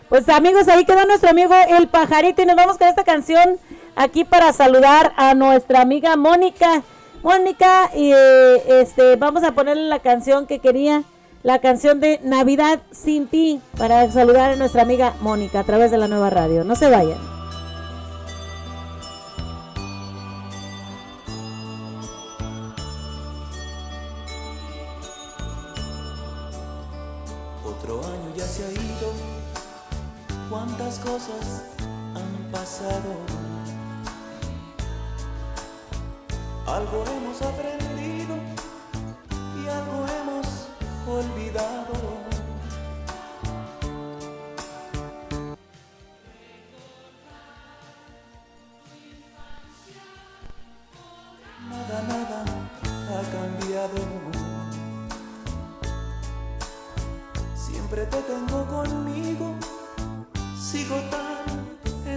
Pues 0.07 0.29
amigos, 0.29 0.67
ahí 0.67 0.85
quedó 0.85 1.03
nuestro 1.05 1.31
amigo 1.31 1.55
el 1.67 1.87
pajarito 1.87 2.43
y 2.43 2.45
nos 2.45 2.55
vamos 2.55 2.77
con 2.77 2.87
esta 2.87 3.03
canción 3.03 3.57
aquí 3.95 4.23
para 4.23 4.53
saludar 4.53 5.13
a 5.17 5.33
nuestra 5.33 5.81
amiga 5.81 6.15
Mónica. 6.15 6.83
Mónica, 7.23 7.89
y 7.95 8.11
eh, 8.13 8.81
este, 8.81 9.15
vamos 9.15 9.43
a 9.43 9.53
ponerle 9.53 9.87
la 9.87 9.99
canción 9.99 10.45
que 10.45 10.59
quería, 10.59 11.01
la 11.41 11.57
canción 11.57 11.99
de 11.99 12.19
Navidad 12.21 12.81
sin 12.91 13.27
ti, 13.27 13.61
para 13.79 14.11
saludar 14.11 14.51
a 14.51 14.55
nuestra 14.57 14.83
amiga 14.83 15.13
Mónica 15.21 15.61
a 15.61 15.63
través 15.63 15.89
de 15.89 15.97
la 15.97 16.07
nueva 16.07 16.29
radio. 16.29 16.63
No 16.63 16.75
se 16.75 16.91
vayan. 16.91 17.32
Algo 36.67 37.05
hemos 37.07 37.41
aprendido 37.41 38.35
y 39.55 39.67
algo 39.69 40.05
hemos 40.05 40.47
olvidado. 41.07 41.93
Nada, 51.69 52.01
nada 52.09 52.43
ha 53.07 53.21
cambiado. 53.31 53.99
Siempre 57.55 58.05
te 58.07 58.21
tengo 58.23 58.65
conmigo, 58.65 59.55
sigo 60.59 60.95
tan 61.09 61.32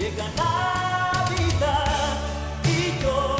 Llega 0.00 0.24
Navidad 0.34 2.16
y 2.64 3.02
yo 3.02 3.39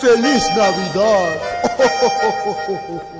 ¡Feliz 0.00 0.44
Navidad! 0.56 1.36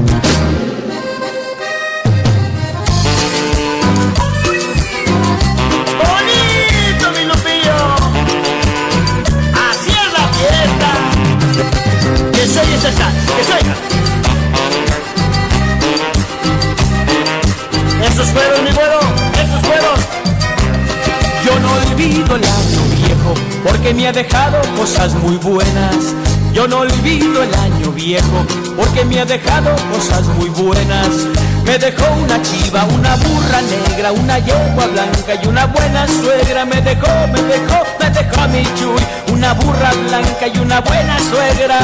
¡Esos 18.21 18.61
mi! 18.61 18.69
¡Esos! 18.69 19.99
Yo 21.43 21.59
no 21.59 21.73
olvido 21.73 22.35
el 22.35 22.43
año 22.43 22.83
viejo 22.95 23.33
porque 23.65 23.93
me 23.95 24.07
ha 24.07 24.11
dejado 24.11 24.61
cosas 24.77 25.15
muy 25.15 25.37
buenas. 25.37 25.95
Yo 26.53 26.67
no 26.67 26.79
olvido 26.81 27.41
el 27.41 27.53
año 27.55 27.91
viejo 27.91 28.45
porque 28.77 29.05
me 29.05 29.21
ha 29.21 29.25
dejado 29.25 29.75
cosas 29.91 30.27
muy 30.37 30.49
buenas. 30.49 31.07
Me 31.65 31.79
dejó 31.79 32.05
una 32.23 32.39
chiva, 32.43 32.83
una 32.85 33.15
burra 33.15 33.61
negra, 33.61 34.11
una 34.11 34.37
yegua 34.37 34.85
blanca 34.85 35.33
y 35.41 35.47
una 35.47 35.65
buena 35.65 36.05
suegra. 36.07 36.65
Me 36.65 36.79
dejó, 36.79 37.27
me 37.33 37.41
dejó, 37.41 37.83
me 37.99 38.09
dejó 38.11 38.47
mi 38.49 38.63
chuy, 38.75 39.33
una 39.33 39.53
burra 39.55 39.91
blanca 40.07 40.47
y 40.47 40.59
una 40.59 40.79
buena 40.81 41.17
suegra. 41.19 41.79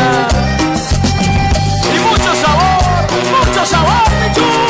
Y 1.83 1.99
mucho 2.09 2.31
sabor, 2.45 3.47
mucho 3.47 3.65
sabor, 3.65 4.11
mi 4.21 4.35
chuy. 4.35 4.66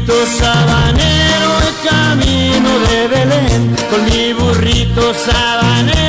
Burrito 0.00 0.26
sabanero 0.26 1.50
y 1.68 1.88
camino 1.88 2.78
de 2.88 3.08
Belén. 3.08 3.76
Con 3.90 4.04
mi 4.04 4.32
burrito 4.32 5.14
sabanero 5.14 5.99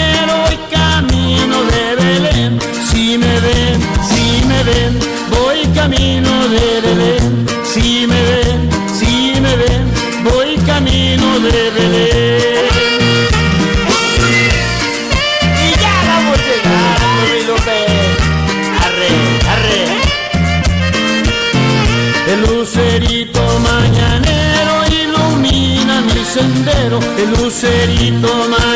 lucerito 27.62 28.50
mañanero 28.50 28.71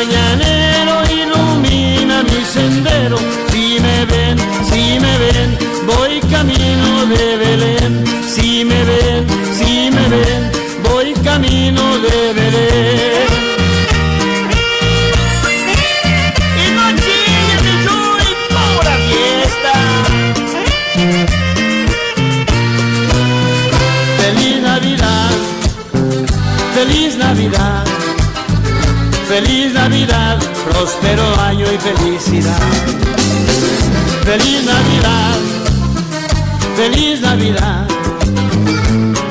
próspero 30.96 31.40
año 31.40 31.66
y 31.72 31.78
felicidad. 31.78 32.58
Feliz 34.24 34.64
Navidad, 34.64 35.36
feliz 36.76 37.20
Navidad, 37.20 37.86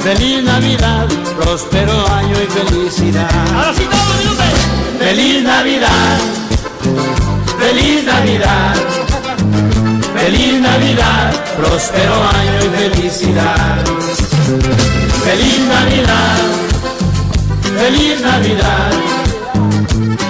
feliz 0.01 0.43
Navidad, 0.43 1.07
próspero 1.39 2.07
año 2.13 2.35
y 2.43 2.47
felicidad. 2.47 3.29
Ahora 3.53 3.73
sí, 3.73 3.83
todos. 3.83 4.05
Feliz 4.99 5.43
Navidad, 5.43 6.17
feliz 7.59 8.05
Navidad, 8.05 8.75
feliz 10.15 10.61
Navidad, 10.61 11.33
próspero 11.57 12.13
año 12.13 12.59
y 12.59 12.89
felicidad. 12.89 13.83
Feliz 15.23 15.59
Navidad, 15.67 16.37
feliz 17.77 18.21
Navidad, 18.21 18.91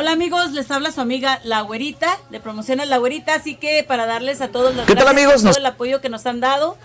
Hola 0.00 0.12
amigos, 0.12 0.52
les 0.52 0.70
habla 0.70 0.92
su 0.92 1.00
amiga 1.00 1.40
La 1.42 1.60
Güerita, 1.62 2.20
de 2.30 2.38
Promociones 2.38 2.88
La 2.88 2.98
Güerita, 2.98 3.34
así 3.34 3.56
que 3.56 3.82
para 3.82 4.06
darles 4.06 4.40
a 4.40 4.46
todos 4.46 4.72
los 4.76 4.86
¿Qué 4.86 4.94
tal, 4.94 5.08
amigos? 5.08 5.42
por 5.42 5.50
todo 5.50 5.58
el 5.58 5.66
apoyo 5.66 6.00
que 6.00 6.08
nos 6.08 6.24
han 6.24 6.38
dado 6.38 6.78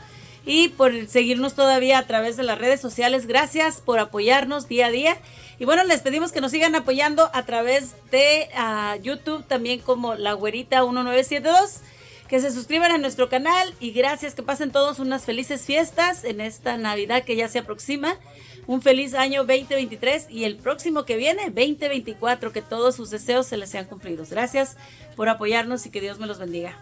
y 0.47 0.69
por 0.69 0.91
seguirnos 1.05 1.53
todavía 1.53 1.99
a 1.99 2.07
través 2.07 2.37
de 2.37 2.41
las 2.41 2.57
redes 2.57 2.81
sociales. 2.81 3.27
Gracias 3.27 3.81
por 3.81 3.99
apoyarnos 3.99 4.67
día 4.67 4.87
a 4.87 4.89
día. 4.89 5.17
Y 5.59 5.65
bueno, 5.65 5.83
les 5.83 6.01
pedimos 6.01 6.31
que 6.31 6.41
nos 6.41 6.49
sigan 6.49 6.73
apoyando 6.73 7.29
a 7.33 7.43
través 7.43 7.91
de 8.09 8.49
ah, 8.55 8.95
YouTube 8.99 9.45
también 9.45 9.79
como 9.81 10.15
La 10.15 10.33
Güerita 10.33 10.83
1972. 10.83 11.81
Que 12.27 12.39
se 12.39 12.51
suscriban 12.51 12.91
a 12.91 12.97
nuestro 12.97 13.29
canal 13.29 13.75
y 13.79 13.91
gracias, 13.91 14.33
que 14.33 14.41
pasen 14.41 14.71
todos 14.71 14.97
unas 14.97 15.23
felices 15.23 15.61
fiestas 15.61 16.23
en 16.23 16.41
esta 16.41 16.77
Navidad 16.77 17.23
que 17.25 17.35
ya 17.35 17.47
se 17.47 17.59
aproxima. 17.59 18.17
Un 18.65 18.81
feliz 18.81 19.13
año 19.13 19.43
2023 19.43 20.27
y 20.29 20.45
el 20.45 20.55
próximo 20.55 21.03
que 21.03 21.17
viene, 21.17 21.45
2024, 21.47 22.53
que 22.53 22.61
todos 22.61 22.95
sus 22.95 23.09
deseos 23.09 23.45
se 23.45 23.57
les 23.57 23.69
sean 23.69 23.85
cumplidos. 23.85 24.29
Gracias 24.29 24.77
por 25.15 25.27
apoyarnos 25.27 25.85
y 25.85 25.89
que 25.89 25.99
Dios 25.99 26.19
me 26.19 26.27
los 26.27 26.39
bendiga. 26.39 26.77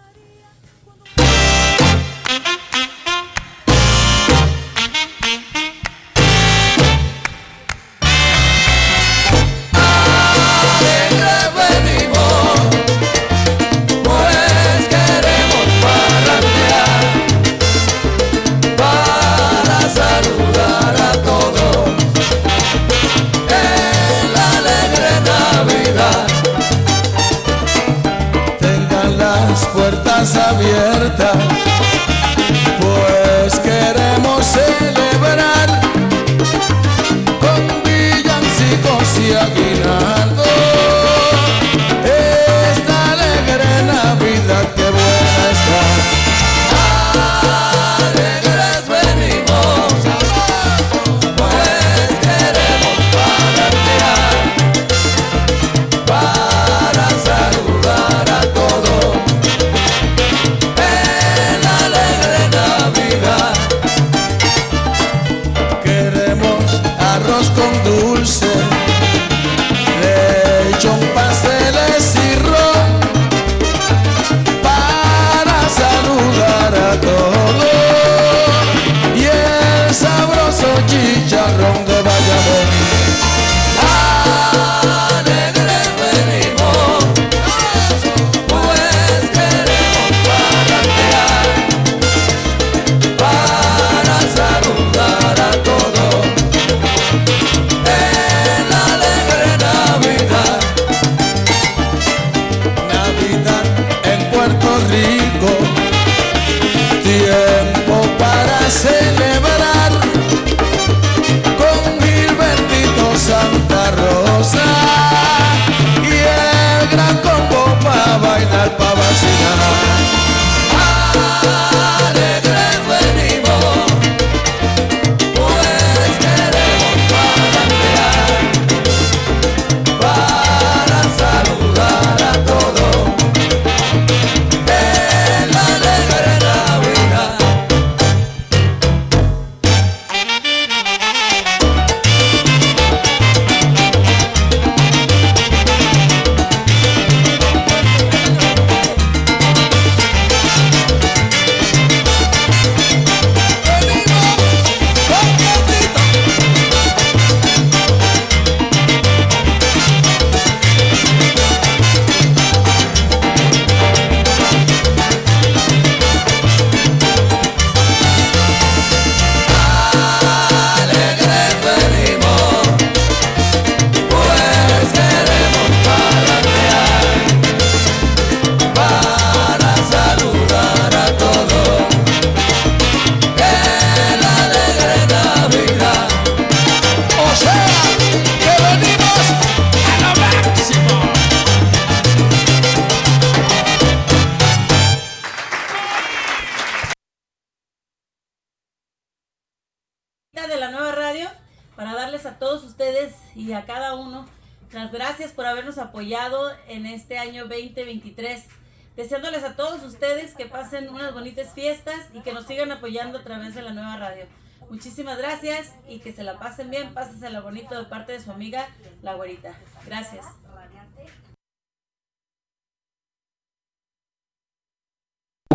Bonitas 211.13 211.53
fiestas 211.53 211.99
y 212.13 212.21
que 212.21 212.33
nos 212.33 212.45
sigan 212.45 212.71
apoyando 212.71 213.19
a 213.19 213.23
través 213.23 213.55
de 213.55 213.61
la 213.61 213.71
nueva 213.71 213.97
radio. 213.97 214.25
Muchísimas 214.69 215.17
gracias 215.17 215.73
y 215.87 215.99
que 215.99 216.13
se 216.13 216.23
la 216.23 216.39
pasen 216.39 216.69
bien, 216.69 216.93
pásensela 216.93 217.41
bonito 217.41 217.77
de 217.77 217.85
parte 217.85 218.13
de 218.13 218.21
su 218.21 218.31
amiga 218.31 218.67
La 219.01 219.15
Güerita. 219.15 219.53
Gracias. 219.85 220.25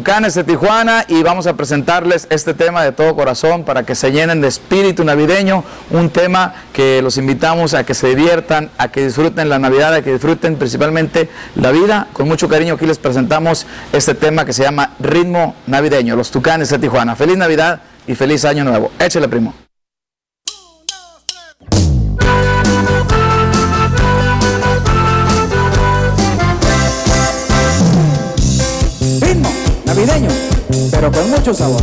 Tucanes 0.07 0.35
de 0.35 0.45
Tijuana 0.45 1.05
y 1.09 1.25
vamos 1.25 1.49
a 1.49 1.57
presentarles 1.57 2.29
este 2.31 2.55
tema 2.55 2.85
de 2.85 2.93
todo 2.93 3.17
corazón 3.17 3.65
para 3.65 3.83
que 3.83 3.97
se 3.97 4.13
llenen 4.13 4.41
de 4.41 4.47
espíritu 4.47 5.03
navideño, 5.03 5.65
un 5.91 6.11
tema 6.11 6.55
que 6.73 7.03
los 7.03 7.19
invitamos 7.19 7.75
a 7.75 7.83
que 7.83 7.93
se 7.93 8.11
diviertan, 8.11 8.71
a 8.79 8.87
que 8.87 9.05
disfruten 9.05 9.49
la 9.49 9.59
Navidad, 9.59 9.93
a 9.95 10.03
que 10.03 10.13
disfruten 10.13 10.59
principalmente 10.59 11.29
la 11.57 11.73
vida. 11.73 12.07
Con 12.13 12.29
mucho 12.29 12.49
cariño 12.49 12.75
aquí 12.75 12.87
les 12.87 12.99
presentamos 12.99 13.67
este 13.93 14.15
tema 14.15 14.45
que 14.45 14.53
se 14.53 14.63
llama 14.63 14.93
Ritmo 15.01 15.57
Navideño, 15.67 16.15
los 16.15 16.31
Tucanes 16.31 16.71
de 16.71 16.79
Tijuana. 16.79 17.17
Feliz 17.17 17.37
Navidad 17.37 17.81
y 18.07 18.15
feliz 18.15 18.45
Año 18.45 18.63
Nuevo. 18.63 18.93
Échale, 19.01 19.27
primo. 19.27 19.66
Pero 30.97 31.13
con 31.13 31.31
mucho 31.31 31.53
sabor. 31.53 31.83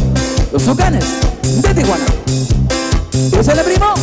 Los 0.51 0.63
Tucanes 0.63 1.05
de 1.61 1.73
Tijuana. 1.73 2.05
¡Úsale, 3.39 3.63
primo! 3.63 3.93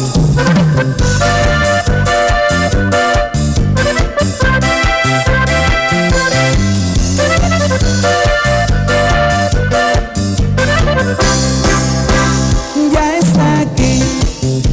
Ya 12.93 13.17
está 13.19 13.61
aquí 13.61 14.03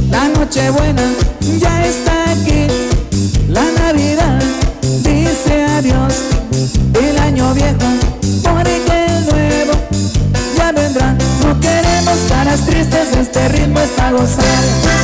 la 0.08 0.28
noche 0.28 0.70
buena, 0.70 1.02
ya 1.58 1.84
está 1.84 2.30
aquí 2.30 2.68
la 3.48 3.64
Navidad. 3.72 4.40
Dice 5.02 5.64
adiós 5.64 6.14
el 6.94 7.18
año 7.18 7.52
viejo, 7.54 7.88
No 11.48 11.58
queremos 11.60 12.18
caras 12.28 12.60
tristes, 12.66 13.16
este 13.16 13.48
ritmo 13.48 13.80
está 13.80 14.12
gozar. 14.12 14.98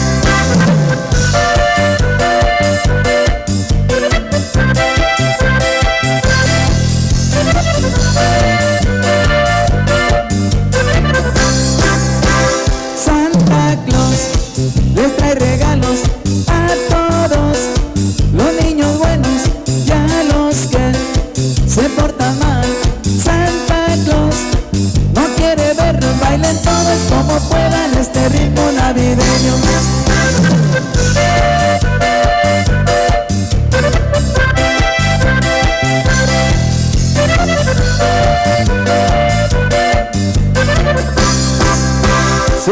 Si 29.14 29.20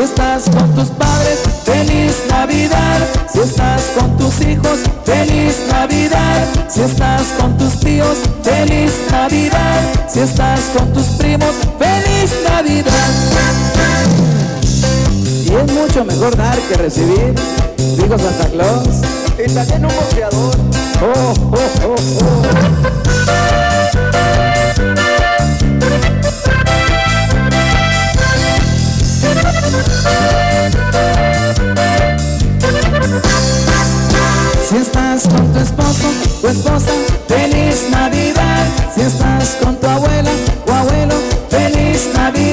estás 0.01 0.45
con 0.51 0.75
tus 0.75 0.89
padres, 0.89 1.39
feliz 1.65 2.25
Navidad. 2.29 2.99
Si 3.33 3.39
estás 3.39 3.83
con 3.97 4.17
tus 4.17 4.41
hijos, 4.41 4.81
feliz 5.05 5.63
Navidad. 5.71 6.49
Si 6.69 6.81
estás 6.81 7.23
con 7.39 7.57
tus 7.57 7.79
tíos, 7.79 8.17
feliz 8.43 8.93
Navidad. 9.13 9.81
Si 10.09 10.21
estás 10.21 10.61
con 10.77 10.93
tus 10.93 11.07
primos, 11.19 11.55
feliz 11.79 12.33
Navidad. 12.49 14.12
Y 15.53 15.55
es 15.55 15.71
mucho 15.75 16.03
mejor 16.07 16.35
dar 16.35 16.59
que 16.61 16.75
recibir, 16.77 17.35
dijo 17.77 18.19
Santa 18.19 18.49
Claus. 18.49 19.03
Y 19.39 19.53
también 19.53 19.85
un 19.85 19.93
boxeador. 19.95 20.57
Oh, 21.03 21.35
oh, 21.53 21.59
oh, 21.85 21.97
oh. 22.25 22.43
Si 34.71 34.77
estás 34.79 35.29
con 35.29 35.53
tu 35.53 35.59
esposo 35.59 36.09
o 36.43 36.49
esposa, 36.49 36.93
feliz 37.29 37.91
Navidad. 37.91 38.67
Si 38.95 39.03
estás 39.03 39.57
con 39.63 39.77
tu 39.77 39.87
abuela 39.87 40.31
o 40.67 40.73
abuelo, 40.73 41.17
feliz 41.51 42.09
Navidad. 42.15 42.52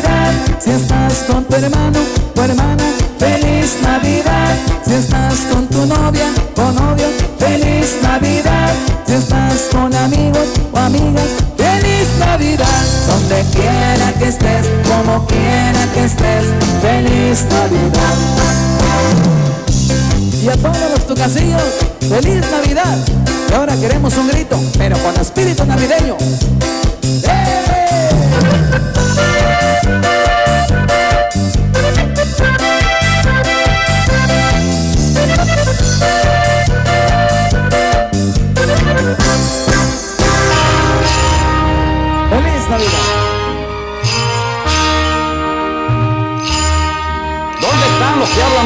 Si 0.59 0.71
estás 0.71 1.23
con 1.27 1.43
tu 1.45 1.55
hermano 1.55 1.99
o 2.35 2.41
hermana, 2.41 2.83
feliz 3.17 3.77
Navidad. 3.81 4.55
Si 4.85 4.93
estás 4.93 5.39
con 5.51 5.67
tu 5.67 5.85
novia 5.85 6.27
o 6.57 6.71
novio, 6.71 7.07
feliz 7.37 7.97
Navidad. 8.01 8.73
Si 9.05 9.13
estás 9.13 9.69
con 9.71 9.93
amigos 9.93 10.47
o 10.71 10.77
amigas, 10.77 11.29
feliz 11.57 12.07
Navidad. 12.19 12.83
Donde 13.07 13.43
quiera 13.51 14.13
que 14.19 14.27
estés, 14.27 14.65
como 14.87 15.25
quiera 15.25 15.85
que 15.93 16.05
estés, 16.05 16.45
feliz 16.81 17.45
Navidad. 17.49 18.15
Y 20.41 20.47
a 20.47 20.55
todos 20.55 20.91
los 20.91 21.07
tucasillos, 21.07 21.61
feliz 21.99 22.41
Navidad. 22.51 22.97
Y 23.49 23.53
ahora 23.53 23.75
queremos 23.75 24.15
un 24.17 24.27
grito, 24.27 24.59
pero 24.77 24.97
con 24.99 25.19
espíritu 25.19 25.65
navideño. 25.65 26.15
¡Feliz 27.01 27.38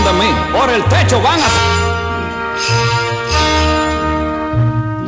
hablan 0.04 0.20
de 0.20 0.26
mí? 0.26 0.32
Por 0.52 0.70
el 0.70 0.84
techo 0.86 1.22
van 1.22 1.40
a... 1.40 1.48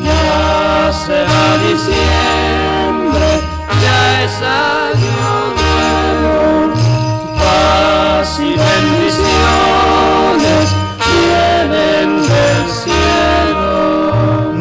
Ya 0.04 0.92
se 0.92 1.24
va 1.24 1.58
diciembre, 1.68 3.42
ya 3.82 4.24
es 4.24 4.42
año 4.42 5.54
nuevo. 5.56 6.74
Paz 7.40 8.40
y 8.40 8.56
bendiciones 8.58 9.26
vienen 11.12 12.10
del 12.22 12.64
cielo. 12.72 13.74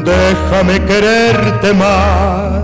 Déjame 0.05 0.85
quererte 0.85 1.73
más, 1.75 2.63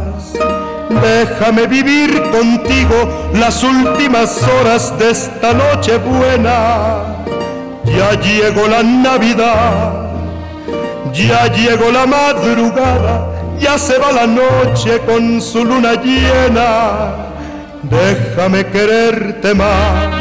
déjame 1.03 1.67
vivir 1.67 2.31
contigo 2.31 3.31
las 3.35 3.63
últimas 3.63 4.43
horas 4.47 4.99
de 4.99 5.11
esta 5.11 5.53
noche 5.53 5.99
buena. 5.99 7.20
Ya 7.97 8.12
llegó 8.21 8.69
la 8.69 8.83
Navidad, 8.83 9.93
ya 11.12 11.47
llegó 11.53 11.91
la 11.91 12.07
madrugada, 12.07 13.27
ya 13.59 13.79
se 13.79 13.99
va 13.99 14.12
la 14.12 14.27
noche 14.27 15.01
con 15.07 15.41
su 15.41 15.65
luna 15.65 15.95
llena. 15.95 17.31
Déjame 17.83 18.67
quererte 18.67 19.55
más. 19.55 20.21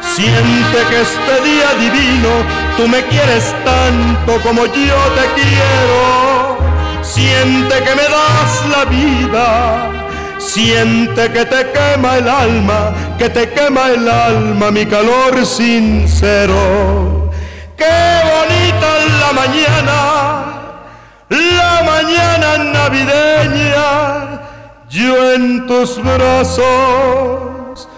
Siente 0.00 0.78
que 0.88 1.00
este 1.02 1.34
día 1.44 1.74
divino 1.78 2.28
tú 2.76 2.88
me 2.88 3.02
quieres 3.04 3.54
tanto 3.64 4.40
como 4.42 4.64
yo 4.66 4.98
te 5.16 5.40
quiero. 5.40 6.58
Siente 7.02 7.74
que 7.84 7.94
me 7.96 8.02
das 8.02 8.64
la 8.70 8.84
vida. 8.84 9.96
Siente 10.38 11.32
que 11.32 11.44
te 11.44 11.70
quema 11.72 12.18
el 12.18 12.28
alma, 12.28 12.92
que 13.16 13.28
te 13.30 13.48
quema 13.50 13.88
el 13.90 14.08
alma 14.08 14.70
mi 14.70 14.86
calor 14.86 15.44
sincero. 15.46 17.30
Qué 17.76 18.20
bonita 18.32 18.98
es 18.98 19.12
la 19.20 19.32
mañana, 19.32 19.98
la 21.28 21.82
mañana 21.82 22.58
navideña. 22.58 23.86
Yo 24.88 25.32
en 25.32 25.66
tus 25.66 26.02
brazos 26.02 27.88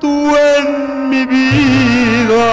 tú 0.00 0.34
en 0.36 1.08
mi 1.10 1.24
vida. 1.24 2.46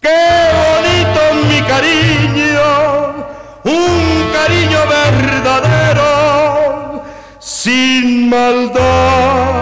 Qué 0.00 0.50
bonito 0.62 1.20
mi 1.48 1.60
cariño, 1.62 2.70
un 3.64 4.30
cariño 4.32 4.80
verdadero, 4.88 6.10
sin 7.38 8.28
maldad 8.28 9.61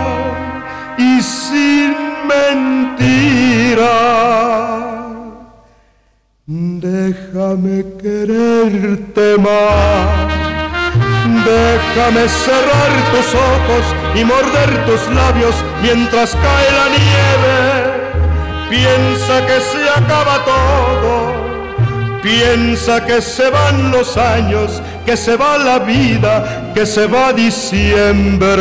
Déjame 6.46 7.84
quererte 8.02 9.38
más. 9.38 10.30
Déjame 11.44 12.28
cerrar 12.28 12.90
tus 13.12 13.34
ojos 13.34 13.84
y 14.14 14.24
morder 14.24 14.84
tus 14.84 15.14
labios 15.14 15.54
mientras 15.82 16.34
cae 16.34 16.70
la 16.72 16.88
nieve. 16.88 17.58
Piensa 18.68 19.46
que 19.46 19.60
se 19.60 19.88
acaba 19.88 20.44
todo. 20.44 22.20
Piensa 22.22 23.06
que 23.06 23.22
se 23.22 23.48
van 23.48 23.90
los 23.90 24.16
años, 24.16 24.82
que 25.06 25.16
se 25.16 25.36
va 25.36 25.56
la 25.58 25.78
vida, 25.78 26.72
que 26.74 26.84
se 26.84 27.06
va 27.06 27.32
diciembre. 27.32 28.60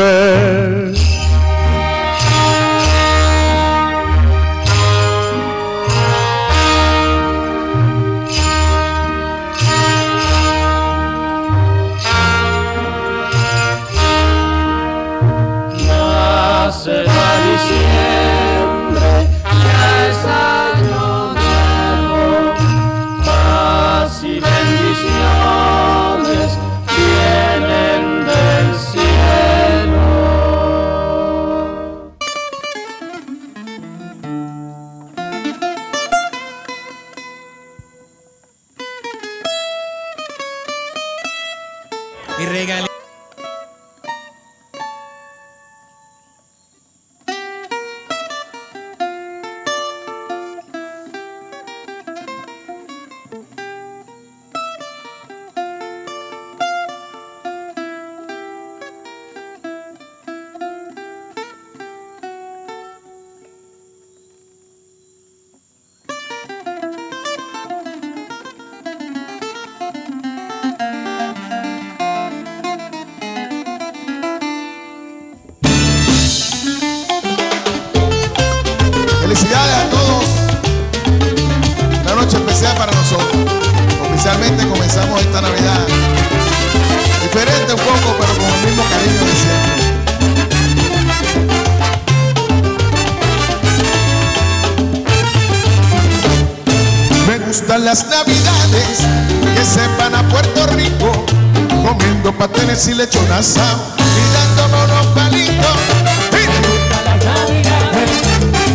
Lechón 102.99 103.31
asado 103.31 103.81
y 103.97 104.34
dándonos 104.34 104.91
unos 104.91 105.05
palitos. 105.15 105.77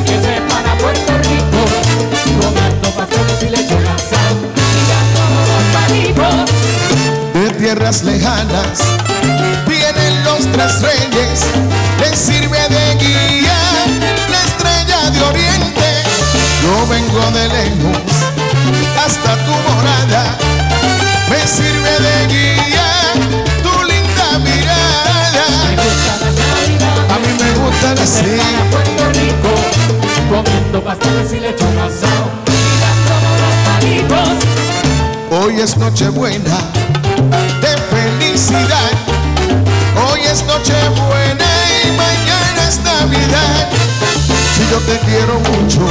que 0.07 0.17
sepan 0.19 0.67
a 0.67 0.79
Puerto 0.79 1.13
Rico, 1.29 1.61
comiendo 2.41 2.91
pasteles 2.97 3.43
y 3.43 3.51
lechón 3.51 3.87
asado, 3.87 4.41
y 4.73 4.83
dándonos 4.89 5.63
palitos. 5.75 6.51
de 7.35 7.51
tierras 7.59 8.03
lejanas 8.03 8.79
vienen 9.67 10.25
los 10.25 10.51
tres 10.53 10.81
reyes 10.81 11.41
les 12.01 12.19
sirve 12.19 12.61
de 12.71 12.95
guía 12.95 13.59
la 14.31 14.41
estrella 14.49 15.11
de 15.11 15.21
oriente 15.21 16.03
yo 16.63 16.87
vengo 16.87 17.31
de 17.33 17.49
lejos 17.49 17.99
hasta 19.05 19.37
tu 19.45 19.53
morada 19.69 20.39
me 21.29 21.47
sirve 21.47 21.93
de 22.01 22.27
guía 22.29 23.54
linda 24.35 24.39
mirada 24.39 25.45
a 27.11 27.19
mí 27.19 27.29
me 27.39 27.51
gustan 27.65 27.99
así 27.99 28.39
Puerto 28.71 29.05
Rico, 29.13 29.51
comiendo 30.29 30.83
pasteles 30.83 31.33
y 31.33 31.41
lechón 31.41 31.79
asado, 31.79 32.31
y 32.47 32.81
dándonos 32.81 33.55
palitos. 33.67 34.29
Hoy 35.31 35.61
es 35.61 35.77
Nochebuena 35.77 36.59
de 37.61 37.77
felicidad. 37.91 38.91
Hoy 40.09 40.21
es 40.21 40.45
Nochebuena 40.45 41.47
y 41.85 41.91
mañana 41.97 42.69
es 42.69 42.81
Navidad. 42.81 43.69
Si 44.55 44.63
yo 44.71 44.79
te 44.79 44.99
quiero 45.07 45.39
mucho 45.41 45.87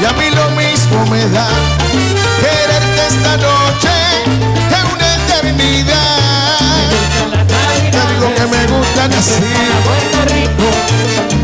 y 0.00 0.04
a 0.04 0.12
mí 0.12 0.30
lo 0.34 0.50
mismo 0.56 1.06
me 1.06 1.28
da 1.28 1.48
quererte 2.40 3.06
esta 3.08 3.36
noche 3.36 3.90
es 4.70 4.92
una 4.92 5.14
eternidad. 5.14 6.15
Digo 8.18 8.34
que 8.34 8.46
me 8.46 8.66
gustan 8.66 9.12
así. 9.12 9.42
Puerto 9.84 10.18
Rico, 10.32 10.68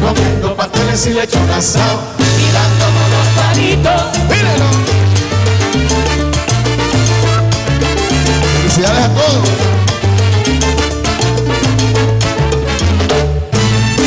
comiendo 0.01 0.57
pasteles 0.57 1.07
y 1.07 1.11
lechón 1.11 1.51
asado, 1.51 2.01
y 2.19 2.51
dándonos 2.51 3.27
palitos. 3.36 4.19
Míralo. 4.31 4.69
Felicidades 8.57 9.05
a 9.05 9.09
todos. 9.09 9.49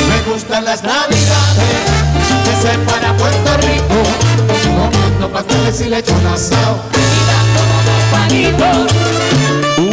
Me 0.10 0.34
gustan 0.34 0.66
las 0.66 0.82
navidades 0.82 1.86
que 2.46 2.54
sepan 2.68 3.06
a 3.06 3.16
Puerto 3.16 3.58
Rico, 3.58 4.02
comiendo 4.64 5.32
pasteles 5.32 5.82
y 5.82 5.90
lechón 5.90 6.26
asado, 6.26 6.80
y 6.94 7.22
dándonos 7.30 8.02
palitos. 8.12 8.92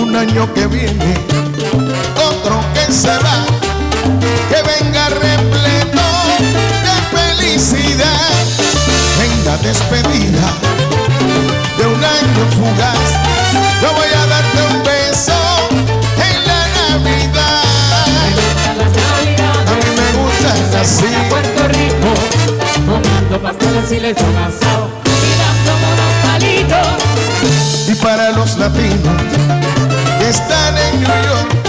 Un 0.01 0.16
año 0.16 0.55
que 0.55 0.66
viene, 0.69 1.15
otro 2.43 2.60
que 2.74 2.93
se 2.93 3.09
va, 3.09 3.47
que 4.48 4.62
venga 4.62 5.09
repleto 5.09 6.02
de 6.82 6.94
felicidad. 7.16 8.31
En 9.23 9.44
la 9.44 9.56
despedida 9.59 10.47
de 11.78 11.86
un 11.86 12.05
año 12.05 12.43
fugaz, 12.56 12.98
yo 13.81 13.93
voy 13.93 14.09
a 14.09 14.27
darte 14.27 14.59
un 14.74 14.82
beso 14.82 15.39
en 16.19 16.47
la 16.47 16.60
Navidad. 16.78 17.62
A 19.66 19.74
mí 19.74 19.89
me 19.97 20.09
gustan 20.19 20.81
así. 20.81 21.10
Puerto 21.28 21.69
Rico, 21.69 22.10
comiendo 22.86 23.40
pasteles 23.40 23.93
y 23.93 24.01
lechón 24.01 24.36
asado, 24.36 24.89
y 25.06 25.31
dándonos 25.43 26.12
palitos. 26.24 26.89
Y 27.89 27.94
para 27.97 28.31
los 28.32 28.56
latinos 28.59 29.23
que 30.19 30.28
están 30.28 30.78
en 30.78 31.01
New 31.01 31.09
York, 31.09 31.61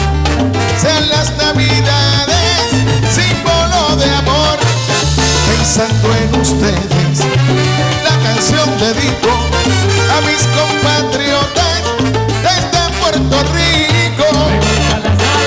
sean 0.82 1.10
las 1.10 1.36
navidades 1.38 2.70
símbolo 3.10 3.96
de 3.98 4.10
amor. 4.16 4.58
Pensando 5.48 6.10
en 6.16 6.42
ustedes, 6.42 7.20
la 8.04 8.16
canción 8.24 8.70
dedico 8.80 9.32
a 10.12 10.22
mis 10.22 10.42
compatriotas 10.60 11.82
desde 12.42 12.82
Puerto 13.00 13.38
Rico, 13.54 14.28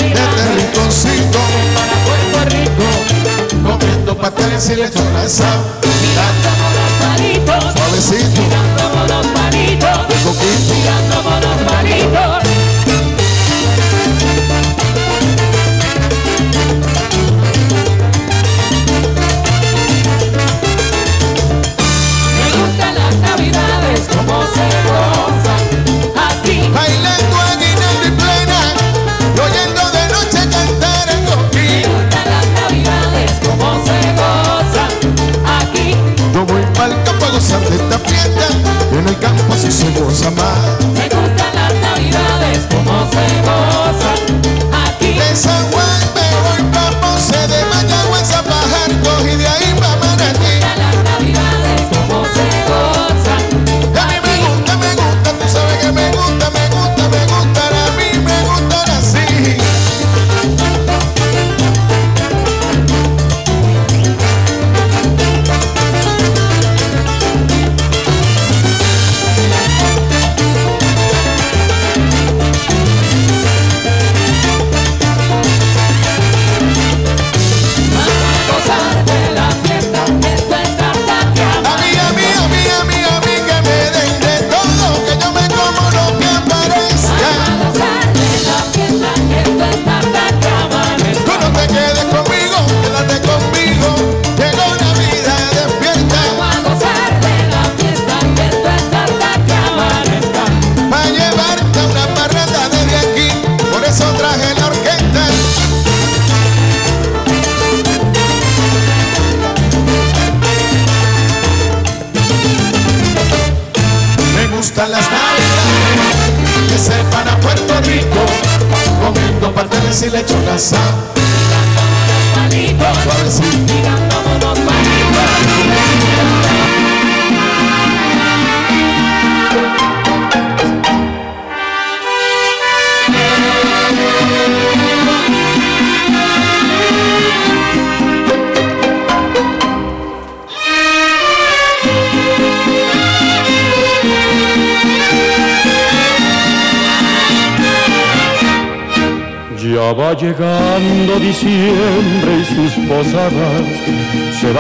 desde 0.02 0.43
Rinconcito, 0.55 1.39
Puerto 2.06 2.56
Rico, 2.56 3.68
comiendo 3.68 4.16
pasteles 4.16 4.70
y 4.70 4.77
lechón 4.77 5.16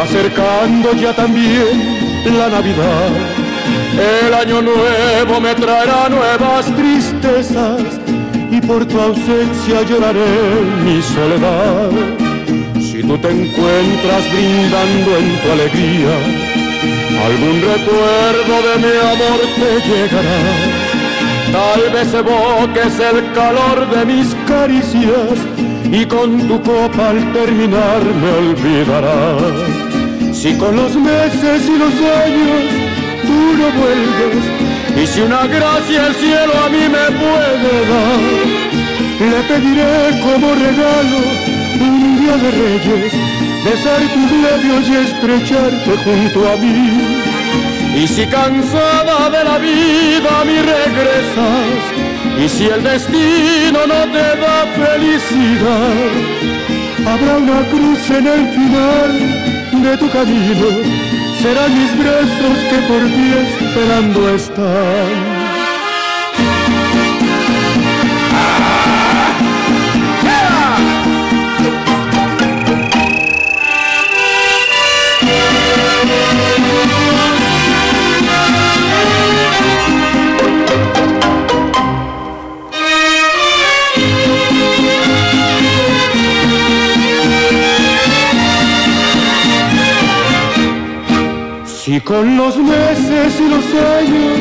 acercando 0.06 0.92
ya 0.94 1.12
también 1.14 2.24
la 2.38 2.48
Navidad. 2.48 3.10
El 4.24 4.34
año 4.34 4.62
nuevo 4.62 5.40
me 5.40 5.54
traerá 5.54 6.08
nuevas 6.08 6.66
tristezas 6.76 7.82
y 8.50 8.60
por 8.60 8.86
tu 8.86 9.00
ausencia 9.00 9.82
lloraré 9.82 10.26
mi 10.84 11.02
soledad. 11.02 11.90
Si 12.80 13.02
tú 13.02 13.18
te 13.18 13.30
encuentras 13.30 14.22
brindando 14.32 15.10
en 15.18 15.28
tu 15.42 15.50
alegría, 15.56 16.14
algún 17.26 17.56
recuerdo 17.72 18.54
de 18.66 18.74
mi 18.84 18.94
amor 19.12 19.40
te 19.58 19.70
llegará. 19.88 20.42
Tal 21.52 21.82
vez 21.92 22.14
evoques 22.14 22.94
el 23.00 23.32
calor 23.32 23.88
de 23.90 24.04
mis 24.04 24.34
caricias 24.46 25.38
y 25.90 26.04
con 26.06 26.46
tu 26.48 26.60
copa 26.62 27.10
al 27.10 27.32
terminar 27.32 28.02
me 28.04 28.30
olvidarás. 28.50 29.95
Si 30.36 30.52
con 30.52 30.76
los 30.76 30.94
meses 30.96 31.62
y 31.66 31.78
los 31.78 31.94
años 31.94 32.64
tú 33.22 33.56
no 33.56 33.68
vuelves 33.80 34.44
y 35.02 35.06
si 35.06 35.22
una 35.22 35.46
gracia 35.46 36.08
el 36.08 36.14
cielo 36.14 36.52
a 36.62 36.68
mí 36.68 36.84
me 36.96 37.06
puede 37.22 37.72
dar, 37.90 38.20
le 39.30 39.40
pediré 39.48 40.20
como 40.20 40.54
regalo 40.54 41.20
un 41.80 42.20
día 42.20 42.36
de 42.36 42.50
reyes 42.50 43.12
besar 43.64 44.00
tus 44.12 44.30
labios 44.44 44.88
y 44.90 44.96
estrecharte 45.06 45.96
junto 46.04 46.52
a 46.52 46.56
mí. 46.56 47.16
Y 47.96 48.06
si 48.06 48.26
cansada 48.26 49.30
de 49.30 49.42
la 49.42 49.56
vida 49.56 50.44
mi 50.44 50.58
regresas, 50.58 51.80
y 52.38 52.46
si 52.46 52.66
el 52.66 52.82
destino 52.82 53.86
no 53.86 54.00
te 54.12 54.26
da 54.42 54.66
felicidad, 54.76 55.96
habrá 57.06 57.38
una 57.38 57.60
cruz 57.70 58.10
en 58.10 58.26
el 58.26 58.48
final 58.50 59.55
de 59.86 59.96
tu 59.98 60.10
camino, 60.10 60.68
serán 61.40 61.72
mis 61.72 61.96
brazos 61.96 62.58
que 62.68 62.78
por 62.88 63.02
ti 63.04 63.34
esperando 63.46 64.34
están. 64.34 65.35
Si 91.96 92.02
con 92.02 92.36
los 92.36 92.58
meses 92.58 93.40
y 93.40 93.48
los 93.48 93.64
años 93.64 94.38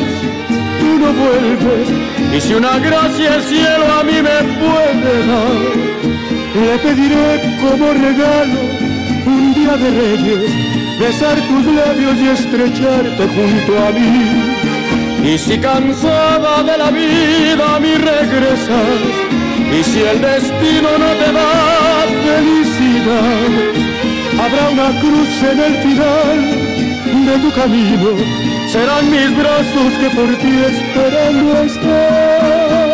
tú 0.78 0.98
no 1.00 1.10
vuelves, 1.24 1.88
y 2.36 2.38
si 2.38 2.52
una 2.52 2.78
gracia 2.78 3.36
el 3.36 3.42
cielo 3.44 3.86
a 3.98 4.04
mí 4.04 4.16
me 4.28 4.38
puede 4.60 5.26
dar, 5.26 5.62
le 6.60 6.78
pediré 6.84 7.56
como 7.62 7.94
regalo 7.94 8.60
un 9.24 9.54
día 9.54 9.74
de 9.74 9.90
reyes, 9.90 10.50
besar 11.00 11.36
tus 11.48 11.64
labios 11.72 12.16
y 12.18 12.28
estrecharte 12.28 13.26
junto 13.26 13.86
a 13.86 13.90
mí. 13.90 15.32
Y 15.32 15.38
si 15.38 15.56
cansada 15.56 16.62
de 16.62 16.76
la 16.76 16.90
vida 16.90 17.76
a 17.76 17.80
mí 17.80 17.94
regresas, 17.94 19.00
y 19.72 19.82
si 19.82 20.00
el 20.02 20.20
destino 20.20 20.90
no 20.98 21.10
te 21.24 21.32
da 21.32 22.04
felicidad, 22.26 23.48
habrá 24.44 24.68
una 24.68 25.00
cruz 25.00 25.42
en 25.50 25.58
el 25.58 25.74
final 25.76 26.65
de 27.26 27.38
tu 27.38 27.52
camino 27.52 28.10
serán 28.68 29.10
mis 29.10 29.36
brazos 29.36 29.92
que 29.98 30.10
por 30.10 30.28
ti 30.36 30.62
esperando 30.64 31.60
están. 31.62 32.86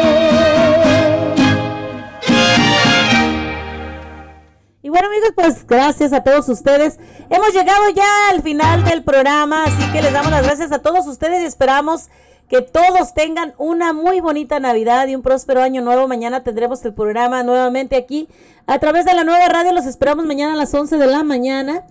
Y 4.81 4.89
bueno 4.89 5.09
amigos, 5.09 5.33
pues 5.35 5.67
gracias 5.67 6.15
a 6.15 6.23
todos 6.25 6.49
ustedes. 6.49 6.99
Hemos 7.29 7.53
llegado 7.53 7.91
ya 7.95 8.31
al 8.31 8.41
final 8.41 8.83
del 8.85 9.05
programa, 9.05 9.65
así 9.65 9.93
que 9.93 10.01
les 10.01 10.15
damos 10.15 10.31
las 10.31 10.45
gracias 10.45 10.73
a 10.73 10.79
todos 10.79 11.07
ustedes 11.07 11.43
y 11.43 11.45
esperamos 11.45 12.09
que 12.49 12.63
todos 12.63 13.13
tengan 13.13 13.53
una 13.59 13.93
muy 13.93 14.21
bonita 14.21 14.61
Navidad 14.61 15.09
y 15.09 15.15
un 15.15 15.21
próspero 15.21 15.61
año 15.61 15.83
nuevo. 15.83 16.09
Mañana 16.09 16.43
tendremos 16.43 16.83
el 16.87 16.95
programa 16.95 17.43
nuevamente 17.43 17.97
aquí 17.97 18.29
a 18.67 18.79
través 18.79 19.05
de 19.05 19.13
la 19.13 19.25
nueva 19.25 19.47
radio. 19.49 19.73
Los 19.73 19.85
esperamos 19.85 20.25
mañana 20.25 20.55
a 20.55 20.57
las 20.57 20.73
11 20.73 20.97
de 20.97 21.07
la 21.07 21.23
mañana 21.23 21.85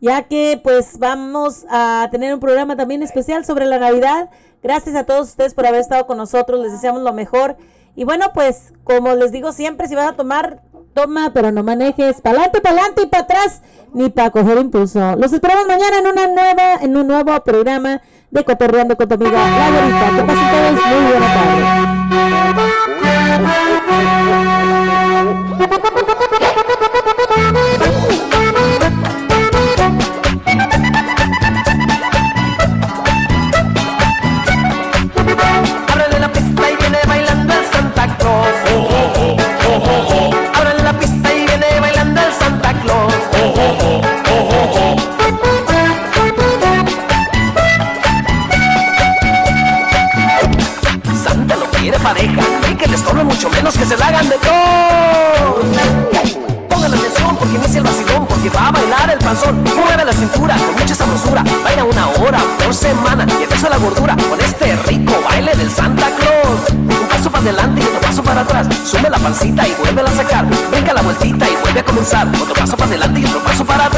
ya 0.00 0.22
que 0.22 0.60
pues 0.62 0.98
vamos 0.98 1.64
a 1.70 2.08
tener 2.10 2.32
un 2.34 2.40
programa 2.40 2.76
también 2.76 3.02
especial 3.02 3.44
sobre 3.44 3.66
la 3.66 3.78
Navidad. 3.78 4.30
Gracias 4.62 4.94
a 4.94 5.04
todos 5.04 5.28
ustedes 5.28 5.54
por 5.54 5.66
haber 5.66 5.80
estado 5.80 6.06
con 6.06 6.16
nosotros, 6.16 6.60
les 6.60 6.72
deseamos 6.72 7.02
lo 7.02 7.12
mejor. 7.12 7.56
Y 7.94 8.04
bueno, 8.04 8.26
pues 8.32 8.72
como 8.84 9.14
les 9.14 9.32
digo 9.32 9.52
siempre, 9.52 9.88
si 9.88 9.94
vas 9.94 10.08
a 10.08 10.12
tomar, 10.12 10.62
toma, 10.94 11.32
pero 11.32 11.50
no 11.50 11.62
manejes 11.62 12.20
para 12.20 12.36
adelante, 12.36 12.60
para 12.60 12.76
adelante 12.76 13.02
y 13.02 13.06
para 13.06 13.24
atrás, 13.24 13.62
ni 13.92 14.08
para 14.08 14.30
coger 14.30 14.58
impulso. 14.58 15.16
Los 15.16 15.32
esperamos 15.32 15.66
mañana 15.66 15.98
en 15.98 16.06
una 16.06 16.26
nueva, 16.28 16.74
en 16.80 16.96
un 16.96 17.06
nuevo 17.06 17.40
programa 17.42 18.00
de 18.30 18.44
Cotorreando 18.44 18.96
con 18.96 19.08
tu 19.08 19.14
amiga 19.14 19.32
La 19.32 19.70
Güerita. 19.70 20.10
Que 20.16 20.22
pasen 20.22 20.50
todos 20.50 20.86
muy 20.86 21.00
buena 21.10 21.88
Ábrele 25.60 26.17
menos 53.68 53.78
que 53.78 53.86
se 53.86 53.96
la 53.96 54.06
hagan 54.06 54.28
de 54.28 54.36
todo. 54.36 55.60
Pongan 56.68 56.94
atención 56.94 57.36
porque 57.36 57.54
inicia 57.54 57.78
el 57.78 57.84
vacilón, 57.84 58.26
porque 58.26 58.50
va 58.50 58.68
a 58.68 58.72
bailar 58.72 59.10
el 59.10 59.18
panzón. 59.18 59.62
Mueve 59.62 60.04
la 60.04 60.12
cintura 60.12 60.56
con 60.56 60.74
mucha 60.74 60.94
sabrosura. 60.94 61.44
Baila 61.64 61.84
una 61.84 62.08
hora 62.08 62.38
por 62.64 62.74
semana 62.74 63.26
y 63.38 63.42
empieza 63.42 63.68
la 63.68 63.76
gordura 63.78 64.16
con 64.28 64.40
este 64.40 64.74
rico 64.86 65.12
baile 65.28 65.54
del 65.54 65.70
Santa 65.70 66.06
Claus. 66.18 66.70
Un 66.70 67.08
paso 67.08 67.30
para 67.30 67.42
adelante 67.42 67.80
y 67.82 67.84
otro 67.84 68.00
paso 68.00 68.22
para 68.22 68.40
atrás. 68.42 68.66
Sube 68.84 69.10
la 69.10 69.18
pancita 69.18 69.66
y 69.66 69.74
vuelve 69.82 70.02
a 70.02 70.16
sacar. 70.16 70.46
Venga 70.70 70.94
la 70.94 71.02
vueltita 71.02 71.46
y 71.48 71.56
vuelve 71.62 71.80
a 71.80 71.84
comenzar. 71.84 72.26
Otro 72.40 72.54
paso 72.54 72.76
para 72.76 72.90
adelante 72.90 73.20
y 73.20 73.24
otro 73.24 73.40
paso 73.40 73.64
para 73.64 73.86
atrás. 73.86 73.97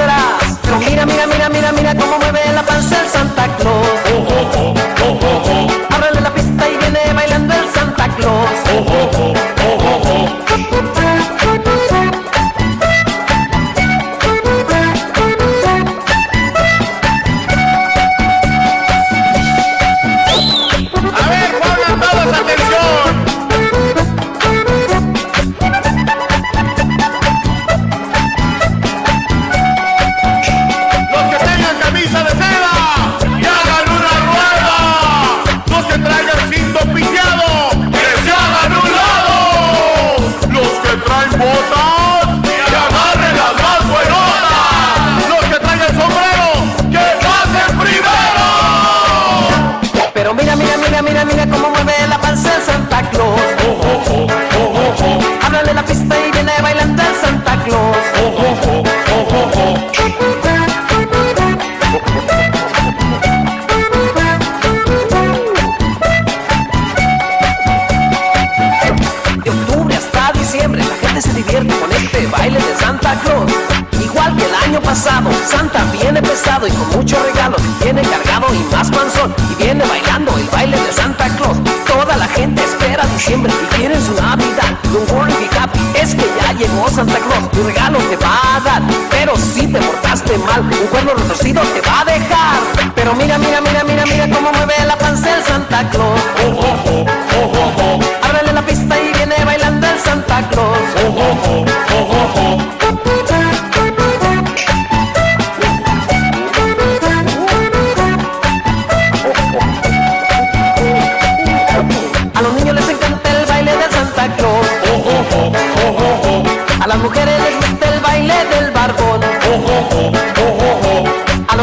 Diciembre 83.30 83.52
y 83.62 83.76
quiere 83.76 83.94
su 84.00 84.12
Navidad. 84.14 84.76
Don't 84.92 85.08
worry, 85.12 85.32
be 85.34 85.48
happy, 85.56 85.78
es 85.94 86.16
que 86.16 86.24
ya 86.40 86.52
llegó 86.52 86.88
Santa 86.90 87.14
Claus. 87.14 87.48
Tu 87.52 87.62
regalo 87.62 87.98
te 87.98 88.16
va 88.16 88.56
a 88.56 88.60
dar, 88.60 88.82
pero 89.08 89.36
si 89.36 89.68
te 89.68 89.78
portaste 89.78 90.36
mal, 90.38 90.62
un 90.62 90.86
cuerno 90.88 91.14
retorcido 91.14 91.62
te 91.62 91.80
va 91.80 92.00
a 92.00 92.04
dejar. 92.06 92.58
Pero 92.96 93.14
mira, 93.14 93.38
mira, 93.38 93.60
mira, 93.60 93.84
mira, 93.84 94.04
mira 94.04 94.28
cómo 94.28 94.50
mueve 94.52 94.74
la 94.84 94.96
panza 94.98 95.36
el 95.36 95.44
Santa 95.44 95.88
Claus. 95.90 96.20
Oh, 96.44 96.48
oh, 96.48 96.90
oh, 96.90 97.06
oh, 97.36 97.52
oh, 97.54 98.00
oh. 98.00 98.26
Ábrele 98.26 98.52
la 98.52 98.62
pista 98.62 99.00
y 99.00 99.12
viene 99.12 99.44
bailando 99.44 99.86
el 99.86 99.98
Santa 100.00 100.48
Claus. 100.48 100.79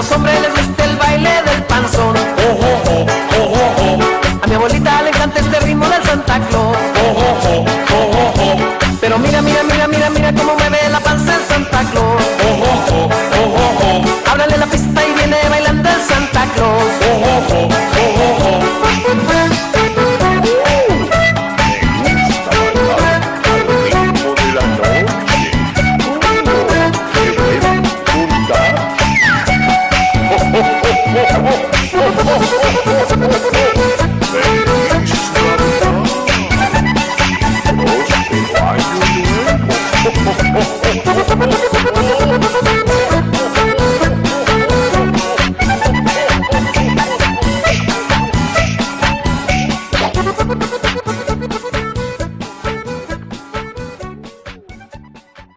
Los 0.07 0.15
hombres 0.15 0.41
les 0.41 0.51
gusta 0.53 0.76